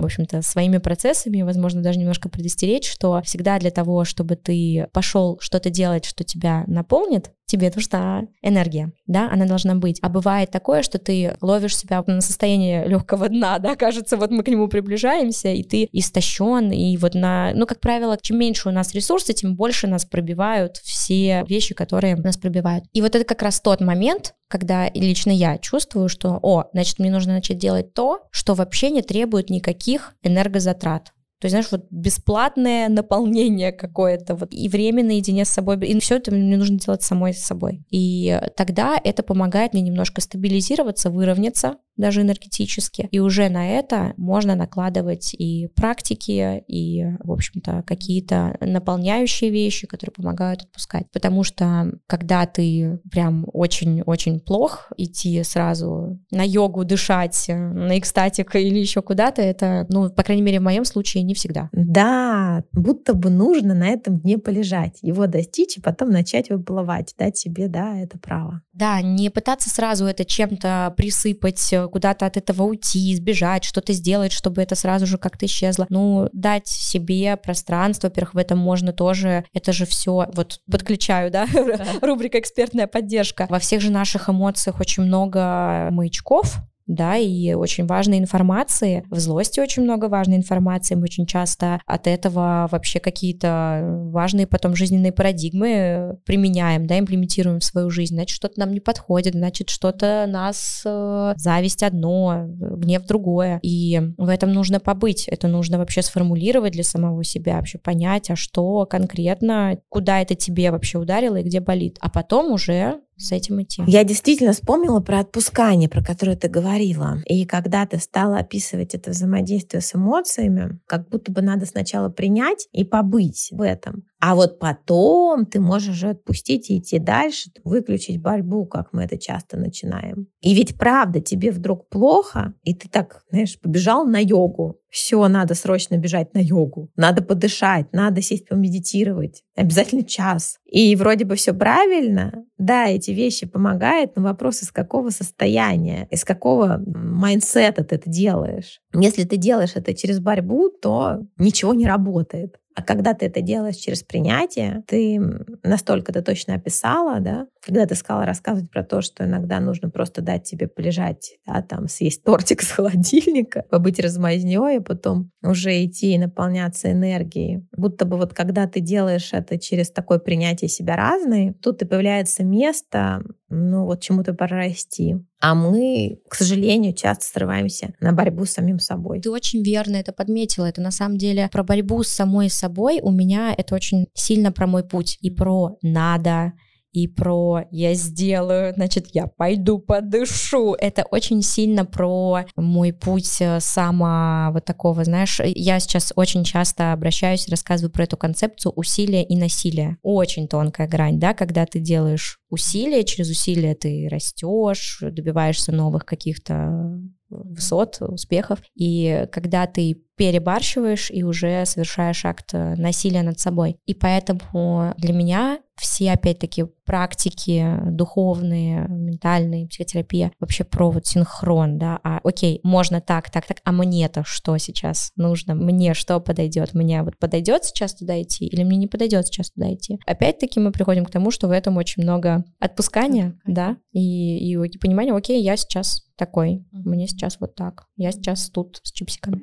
в 0.00 0.04
общем-то, 0.04 0.42
своими 0.42 0.78
процессами, 0.78 1.42
возможно, 1.42 1.82
даже 1.82 1.98
немножко 1.98 2.28
предостеречь, 2.28 2.90
что 2.90 3.20
всегда 3.22 3.58
для 3.58 3.70
того, 3.70 4.04
чтобы 4.04 4.36
ты 4.36 4.86
пошел 4.92 5.38
что-то 5.40 5.70
делать, 5.70 6.04
что 6.04 6.24
тебя 6.24 6.64
наполнит, 6.66 7.32
тебе 7.50 7.72
нужна 7.74 8.22
энергия, 8.42 8.92
да, 9.06 9.28
она 9.30 9.46
должна 9.46 9.74
быть. 9.74 9.98
А 10.02 10.08
бывает 10.08 10.50
такое, 10.50 10.82
что 10.82 10.98
ты 10.98 11.36
ловишь 11.40 11.76
себя 11.76 12.02
на 12.06 12.20
состояние 12.20 12.86
легкого 12.86 13.28
дна, 13.28 13.58
да, 13.60 13.76
кажется, 13.76 14.16
вот 14.16 14.30
мы 14.30 14.42
к 14.42 14.48
нему 14.48 14.68
приближаемся, 14.68 15.48
и 15.48 15.62
ты 15.62 15.88
истощен, 15.92 16.70
и 16.70 16.96
вот 16.96 17.14
на, 17.14 17.52
ну, 17.54 17.66
как 17.66 17.80
правило, 17.80 18.16
чем 18.20 18.38
меньше 18.38 18.68
у 18.68 18.72
нас 18.72 18.94
ресурсов, 18.94 19.34
тем 19.34 19.56
больше 19.56 19.86
нас 19.86 20.04
пробивают 20.04 20.76
все 20.78 21.44
вещи, 21.48 21.74
которые 21.74 22.16
нас 22.16 22.36
пробивают. 22.36 22.84
И 22.92 23.02
вот 23.02 23.14
это 23.14 23.24
как 23.24 23.42
раз 23.42 23.60
тот 23.60 23.80
момент, 23.80 24.34
когда 24.48 24.88
лично 24.94 25.30
я 25.30 25.58
чувствую, 25.58 26.08
что, 26.08 26.38
о, 26.42 26.64
значит, 26.72 26.98
мне 26.98 27.10
нужно 27.10 27.34
начать 27.34 27.58
делать 27.58 27.94
то, 27.94 28.22
что 28.30 28.54
вообще 28.54 28.90
не 28.90 29.02
требует 29.02 29.50
никаких 29.50 30.14
энергозатрат. 30.22 31.12
То 31.40 31.46
есть, 31.46 31.52
знаешь, 31.52 31.68
вот 31.72 31.86
бесплатное 31.90 32.90
наполнение 32.90 33.72
какое-то, 33.72 34.34
вот 34.34 34.52
и 34.52 34.68
время 34.68 35.02
наедине 35.02 35.46
с 35.46 35.48
собой, 35.48 35.78
и 35.86 35.98
все 35.98 36.16
это 36.16 36.30
мне 36.30 36.56
нужно 36.58 36.78
делать 36.78 37.02
самой 37.02 37.32
с 37.32 37.42
собой. 37.42 37.82
И 37.90 38.38
тогда 38.56 39.00
это 39.02 39.22
помогает 39.22 39.72
мне 39.72 39.80
немножко 39.80 40.20
стабилизироваться, 40.20 41.08
выровняться, 41.08 41.76
даже 42.00 42.22
энергетически. 42.22 43.08
И 43.10 43.18
уже 43.18 43.48
на 43.48 43.68
это 43.68 44.14
можно 44.16 44.54
накладывать 44.54 45.34
и 45.34 45.68
практики, 45.76 46.64
и, 46.66 47.04
в 47.22 47.32
общем-то, 47.32 47.84
какие-то 47.86 48.56
наполняющие 48.60 49.50
вещи, 49.50 49.86
которые 49.86 50.12
помогают 50.12 50.62
отпускать. 50.62 51.06
Потому 51.12 51.44
что 51.44 51.92
когда 52.06 52.46
ты 52.46 53.00
прям 53.10 53.46
очень-очень 53.52 54.40
плох, 54.40 54.90
идти 54.96 55.42
сразу 55.42 56.18
на 56.30 56.42
йогу, 56.42 56.84
дышать, 56.84 57.46
на 57.48 57.98
экстатик 57.98 58.54
или 58.56 58.78
еще 58.78 59.02
куда-то, 59.02 59.42
это, 59.42 59.86
ну, 59.88 60.10
по 60.10 60.22
крайней 60.22 60.42
мере, 60.42 60.60
в 60.60 60.64
моем 60.64 60.84
случае 60.84 61.22
не 61.22 61.34
всегда. 61.34 61.68
Да, 61.72 62.64
будто 62.72 63.14
бы 63.14 63.30
нужно 63.30 63.74
на 63.74 63.88
этом 63.88 64.18
дне 64.20 64.38
полежать, 64.38 64.98
его 65.02 65.26
достичь 65.26 65.76
и 65.76 65.80
потом 65.80 66.10
начать 66.10 66.50
выплывать, 66.50 67.14
дать 67.18 67.36
себе, 67.36 67.68
да, 67.68 67.98
это 67.98 68.18
право. 68.18 68.62
Да, 68.72 69.02
не 69.02 69.30
пытаться 69.30 69.68
сразу 69.68 70.06
это 70.06 70.24
чем-то 70.24 70.94
присыпать, 70.96 71.74
куда-то 71.90 72.26
от 72.26 72.36
этого 72.36 72.62
уйти, 72.62 73.12
избежать, 73.12 73.64
что-то 73.64 73.92
сделать, 73.92 74.32
чтобы 74.32 74.62
это 74.62 74.74
сразу 74.74 75.06
же 75.06 75.18
как-то 75.18 75.46
исчезло. 75.46 75.86
Ну, 75.90 76.28
дать 76.32 76.66
себе 76.68 77.36
пространство, 77.36 78.08
во-первых, 78.08 78.34
в 78.34 78.38
этом 78.38 78.58
можно 78.58 78.92
тоже, 78.92 79.44
это 79.52 79.72
же 79.72 79.84
все, 79.86 80.26
вот 80.32 80.60
подключаю, 80.70 81.30
да, 81.30 81.46
да. 81.52 81.84
рубрика 82.02 82.38
«Экспертная 82.38 82.86
поддержка». 82.86 83.46
Во 83.50 83.58
всех 83.58 83.80
же 83.80 83.90
наших 83.90 84.28
эмоциях 84.28 84.80
очень 84.80 85.02
много 85.02 85.88
маячков, 85.90 86.56
да, 86.90 87.16
и 87.16 87.54
очень 87.54 87.86
важной 87.86 88.18
информации. 88.18 89.04
В 89.10 89.18
злости 89.18 89.60
очень 89.60 89.84
много 89.84 90.06
важной 90.06 90.36
информации. 90.36 90.96
Мы 90.96 91.04
очень 91.04 91.26
часто 91.26 91.80
от 91.86 92.06
этого 92.06 92.68
вообще 92.70 92.98
какие-то 92.98 94.08
важные 94.10 94.46
потом 94.46 94.74
жизненные 94.74 95.12
парадигмы 95.12 96.18
применяем, 96.24 96.86
да, 96.86 96.98
имплементируем 96.98 97.60
в 97.60 97.64
свою 97.64 97.90
жизнь. 97.90 98.14
Значит, 98.14 98.34
что-то 98.34 98.58
нам 98.58 98.72
не 98.72 98.80
подходит, 98.80 99.34
значит, 99.34 99.70
что-то 99.70 100.26
нас 100.28 100.82
э, 100.84 101.34
зависть 101.36 101.82
одно, 101.82 102.46
гнев 102.48 103.06
другое. 103.06 103.60
И 103.62 104.00
в 104.18 104.28
этом 104.28 104.52
нужно 104.52 104.80
побыть. 104.80 105.28
Это 105.28 105.46
нужно 105.46 105.78
вообще 105.78 106.02
сформулировать 106.02 106.72
для 106.72 106.84
самого 106.84 107.22
себя, 107.22 107.56
вообще 107.56 107.78
понять, 107.78 108.30
а 108.30 108.36
что 108.36 108.84
конкретно, 108.86 109.78
куда 109.88 110.20
это 110.20 110.34
тебе 110.34 110.72
вообще 110.72 110.98
ударило 110.98 111.36
и 111.36 111.44
где 111.44 111.60
болит. 111.60 111.98
А 112.00 112.10
потом 112.10 112.52
уже 112.52 113.00
с 113.20 113.32
этим 113.32 113.62
идти. 113.62 113.82
Я 113.86 114.04
действительно 114.04 114.52
вспомнила 114.52 115.00
про 115.00 115.20
отпускание, 115.20 115.88
про 115.88 116.02
которое 116.02 116.36
ты 116.36 116.48
говорила. 116.48 117.18
И 117.26 117.44
когда 117.44 117.86
ты 117.86 117.98
стала 117.98 118.38
описывать 118.38 118.94
это 118.94 119.10
взаимодействие 119.10 119.80
с 119.80 119.94
эмоциями, 119.94 120.80
как 120.86 121.08
будто 121.08 121.30
бы 121.30 121.42
надо 121.42 121.66
сначала 121.66 122.08
принять 122.08 122.68
и 122.72 122.84
побыть 122.84 123.48
в 123.52 123.60
этом. 123.62 124.04
А 124.20 124.34
вот 124.34 124.58
потом 124.58 125.46
ты 125.46 125.60
можешь 125.60 125.94
же 125.94 126.10
отпустить 126.10 126.70
и 126.70 126.78
идти 126.78 126.98
дальше, 126.98 127.50
выключить 127.64 128.20
борьбу, 128.20 128.66
как 128.66 128.92
мы 128.92 129.04
это 129.04 129.16
часто 129.18 129.56
начинаем. 129.56 130.26
И 130.42 130.54
ведь 130.54 130.76
правда, 130.76 131.20
тебе 131.20 131.50
вдруг 131.50 131.88
плохо, 131.88 132.52
и 132.62 132.74
ты 132.74 132.88
так, 132.88 133.24
знаешь, 133.30 133.58
побежал 133.58 134.04
на 134.04 134.18
йогу. 134.18 134.76
Все, 134.90 135.26
надо 135.28 135.54
срочно 135.54 135.96
бежать 135.96 136.34
на 136.34 136.40
йогу. 136.40 136.90
Надо 136.96 137.22
подышать, 137.22 137.92
надо 137.92 138.20
сесть 138.20 138.46
помедитировать. 138.48 139.42
Обязательно 139.56 140.02
час. 140.02 140.58
И 140.66 140.94
вроде 140.96 141.24
бы 141.24 141.36
все 141.36 141.54
правильно. 141.54 142.44
Да, 142.58 142.88
эти 142.88 143.12
вещи 143.12 143.46
помогают, 143.46 144.16
но 144.16 144.22
вопрос, 144.22 144.62
из 144.62 144.70
какого 144.70 145.10
состояния, 145.10 146.08
из 146.10 146.24
какого 146.24 146.82
майнсета 146.84 147.84
ты 147.84 147.94
это 147.94 148.10
делаешь. 148.10 148.80
Если 148.92 149.24
ты 149.24 149.36
делаешь 149.36 149.76
это 149.76 149.94
через 149.94 150.18
борьбу, 150.18 150.68
то 150.68 151.20
ничего 151.38 151.72
не 151.72 151.86
работает. 151.86 152.56
А 152.80 152.82
когда 152.82 153.12
ты 153.12 153.26
это 153.26 153.42
делаешь 153.42 153.76
через 153.76 154.02
принятие, 154.02 154.82
ты 154.86 155.20
настолько 155.62 156.12
это 156.12 156.22
точно 156.22 156.54
описала, 156.54 157.20
да, 157.20 157.46
когда 157.62 157.84
ты 157.84 157.94
сказала 157.94 158.24
рассказывать 158.24 158.70
про 158.70 158.82
то, 158.82 159.02
что 159.02 159.24
иногда 159.24 159.60
нужно 159.60 159.90
просто 159.90 160.22
дать 160.22 160.44
тебе 160.44 160.66
полежать, 160.66 161.36
да, 161.46 161.60
там, 161.60 161.88
съесть 161.88 162.24
тортик 162.24 162.62
с 162.62 162.70
холодильника, 162.70 163.64
побыть 163.68 164.00
размазнёй, 164.00 164.78
а 164.78 164.80
потом 164.80 165.30
уже 165.42 165.84
идти 165.84 166.14
и 166.14 166.18
наполняться 166.18 166.90
энергией. 166.90 167.66
Будто 167.76 168.06
бы 168.06 168.16
вот 168.16 168.32
когда 168.32 168.66
ты 168.66 168.80
делаешь 168.80 169.28
это 169.32 169.58
через 169.58 169.90
такое 169.90 170.18
принятие 170.18 170.68
себя 170.68 170.96
разной, 170.96 171.52
тут 171.60 171.82
и 171.82 171.84
появляется 171.84 172.44
место, 172.44 173.22
ну 173.50 173.84
вот 173.84 174.00
чему-то 174.00 174.32
пора 174.32 174.56
расти. 174.56 175.16
А 175.40 175.54
мы, 175.54 176.20
к 176.28 176.34
сожалению, 176.34 176.92
часто 176.92 177.24
срываемся 177.24 177.94
на 177.98 178.12
борьбу 178.12 178.44
с 178.44 178.52
самим 178.52 178.78
собой. 178.78 179.22
Ты 179.22 179.30
очень 179.30 179.62
верно 179.62 179.96
это 179.96 180.12
подметила. 180.12 180.66
Это 180.66 180.82
на 180.82 180.90
самом 180.90 181.16
деле 181.16 181.48
про 181.50 181.64
борьбу 181.64 182.02
с 182.02 182.08
самой 182.08 182.50
собой. 182.50 183.00
У 183.02 183.10
меня 183.10 183.54
это 183.56 183.74
очень 183.74 184.06
сильно 184.12 184.52
про 184.52 184.66
мой 184.66 184.84
путь 184.84 185.16
и 185.22 185.30
про 185.30 185.78
надо, 185.80 186.52
и 186.92 187.06
про 187.06 187.62
я 187.70 187.94
сделаю, 187.94 188.74
значит, 188.74 189.08
я 189.12 189.26
пойду 189.26 189.78
подышу. 189.78 190.74
Это 190.78 191.04
очень 191.10 191.42
сильно 191.42 191.84
про 191.84 192.44
мой 192.56 192.92
путь 192.92 193.40
э, 193.40 193.60
само 193.60 194.50
вот 194.52 194.64
такого, 194.64 195.04
знаешь, 195.04 195.40
я 195.44 195.78
сейчас 195.80 196.12
очень 196.16 196.44
часто 196.44 196.92
обращаюсь, 196.92 197.48
рассказываю 197.48 197.92
про 197.92 198.04
эту 198.04 198.16
концепцию 198.16 198.72
усилия 198.74 199.24
и 199.24 199.36
насилия. 199.36 199.98
Очень 200.02 200.48
тонкая 200.48 200.88
грань, 200.88 201.18
да, 201.18 201.34
когда 201.34 201.66
ты 201.66 201.78
делаешь 201.78 202.38
усилия, 202.50 203.04
через 203.04 203.30
усилия 203.30 203.74
ты 203.74 204.08
растешь, 204.10 204.98
добиваешься 205.00 205.72
новых 205.72 206.04
каких-то 206.04 206.98
высот, 207.30 207.98
успехов. 208.00 208.60
И 208.74 209.26
когда 209.32 209.66
ты 209.66 210.02
перебарщиваешь 210.20 211.10
и 211.10 211.22
уже 211.22 211.64
совершаешь 211.64 212.26
акт 212.26 212.50
э, 212.52 212.74
насилия 212.76 213.22
над 213.22 213.40
собой. 213.40 213.78
И 213.86 213.94
поэтому 213.94 214.92
для 214.98 215.14
меня 215.14 215.60
все, 215.80 216.12
опять-таки, 216.12 216.66
практики 216.84 217.78
духовные, 217.86 218.86
ментальные, 218.86 219.66
психотерапия, 219.68 220.30
вообще 220.38 220.64
про 220.64 220.90
вот 220.90 221.06
синхрон, 221.06 221.78
да, 221.78 221.98
а 222.04 222.20
окей, 222.22 222.60
можно 222.62 223.00
так, 223.00 223.30
так, 223.30 223.46
так, 223.46 223.58
а 223.64 223.72
мне-то 223.72 224.22
что 224.26 224.58
сейчас 224.58 225.12
нужно? 225.16 225.54
Мне 225.54 225.94
что 225.94 226.20
подойдет? 226.20 226.74
Мне 226.74 227.02
вот 227.02 227.16
подойдет 227.18 227.64
сейчас 227.64 227.94
туда 227.94 228.20
идти 228.20 228.46
или 228.46 228.62
мне 228.62 228.76
не 228.76 228.88
подойдет 228.88 229.26
сейчас 229.26 229.52
туда 229.52 229.72
идти? 229.72 229.98
Опять-таки 230.04 230.60
мы 230.60 230.70
приходим 230.70 231.06
к 231.06 231.10
тому, 231.10 231.30
что 231.30 231.48
в 231.48 231.52
этом 231.52 231.78
очень 231.78 232.02
много 232.02 232.44
отпускания, 232.58 233.38
да, 233.46 233.78
и, 233.92 234.52
и, 234.52 234.68
и 234.68 234.78
понимания, 234.78 235.12
окей, 235.12 235.42
я 235.42 235.56
сейчас 235.56 236.06
такой, 236.16 236.64
мне 236.72 237.06
сейчас 237.06 237.38
вот 237.40 237.54
так, 237.54 237.86
я 237.96 238.12
сейчас 238.12 238.50
тут 238.50 238.80
с 238.82 238.92
чипсиками. 238.92 239.40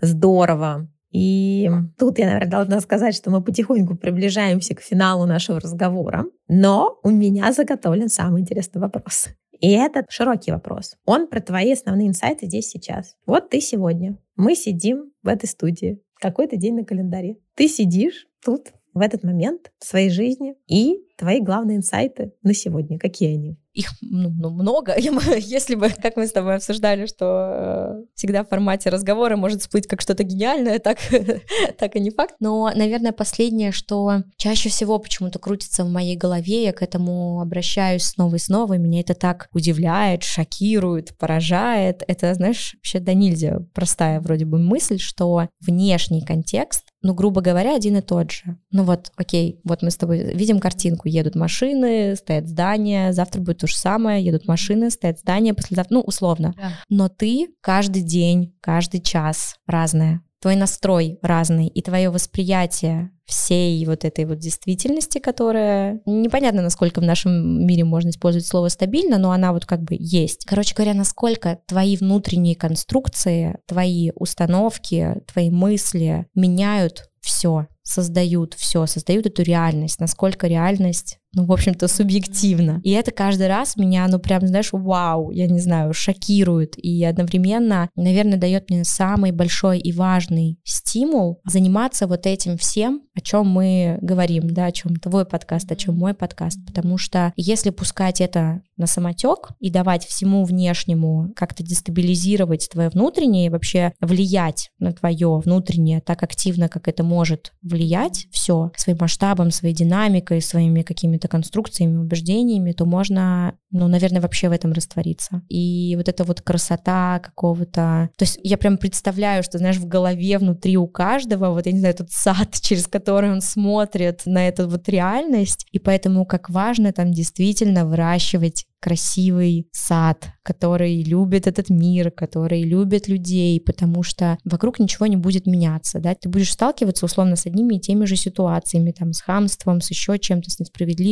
Здорово. 0.00 0.88
И 1.12 1.70
тут 1.98 2.18
я, 2.18 2.26
наверное, 2.26 2.50
должна 2.50 2.80
сказать, 2.80 3.14
что 3.14 3.30
мы 3.30 3.42
потихоньку 3.42 3.96
приближаемся 3.96 4.74
к 4.74 4.80
финалу 4.80 5.24
нашего 5.24 5.60
разговора. 5.60 6.26
Но 6.48 6.98
у 7.02 7.10
меня 7.10 7.52
заготовлен 7.52 8.08
самый 8.08 8.42
интересный 8.42 8.80
вопрос. 8.80 9.28
И 9.58 9.70
этот 9.70 10.10
широкий 10.10 10.52
вопрос. 10.52 10.96
Он 11.06 11.26
про 11.28 11.40
твои 11.40 11.72
основные 11.72 12.08
инсайты 12.08 12.46
здесь 12.46 12.68
сейчас. 12.68 13.16
Вот 13.24 13.48
ты 13.48 13.60
сегодня. 13.60 14.18
Мы 14.36 14.54
сидим 14.54 15.12
в 15.22 15.28
этой 15.28 15.46
студии. 15.46 16.02
Какой-то 16.20 16.56
день 16.56 16.74
на 16.74 16.84
календаре. 16.84 17.38
Ты 17.54 17.68
сидишь 17.68 18.26
тут 18.44 18.72
в 18.96 19.00
этот 19.00 19.22
момент 19.24 19.70
в 19.78 19.84
своей 19.84 20.08
жизни 20.08 20.54
и 20.66 20.96
твои 21.18 21.40
главные 21.40 21.76
инсайты 21.76 22.32
на 22.42 22.54
сегодня. 22.54 22.98
Какие 22.98 23.34
они? 23.34 23.58
их 23.76 23.90
ну, 24.00 24.30
ну, 24.30 24.50
много. 24.50 24.94
Если 25.38 25.74
бы, 25.74 25.90
как 25.90 26.16
мы 26.16 26.26
с 26.26 26.32
тобой 26.32 26.56
обсуждали, 26.56 27.06
что 27.06 27.24
э, 27.52 28.04
всегда 28.14 28.42
в 28.42 28.48
формате 28.48 28.88
разговора 28.88 29.36
может 29.36 29.60
всплыть 29.60 29.86
как 29.86 30.00
что-то 30.00 30.24
гениальное, 30.24 30.78
так, 30.78 30.98
так 31.78 31.94
и 31.94 32.00
не 32.00 32.10
факт. 32.10 32.34
Но, 32.40 32.72
наверное, 32.74 33.12
последнее, 33.12 33.72
что 33.72 34.22
чаще 34.38 34.70
всего 34.70 34.98
почему-то 34.98 35.38
крутится 35.38 35.84
в 35.84 35.90
моей 35.90 36.16
голове, 36.16 36.64
я 36.64 36.72
к 36.72 36.82
этому 36.82 37.40
обращаюсь 37.40 38.04
снова 38.04 38.36
и 38.36 38.38
снова, 38.38 38.74
и 38.74 38.78
меня 38.78 39.00
это 39.00 39.14
так 39.14 39.48
удивляет, 39.52 40.22
шокирует, 40.22 41.16
поражает. 41.18 42.02
Это, 42.08 42.32
знаешь, 42.34 42.76
вообще 42.76 42.98
да 42.98 43.12
нельзя 43.12 43.60
простая 43.74 44.20
вроде 44.20 44.46
бы 44.46 44.58
мысль, 44.58 44.98
что 44.98 45.48
внешний 45.60 46.24
контекст 46.24 46.85
ну, 47.02 47.14
грубо 47.14 47.40
говоря, 47.40 47.76
один 47.76 47.96
и 47.96 48.00
тот 48.00 48.30
же. 48.30 48.58
Ну 48.70 48.84
вот, 48.84 49.12
окей, 49.16 49.60
вот 49.64 49.82
мы 49.82 49.90
с 49.90 49.96
тобой 49.96 50.34
видим 50.34 50.58
картинку, 50.58 51.08
едут 51.08 51.34
машины, 51.34 52.16
стоят 52.16 52.48
здания, 52.48 53.12
завтра 53.12 53.40
будет 53.40 53.58
то 53.58 53.66
же 53.66 53.76
самое, 53.76 54.24
едут 54.24 54.48
машины, 54.48 54.90
стоят 54.90 55.18
здания, 55.18 55.54
послезавтра, 55.54 55.94
ну, 55.94 56.00
условно. 56.00 56.54
Да. 56.56 56.72
Но 56.88 57.08
ты 57.08 57.48
каждый 57.60 58.02
день, 58.02 58.54
каждый 58.60 59.00
час 59.00 59.56
разное 59.66 60.22
твой 60.46 60.54
настрой 60.54 61.18
разный 61.22 61.66
и 61.66 61.82
твое 61.82 62.08
восприятие 62.08 63.10
всей 63.24 63.84
вот 63.84 64.04
этой 64.04 64.26
вот 64.26 64.38
действительности, 64.38 65.18
которая 65.18 66.00
непонятно, 66.06 66.62
насколько 66.62 67.00
в 67.00 67.02
нашем 67.02 67.66
мире 67.66 67.82
можно 67.82 68.10
использовать 68.10 68.46
слово 68.46 68.68
стабильно, 68.68 69.18
но 69.18 69.32
она 69.32 69.52
вот 69.52 69.66
как 69.66 69.82
бы 69.82 69.96
есть. 69.98 70.44
Короче 70.44 70.76
говоря, 70.76 70.94
насколько 70.94 71.58
твои 71.66 71.96
внутренние 71.96 72.54
конструкции, 72.54 73.58
твои 73.66 74.12
установки, 74.14 75.20
твои 75.26 75.50
мысли 75.50 76.28
меняют 76.36 77.10
все, 77.20 77.66
создают 77.82 78.54
все, 78.54 78.86
создают 78.86 79.26
эту 79.26 79.42
реальность, 79.42 79.98
насколько 79.98 80.46
реальность 80.46 81.18
ну, 81.36 81.44
в 81.44 81.52
общем-то, 81.52 81.86
субъективно. 81.86 82.80
И 82.82 82.90
это 82.92 83.10
каждый 83.10 83.48
раз 83.48 83.76
меня, 83.76 84.06
ну, 84.08 84.18
прям, 84.18 84.46
знаешь, 84.46 84.70
вау, 84.72 85.30
я 85.30 85.46
не 85.46 85.58
знаю, 85.58 85.92
шокирует. 85.92 86.74
И 86.78 87.04
одновременно, 87.04 87.90
наверное, 87.94 88.38
дает 88.38 88.70
мне 88.70 88.84
самый 88.84 89.32
большой 89.32 89.78
и 89.78 89.92
важный 89.92 90.58
стимул 90.64 91.40
заниматься 91.44 92.06
вот 92.06 92.26
этим 92.26 92.56
всем, 92.56 93.02
о 93.14 93.20
чем 93.20 93.48
мы 93.48 93.98
говорим, 94.00 94.48
да, 94.48 94.66
о 94.66 94.72
чем 94.72 94.96
твой 94.96 95.26
подкаст, 95.26 95.70
о 95.70 95.76
чем 95.76 95.96
мой 95.96 96.14
подкаст. 96.14 96.58
Потому 96.66 96.96
что 96.96 97.32
если 97.36 97.70
пускать 97.70 98.20
это 98.20 98.62
на 98.76 98.86
самотек 98.86 99.50
и 99.58 99.70
давать 99.70 100.06
всему 100.06 100.44
внешнему 100.44 101.32
как-то 101.34 101.62
дестабилизировать 101.62 102.68
твое 102.70 102.88
внутреннее 102.88 103.46
и 103.46 103.50
вообще 103.50 103.92
влиять 104.00 104.70
на 104.78 104.92
твое 104.92 105.38
внутреннее 105.44 106.00
так 106.00 106.22
активно, 106.22 106.68
как 106.68 106.88
это 106.88 107.02
может 107.02 107.52
влиять, 107.62 108.26
все, 108.30 108.70
своим 108.76 108.98
масштабом, 109.00 109.50
своей 109.50 109.74
динамикой, 109.74 110.40
своими 110.40 110.82
какими-то 110.82 111.15
какими-то 111.16 111.28
конструкциями, 111.28 111.96
убеждениями, 111.96 112.72
то 112.72 112.84
можно, 112.84 113.54
ну, 113.70 113.88
наверное, 113.88 114.20
вообще 114.20 114.48
в 114.48 114.52
этом 114.52 114.72
раствориться. 114.72 115.42
И 115.48 115.94
вот 115.96 116.08
эта 116.08 116.24
вот 116.24 116.42
красота 116.42 117.20
какого-то... 117.20 118.10
То 118.16 118.24
есть 118.24 118.38
я 118.42 118.58
прям 118.58 118.76
представляю, 118.78 119.42
что, 119.42 119.58
знаешь, 119.58 119.78
в 119.78 119.86
голове 119.86 120.38
внутри 120.38 120.76
у 120.76 120.86
каждого, 120.86 121.50
вот, 121.50 121.66
я 121.66 121.72
не 121.72 121.78
знаю, 121.78 121.94
этот 121.94 122.10
сад, 122.10 122.54
через 122.60 122.86
который 122.86 123.32
он 123.32 123.40
смотрит 123.40 124.22
на 124.26 124.48
эту 124.48 124.68
вот 124.68 124.88
реальность, 124.88 125.66
и 125.72 125.78
поэтому 125.78 126.26
как 126.26 126.50
важно 126.50 126.92
там 126.92 127.12
действительно 127.12 127.86
выращивать 127.86 128.66
красивый 128.86 129.68
сад, 129.72 130.28
который 130.44 131.02
любит 131.02 131.46
этот 131.46 131.70
мир, 131.70 132.12
который 132.12 132.62
любит 132.62 133.08
людей, 133.08 133.60
потому 133.60 134.04
что 134.04 134.38
вокруг 134.44 134.78
ничего 134.78 135.06
не 135.06 135.16
будет 135.16 135.46
меняться, 135.46 135.98
да, 135.98 136.14
ты 136.14 136.28
будешь 136.28 136.52
сталкиваться 136.52 137.06
условно 137.06 137.36
с 137.36 137.46
одними 137.46 137.76
и 137.76 137.80
теми 137.80 138.04
же 138.04 138.14
ситуациями, 138.14 138.92
там, 138.92 139.12
с 139.12 139.22
хамством, 139.22 139.80
с 139.80 139.90
еще 139.90 140.18
чем-то, 140.18 140.50
с 140.50 140.60
несправедливостью, 140.60 141.05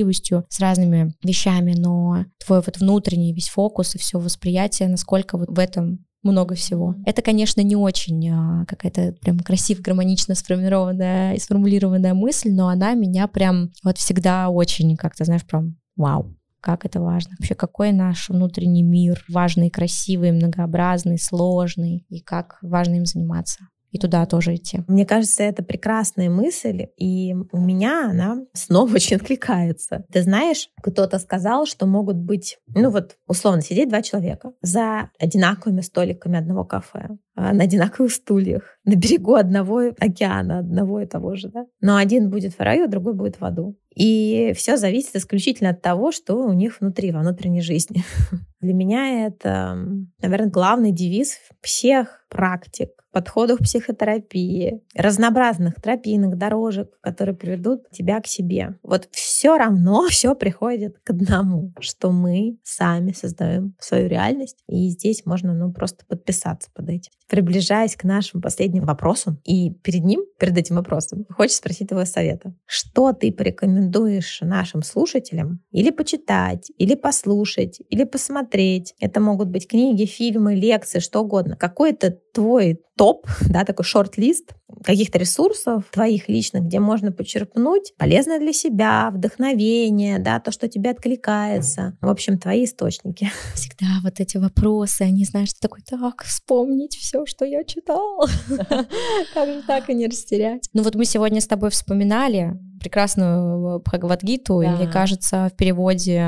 с 0.49 0.61
разными 0.61 1.15
вещами, 1.23 1.75
но 1.77 2.25
твой 2.45 2.63
вот 2.65 2.79
внутренний 2.79 3.33
весь 3.33 3.49
фокус 3.49 3.95
и 3.95 3.99
все 3.99 4.19
восприятие, 4.19 4.89
насколько 4.89 5.39
вот 5.39 5.49
в 5.49 5.59
этом 5.59 6.05
много 6.23 6.55
всего. 6.55 6.95
Это, 7.05 7.23
конечно, 7.23 7.61
не 7.61 7.77
очень 7.77 8.31
а, 8.31 8.65
какая-то 8.67 9.15
прям 9.21 9.39
красиво, 9.41 9.83
гармонично 9.83 10.35
сформированная 10.35 11.35
и 11.35 11.39
сформулированная 11.39 12.15
мысль, 12.15 12.51
но 12.51 12.69
она 12.69 12.95
меня 12.95 13.29
прям 13.29 13.71
вот 13.85 13.99
всегда 13.99 14.49
очень 14.49 14.97
как-то, 14.97 15.25
знаешь, 15.25 15.45
прям 15.45 15.77
вау 15.97 16.35
как 16.61 16.87
это 16.87 16.99
важно. 16.99 17.35
Вообще, 17.39 17.55
какой 17.55 17.93
наш 17.93 18.31
внутренний 18.31 18.83
мир 18.83 19.23
важный, 19.29 19.69
красивый, 19.69 20.33
многообразный, 20.33 21.19
сложный, 21.19 22.07
и 22.09 22.21
как 22.21 22.57
важно 22.63 22.95
им 22.95 23.05
заниматься 23.05 23.69
и 23.95 23.99
туда 23.99 24.27
тоже 24.27 24.57
идти. 24.57 24.81
Мне 24.89 25.07
кажется, 25.07 25.45
это 25.45 25.63
прекрасная 25.63 26.29
мысль, 26.29 26.87
и 26.97 27.33
у 27.53 27.61
меня 27.61 28.11
она 28.11 28.39
снова 28.53 28.95
очень 28.95 29.17
откликается. 29.19 30.05
Ты 30.13 30.23
знаешь, 30.23 30.69
кто-то 30.83 31.21
сказал, 31.21 31.65
что 31.65 31.87
могут 31.87 32.17
быть, 32.17 32.59
ну 32.75 32.91
вот, 32.91 33.17
условно, 33.29 33.63
сидеть 33.63 33.89
два 33.89 34.03
человека 34.03 34.51
за 34.63 35.11
одинаковыми 35.21 35.81
столиками 35.81 36.37
одного 36.37 36.65
кафе, 36.65 37.11
а, 37.37 37.53
на 37.53 37.63
одинаковых 37.63 38.13
стульях, 38.13 38.74
на 38.85 38.97
берегу 38.97 39.35
одного 39.35 39.93
океана, 39.99 40.59
одного 40.59 41.01
и 41.01 41.07
того 41.07 41.37
же, 41.37 41.49
да? 41.49 41.66
Но 41.80 41.97
один 41.97 42.30
будет 42.30 42.55
в 42.55 42.61
раю, 42.61 42.89
другой 42.89 43.14
будет 43.14 43.41
в 43.41 43.45
аду. 43.45 43.76
И 43.95 44.53
все 44.57 44.76
зависит 44.76 45.14
исключительно 45.16 45.70
от 45.70 45.80
того, 45.80 46.12
что 46.12 46.35
у 46.35 46.53
них 46.53 46.80
внутри, 46.80 47.12
во 47.12 47.20
внутренней 47.20 47.62
жизни. 47.62 48.03
Для 48.61 48.74
меня 48.74 49.26
это, 49.26 49.78
наверное, 50.20 50.51
главный 50.51 50.91
девиз 50.91 51.39
всех 51.61 52.24
практик, 52.28 52.91
подходов 53.14 53.61
психотерапии, 53.61 54.82
разнообразных 54.95 55.76
тропинок, 55.80 56.37
дорожек, 56.37 56.91
которые 57.01 57.37
приведут 57.37 57.89
тебя 57.91 58.20
к 58.20 58.26
себе. 58.26 58.76
Вот 58.82 59.09
все 59.12 59.57
равно 59.57 60.07
все 60.11 60.35
приходит 60.35 60.99
к 61.05 61.11
одному, 61.11 61.72
что 61.78 62.11
мы 62.11 62.59
сами 62.64 63.12
создаем 63.12 63.76
свою 63.78 64.09
реальность. 64.09 64.59
И 64.68 64.89
здесь 64.89 65.24
можно 65.24 65.55
ну, 65.55 65.72
просто 65.72 66.05
подписаться 66.07 66.70
под 66.74 66.89
этим. 66.89 67.12
Приближаясь 67.28 67.95
к 67.95 68.05
нашему 68.05 68.43
последнему 68.43 68.74
вопросу, 68.81 69.39
и 69.45 69.70
перед 69.70 70.05
ним, 70.05 70.25
перед 70.39 70.57
этим 70.59 70.77
вопросом, 70.77 71.27
хочется 71.31 71.59
спросить 71.59 71.89
твоего 71.89 72.07
совета. 72.07 72.55
Что 72.66 73.12
ты 73.12 73.33
порекомендуешь 73.33 74.41
нашим 74.43 74.83
слушателям 74.83 75.61
или 75.70 75.91
почитать, 75.91 76.70
или 76.79 76.95
послушать, 76.95 77.81
или 77.89 78.05
посмотреть? 78.05 78.95
Это 79.01 79.20
могут 79.20 79.49
быть 79.49 79.68
книги, 79.68 80.05
фильмы, 80.05 80.55
лекции, 80.55 80.99
что 80.99 81.20
угодно. 81.20 81.57
Какой-то 81.57 82.18
твой 82.33 82.81
топ, 82.97 83.27
да, 83.49 83.64
такой 83.64 83.85
шорт-лист 83.85 84.55
каких-то 84.83 85.18
ресурсов 85.18 85.85
твоих 85.91 86.29
личных, 86.29 86.64
где 86.64 86.81
можно 86.81 87.12
почерпнуть 87.12 87.93
полезное 87.97 88.39
для 88.39 88.53
себя, 88.53 89.11
вдохновение, 89.12 90.18
да, 90.18 90.41
то, 90.41 90.51
что 90.51 90.68
тебе 90.68 90.91
откликается. 90.91 91.97
В 92.01 92.09
общем, 92.09 92.39
твои 92.39 92.64
источники. 92.64 93.31
Всегда 93.55 93.87
вот 94.03 94.20
эти 94.20 94.37
вопросы, 94.37 95.03
они, 95.03 95.25
знаешь, 95.25 95.53
такой, 95.55 95.83
так, 95.83 96.22
вспомнить 96.25 96.97
все, 96.97 97.27
что 97.27 97.45
я 97.45 97.64
читал. 97.64 98.29
Как 99.35 99.49
же 99.49 99.62
так 99.66 99.91
и 99.91 99.95
не 99.95 100.07
растерять? 100.07 100.68
Ну 100.72 100.83
вот 100.83 100.95
мы 100.95 101.05
сегодня 101.05 101.41
с 101.41 101.47
тобой 101.47 101.70
вспоминали 101.70 102.55
прекрасную 102.85 103.80
Бхагавадгиту, 103.80 104.61
да. 104.61 104.66
и 104.66 104.68
мне 104.76 104.87
кажется, 104.87 105.49
в 105.51 105.57
переводе 105.57 106.18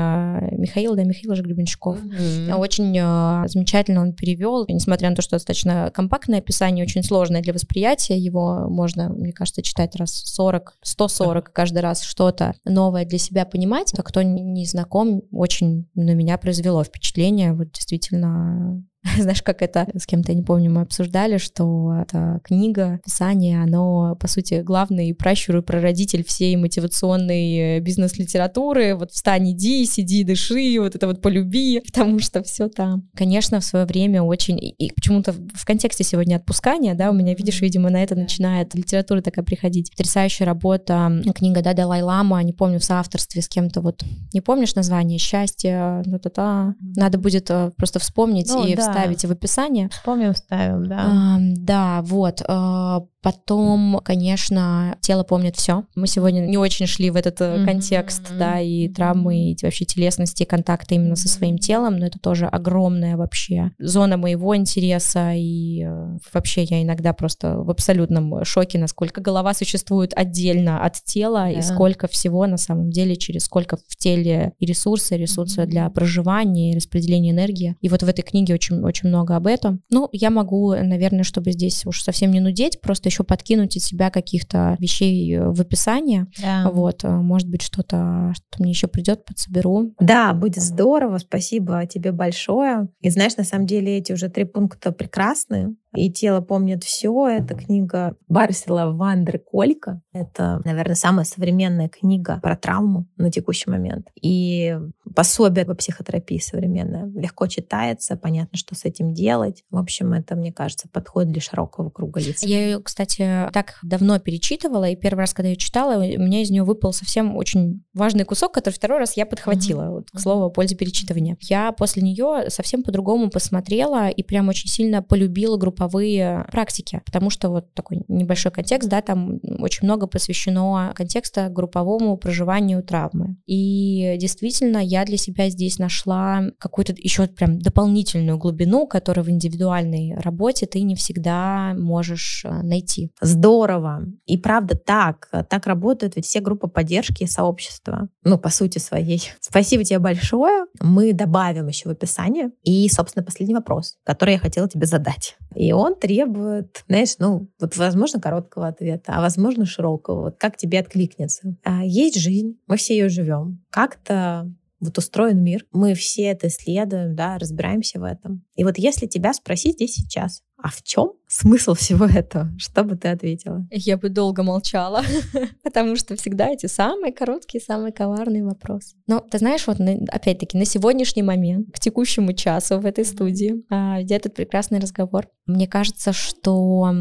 Михаил, 0.51 0.95
да, 0.95 1.03
Михаил 1.03 1.35
же 1.35 1.43
Гребенщиков, 1.43 1.97
mm-hmm. 2.03 2.55
очень 2.55 3.47
замечательно 3.47 4.01
он 4.01 4.13
перевел, 4.13 4.65
несмотря 4.67 5.11
на 5.11 5.15
то, 5.15 5.21
что 5.21 5.35
достаточно 5.35 5.91
компактное 5.93 6.39
описание, 6.39 6.83
очень 6.83 7.03
сложное 7.03 7.41
для 7.41 7.53
восприятия, 7.53 8.17
его 8.17 8.67
можно, 8.69 9.09
мне 9.09 9.33
кажется, 9.33 9.61
читать 9.61 9.95
раз 9.95 10.11
40, 10.25 10.77
140 10.81 11.53
каждый 11.53 11.79
раз 11.79 12.01
что-то 12.01 12.55
новое 12.65 13.05
для 13.05 13.19
себя 13.19 13.45
понимать. 13.45 13.93
А 13.95 14.01
кто 14.01 14.23
не 14.23 14.65
знаком, 14.65 15.21
очень 15.31 15.87
на 15.93 16.15
меня 16.15 16.37
произвело 16.37 16.83
впечатление. 16.83 17.53
Вот 17.53 17.71
действительно 17.71 18.83
Знаешь, 19.19 19.41
как 19.41 19.61
это, 19.61 19.87
с 19.95 20.05
кем-то, 20.05 20.31
я 20.31 20.37
не 20.37 20.43
помню, 20.43 20.71
мы 20.71 20.81
обсуждали, 20.81 21.37
что 21.37 21.93
эта 22.01 22.39
книга, 22.43 22.99
писание, 23.03 23.61
оно, 23.61 24.15
по 24.19 24.27
сути, 24.27 24.61
главный 24.61 25.13
пращур 25.13 25.57
и 25.57 25.61
прародитель 25.61 26.23
всей 26.23 26.55
мотивационной 26.55 27.77
э, 27.77 27.79
бизнес-литературы. 27.79 28.95
Вот 28.95 29.11
встань, 29.11 29.51
иди, 29.51 29.85
сиди, 29.85 30.23
дыши, 30.23 30.77
вот 30.79 30.95
это 30.95 31.07
вот 31.07 31.21
полюби, 31.21 31.81
потому 31.85 32.19
что 32.19 32.43
все 32.43 32.67
там. 32.67 33.07
Конечно, 33.15 33.59
в 33.59 33.63
свое 33.63 33.85
время 33.85 34.21
очень... 34.21 34.57
И 34.59 34.91
почему-то 34.95 35.33
в 35.33 35.65
контексте 35.65 36.03
сегодня 36.03 36.35
отпускания, 36.35 36.93
да, 36.93 37.09
у 37.09 37.13
меня, 37.13 37.33
видишь, 37.33 37.61
видимо, 37.61 37.89
на 37.89 38.03
это 38.03 38.15
начинает 38.15 38.75
литература 38.75 39.21
такая 39.21 39.45
приходить. 39.45 39.91
Потрясающая 39.91 40.45
работа, 40.45 41.21
книга, 41.35 41.61
да, 41.61 41.73
Далай-Лама, 41.73 42.41
не 42.43 42.53
помню, 42.53 42.79
в 42.79 42.83
соавторстве 42.83 43.41
с 43.41 43.47
кем-то, 43.47 43.81
вот, 43.81 44.03
не 44.33 44.41
помнишь 44.41 44.75
название? 44.75 45.19
«Счастье», 45.19 46.01
ну-та-та. 46.05 46.75
Надо 46.95 47.17
будет 47.17 47.49
э, 47.49 47.71
просто 47.75 47.99
вспомнить 47.99 48.49
ну, 48.49 48.65
и 48.65 48.75
да, 48.75 48.83
вставите 48.97 49.27
в 49.27 49.31
описание. 49.31 49.89
Вспомним, 49.89 50.33
вставим, 50.33 50.85
да. 50.85 50.99
А, 50.99 51.37
да, 51.39 52.01
вот. 52.03 52.41
А, 52.47 53.01
Потом, 53.21 53.99
конечно, 54.03 54.97
тело 55.01 55.23
помнит 55.23 55.55
все. 55.55 55.83
Мы 55.95 56.07
сегодня 56.07 56.41
не 56.41 56.57
очень 56.57 56.85
шли 56.85 57.09
в 57.09 57.15
этот 57.15 57.41
mm-hmm. 57.41 57.65
контекст, 57.65 58.21
да, 58.37 58.59
и 58.59 58.87
травмы, 58.87 59.51
и 59.51 59.57
вообще 59.61 59.85
телесности, 59.85 60.43
и 60.43 60.45
контакта 60.45 60.95
именно 60.95 61.15
со 61.15 61.27
своим 61.27 61.57
телом, 61.57 61.97
но 61.97 62.05
это 62.05 62.19
тоже 62.19 62.45
огромная 62.45 63.17
вообще 63.17 63.71
зона 63.79 64.17
моего 64.17 64.55
интереса, 64.55 65.33
и 65.33 65.83
э, 65.83 66.17
вообще 66.33 66.63
я 66.63 66.83
иногда 66.83 67.13
просто 67.13 67.57
в 67.57 67.69
абсолютном 67.69 68.45
шоке, 68.45 68.77
насколько 68.77 69.19
голова 69.19 69.53
существует 69.53 70.13
отдельно 70.15 70.83
от 70.83 71.03
тела, 71.03 71.49
yeah. 71.49 71.59
и 71.59 71.61
сколько 71.61 72.07
всего 72.07 72.45
на 72.45 72.57
самом 72.57 72.91
деле, 72.91 73.15
через 73.15 73.45
сколько 73.45 73.77
в 73.77 73.95
теле 73.97 74.53
и 74.59 74.65
ресурсы, 74.65 75.17
ресурсы 75.17 75.61
mm-hmm. 75.61 75.65
для 75.65 75.89
проживания 75.89 76.73
и 76.73 76.75
распределения 76.75 77.31
энергии. 77.31 77.75
И 77.81 77.89
вот 77.89 78.03
в 78.03 78.07
этой 78.07 78.21
книге 78.21 78.53
очень, 78.53 78.81
очень 78.83 79.09
много 79.09 79.35
об 79.35 79.47
этом. 79.47 79.81
Ну, 79.89 80.07
я 80.11 80.29
могу, 80.29 80.73
наверное, 80.75 81.23
чтобы 81.23 81.51
здесь 81.51 81.85
уж 81.85 82.03
совсем 82.03 82.31
не 82.31 82.39
нудеть, 82.39 82.79
просто 82.79 83.06
еще 83.07 83.17
еще 83.17 83.23
подкинуть 83.23 83.75
от 83.75 83.83
себя 83.83 84.09
каких-то 84.09 84.75
вещей 84.79 85.35
э, 85.35 85.49
в 85.49 85.59
описании. 85.59 86.25
Да. 86.41 86.69
Вот, 86.71 87.03
э, 87.03 87.09
может 87.09 87.49
быть, 87.49 87.61
что-то, 87.61 88.33
что 88.35 88.61
мне 88.61 88.71
еще 88.71 88.87
придет, 88.87 89.25
подсоберу. 89.25 89.93
Да, 89.99 90.33
будет 90.33 90.63
здорово. 90.63 91.17
Спасибо 91.17 91.85
тебе 91.87 92.11
большое. 92.11 92.87
И 93.01 93.09
знаешь, 93.09 93.37
на 93.37 93.43
самом 93.43 93.65
деле 93.65 93.97
эти 93.97 94.13
уже 94.13 94.29
три 94.29 94.45
пункта 94.45 94.91
прекрасные 94.91 95.75
и 95.97 96.11
тело 96.11 96.41
помнит 96.41 96.83
все. 96.83 97.27
Это 97.27 97.55
книга 97.55 98.15
Барсила 98.27 98.91
Вандры 98.91 99.39
Колька. 99.39 100.01
Это, 100.13 100.61
наверное, 100.63 100.95
самая 100.95 101.25
современная 101.25 101.89
книга 101.89 102.39
про 102.41 102.55
травму 102.55 103.07
на 103.17 103.31
текущий 103.31 103.69
момент. 103.69 104.07
И 104.21 104.77
пособие 105.15 105.65
по 105.65 105.73
психотерапии 105.73 106.37
современное. 106.37 107.07
Легко 107.07 107.47
читается, 107.47 108.15
понятно, 108.15 108.57
что 108.57 108.75
с 108.75 108.85
этим 108.85 109.13
делать. 109.13 109.63
В 109.71 109.77
общем, 109.77 110.13
это, 110.13 110.35
мне 110.35 110.53
кажется, 110.53 110.87
подходит 110.87 111.31
для 111.31 111.41
широкого 111.41 111.89
круга 111.89 112.19
лиц. 112.19 112.43
Я 112.43 112.63
ее, 112.63 112.79
кстати, 112.79 113.49
так 113.51 113.79
давно 113.81 114.19
перечитывала, 114.19 114.87
и 114.87 114.95
первый 114.95 115.21
раз, 115.21 115.33
когда 115.33 115.49
я 115.49 115.55
читала, 115.55 115.97
у 115.97 116.21
меня 116.21 116.41
из 116.41 116.51
нее 116.51 116.63
выпал 116.63 116.93
совсем 116.93 117.35
очень 117.35 117.83
важный 117.95 118.23
кусок, 118.23 118.53
который 118.53 118.75
второй 118.75 118.99
раз 118.99 119.17
я 119.17 119.25
подхватила. 119.25 119.83
Mm-hmm. 119.83 119.91
Вот, 119.91 120.11
к 120.11 120.19
слову, 120.19 120.45
о 120.45 120.49
пользе 120.51 120.75
перечитывания. 120.75 121.37
Я 121.41 121.71
после 121.71 122.03
нее 122.03 122.49
совсем 122.49 122.83
по-другому 122.83 123.31
посмотрела 123.31 124.09
и 124.09 124.21
прям 124.21 124.47
очень 124.49 124.69
сильно 124.69 125.01
полюбила 125.01 125.57
групповую 125.57 125.86
групповые 125.87 126.45
практики, 126.51 127.01
потому 127.05 127.29
что 127.29 127.49
вот 127.49 127.73
такой 127.73 128.01
небольшой 128.07 128.51
контекст, 128.51 128.89
да, 128.89 129.01
там 129.01 129.39
очень 129.59 129.85
много 129.85 130.07
посвящено 130.07 130.91
контекста 130.95 131.49
групповому 131.49 132.17
проживанию 132.17 132.83
травмы. 132.83 133.37
И 133.45 134.15
действительно, 134.19 134.77
я 134.77 135.05
для 135.05 135.17
себя 135.17 135.49
здесь 135.49 135.79
нашла 135.79 136.43
какую-то 136.59 136.93
еще 136.97 137.27
прям 137.27 137.59
дополнительную 137.59 138.37
глубину, 138.37 138.87
которую 138.87 139.25
в 139.25 139.29
индивидуальной 139.29 140.15
работе 140.19 140.65
ты 140.65 140.81
не 140.81 140.95
всегда 140.95 141.73
можешь 141.77 142.43
э, 142.45 142.61
найти. 142.63 143.11
Здорово. 143.21 144.03
И 144.25 144.37
правда 144.37 144.75
так, 144.75 145.29
так 145.49 145.67
работают 145.67 146.15
ведь 146.15 146.25
все 146.25 146.41
группы 146.41 146.67
поддержки 146.67 147.23
и 147.23 147.27
сообщества. 147.27 148.09
Ну, 148.23 148.37
по 148.37 148.49
сути 148.49 148.79
своей. 148.79 149.31
Спасибо 149.39 149.83
тебе 149.83 149.99
большое. 149.99 150.65
Мы 150.81 151.13
добавим 151.13 151.67
еще 151.67 151.89
в 151.89 151.91
описание. 151.91 152.51
И, 152.63 152.87
собственно, 152.89 153.23
последний 153.23 153.55
вопрос, 153.55 153.95
который 154.03 154.33
я 154.33 154.39
хотела 154.39 154.67
тебе 154.67 154.85
задать. 154.85 155.37
И 155.55 155.71
он 155.79 155.95
требует, 155.95 156.83
знаешь, 156.87 157.15
ну, 157.19 157.49
вот, 157.59 157.77
возможно, 157.77 158.19
короткого 158.19 158.67
ответа, 158.67 159.13
а 159.15 159.21
возможно, 159.21 159.65
широкого. 159.65 160.23
Вот 160.23 160.37
как 160.37 160.57
тебе 160.57 160.79
откликнется. 160.79 161.55
А 161.63 161.83
есть 161.83 162.19
жизнь, 162.19 162.59
мы 162.67 162.77
все 162.77 162.97
ее 162.97 163.09
живем. 163.09 163.63
Как-то 163.69 164.51
вот 164.79 164.97
устроен 164.97 165.43
мир. 165.43 165.65
Мы 165.71 165.93
все 165.93 166.23
это 166.23 166.47
исследуем, 166.47 167.15
да, 167.15 167.37
разбираемся 167.37 167.99
в 167.99 168.03
этом. 168.03 168.43
И 168.55 168.63
вот 168.63 168.77
если 168.77 169.07
тебя 169.07 169.33
спросить 169.33 169.73
здесь 169.73 169.95
сейчас, 169.95 170.41
а 170.57 170.69
в 170.69 170.81
чем 170.81 171.13
смысл 171.27 171.75
всего 171.75 172.05
этого? 172.05 172.51
Что 172.57 172.83
бы 172.83 172.95
ты 172.95 173.09
ответила? 173.09 173.67
Я 173.71 173.97
бы 173.97 174.09
долго 174.09 174.41
молчала, 174.43 175.03
потому 175.63 175.95
что 175.95 176.15
всегда 176.15 176.49
эти 176.49 176.65
самые 176.65 177.13
короткие, 177.13 177.61
самые 177.61 177.93
коварные 177.93 178.43
вопросы. 178.43 178.95
Но 179.05 179.19
ты 179.19 179.37
знаешь, 179.37 179.67
вот 179.67 179.77
опять-таки 179.79 180.57
на 180.57 180.65
сегодняшний 180.65 181.23
момент, 181.23 181.71
к 181.73 181.79
текущему 181.79 182.33
часу 182.33 182.79
в 182.79 182.85
этой 182.85 183.05
студии, 183.05 183.63
а, 183.69 184.01
где 184.01 184.15
этот 184.15 184.33
прекрасный 184.33 184.79
разговор, 184.79 185.27
мне 185.45 185.67
кажется, 185.67 186.11
что 186.11 186.91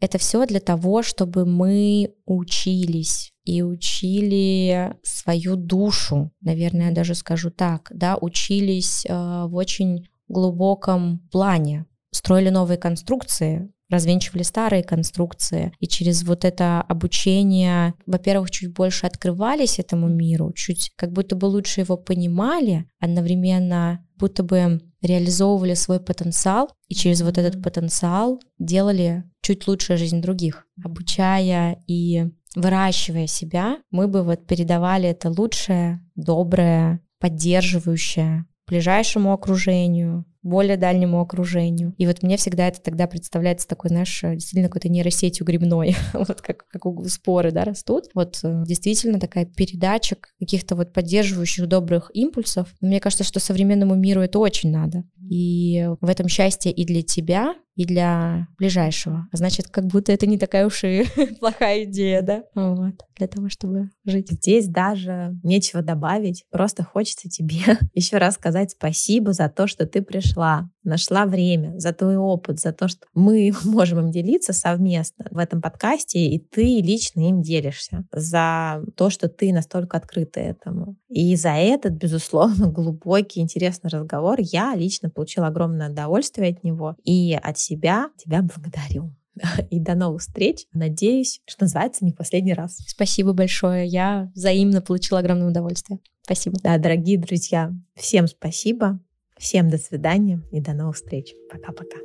это 0.00 0.18
все 0.18 0.46
для 0.46 0.60
того, 0.60 1.02
чтобы 1.02 1.44
мы 1.44 2.14
учились 2.26 3.32
и 3.44 3.62
учили 3.62 4.94
свою 5.02 5.56
душу, 5.56 6.30
наверное, 6.40 6.90
я 6.90 6.94
даже 6.94 7.14
скажу 7.14 7.50
так, 7.50 7.90
да, 7.90 8.16
учились 8.20 9.04
э, 9.06 9.12
в 9.46 9.54
очень 9.54 10.06
глубоком 10.28 11.20
плане, 11.32 11.86
строили 12.10 12.48
новые 12.48 12.78
конструкции, 12.78 13.70
развенчивали 13.90 14.42
старые 14.42 14.82
конструкции, 14.82 15.72
и 15.78 15.86
через 15.86 16.22
вот 16.22 16.44
это 16.44 16.82
обучение, 16.82 17.94
во-первых, 18.06 18.50
чуть 18.50 18.72
больше 18.72 19.06
открывались 19.06 19.78
этому 19.78 20.08
миру, 20.08 20.52
чуть 20.54 20.92
как 20.96 21.12
будто 21.12 21.36
бы 21.36 21.46
лучше 21.46 21.80
его 21.80 21.96
понимали, 21.96 22.86
одновременно 23.00 24.04
будто 24.16 24.42
бы 24.42 24.80
реализовывали 25.00 25.74
свой 25.74 26.00
потенциал, 26.00 26.70
и 26.88 26.94
через 26.94 27.22
вот 27.22 27.38
этот 27.38 27.62
потенциал 27.62 28.40
делали 28.58 29.24
чуть 29.40 29.66
лучше 29.66 29.96
жизнь 29.96 30.20
других, 30.20 30.66
обучая 30.84 31.82
и 31.86 32.26
выращивая 32.54 33.26
себя, 33.26 33.78
мы 33.90 34.08
бы 34.08 34.22
вот 34.22 34.46
передавали 34.46 35.08
это 35.08 35.30
лучшее, 35.30 36.04
доброе, 36.16 37.00
поддерживающее 37.20 38.46
ближайшему 38.66 39.32
окружению, 39.32 40.24
более 40.42 40.76
дальнему 40.76 41.20
окружению. 41.20 41.94
И 41.98 42.06
вот 42.06 42.22
мне 42.22 42.36
всегда 42.36 42.68
это 42.68 42.80
тогда 42.80 43.06
представляется 43.06 43.68
такой, 43.68 43.90
знаешь, 43.90 44.20
действительно 44.22 44.68
какой-то 44.68 44.88
нейросетью 44.88 45.46
грибной, 45.46 45.96
вот 46.12 46.40
как, 46.40 46.66
как 46.68 46.86
у 46.86 47.04
споры, 47.04 47.50
да, 47.50 47.64
растут. 47.64 48.04
Вот 48.14 48.40
э, 48.42 48.64
действительно 48.66 49.18
такая 49.18 49.46
передача 49.46 50.16
каких-то 50.38 50.76
вот 50.76 50.92
поддерживающих 50.92 51.66
добрых 51.66 52.10
импульсов. 52.14 52.74
Мне 52.80 53.00
кажется, 53.00 53.24
что 53.24 53.40
современному 53.40 53.94
миру 53.94 54.20
это 54.20 54.38
очень 54.38 54.70
надо. 54.70 55.04
И 55.30 55.86
в 56.00 56.08
этом 56.08 56.28
счастье 56.28 56.72
и 56.72 56.84
для 56.84 57.02
тебя, 57.02 57.54
и 57.78 57.84
для 57.84 58.48
ближайшего. 58.58 59.28
Значит, 59.32 59.68
как 59.68 59.86
будто 59.86 60.10
это 60.10 60.26
не 60.26 60.36
такая 60.36 60.66
уж 60.66 60.82
и 60.82 61.04
плохая 61.40 61.84
идея, 61.84 62.22
да? 62.22 62.42
Вот, 62.56 62.94
для 63.16 63.28
того, 63.28 63.48
чтобы 63.48 63.90
жить. 64.04 64.32
Здесь 64.32 64.66
даже 64.66 65.38
нечего 65.44 65.80
добавить. 65.80 66.44
Просто 66.50 66.82
хочется 66.82 67.28
тебе 67.28 67.78
еще 67.94 68.16
раз 68.16 68.34
сказать 68.34 68.72
спасибо 68.72 69.32
за 69.32 69.48
то, 69.48 69.68
что 69.68 69.86
ты 69.86 70.02
пришла, 70.28 70.70
нашла 70.84 71.26
время, 71.26 71.78
за 71.78 71.92
твой 71.92 72.16
опыт, 72.16 72.60
за 72.60 72.72
то, 72.72 72.88
что 72.88 73.06
мы 73.14 73.52
можем 73.64 74.00
им 74.00 74.10
делиться 74.10 74.52
совместно 74.52 75.26
в 75.30 75.38
этом 75.38 75.60
подкасте, 75.60 76.18
и 76.18 76.38
ты 76.38 76.80
лично 76.80 77.28
им 77.28 77.42
делишься, 77.42 78.04
за 78.12 78.82
то, 78.96 79.10
что 79.10 79.28
ты 79.28 79.52
настолько 79.52 79.96
открыта 79.96 80.40
этому. 80.40 80.96
И 81.08 81.34
за 81.36 81.50
этот, 81.50 81.94
безусловно, 81.94 82.66
глубокий, 82.70 83.40
интересный 83.40 83.90
разговор 83.90 84.38
я 84.40 84.74
лично 84.74 85.10
получила 85.10 85.48
огромное 85.48 85.90
удовольствие 85.90 86.50
от 86.50 86.64
него 86.64 86.96
и 87.04 87.34
от 87.34 87.58
себя 87.58 88.08
тебя 88.16 88.42
благодарю. 88.42 89.14
И 89.70 89.78
до 89.78 89.94
новых 89.94 90.22
встреч. 90.22 90.66
Надеюсь, 90.72 91.40
что 91.46 91.64
называется, 91.64 92.04
не 92.04 92.10
в 92.10 92.16
последний 92.16 92.54
раз. 92.54 92.78
Спасибо 92.88 93.32
большое. 93.32 93.86
Я 93.86 94.32
взаимно 94.34 94.80
получила 94.80 95.20
огромное 95.20 95.48
удовольствие. 95.48 96.00
Спасибо. 96.22 96.58
Да, 96.60 96.76
дорогие 96.76 97.18
друзья, 97.18 97.72
всем 97.94 98.26
спасибо. 98.26 98.98
Всем 99.38 99.70
до 99.70 99.78
свидания 99.78 100.40
и 100.50 100.60
до 100.60 100.72
новых 100.72 100.96
встреч. 100.96 101.34
Пока-пока. 101.50 101.98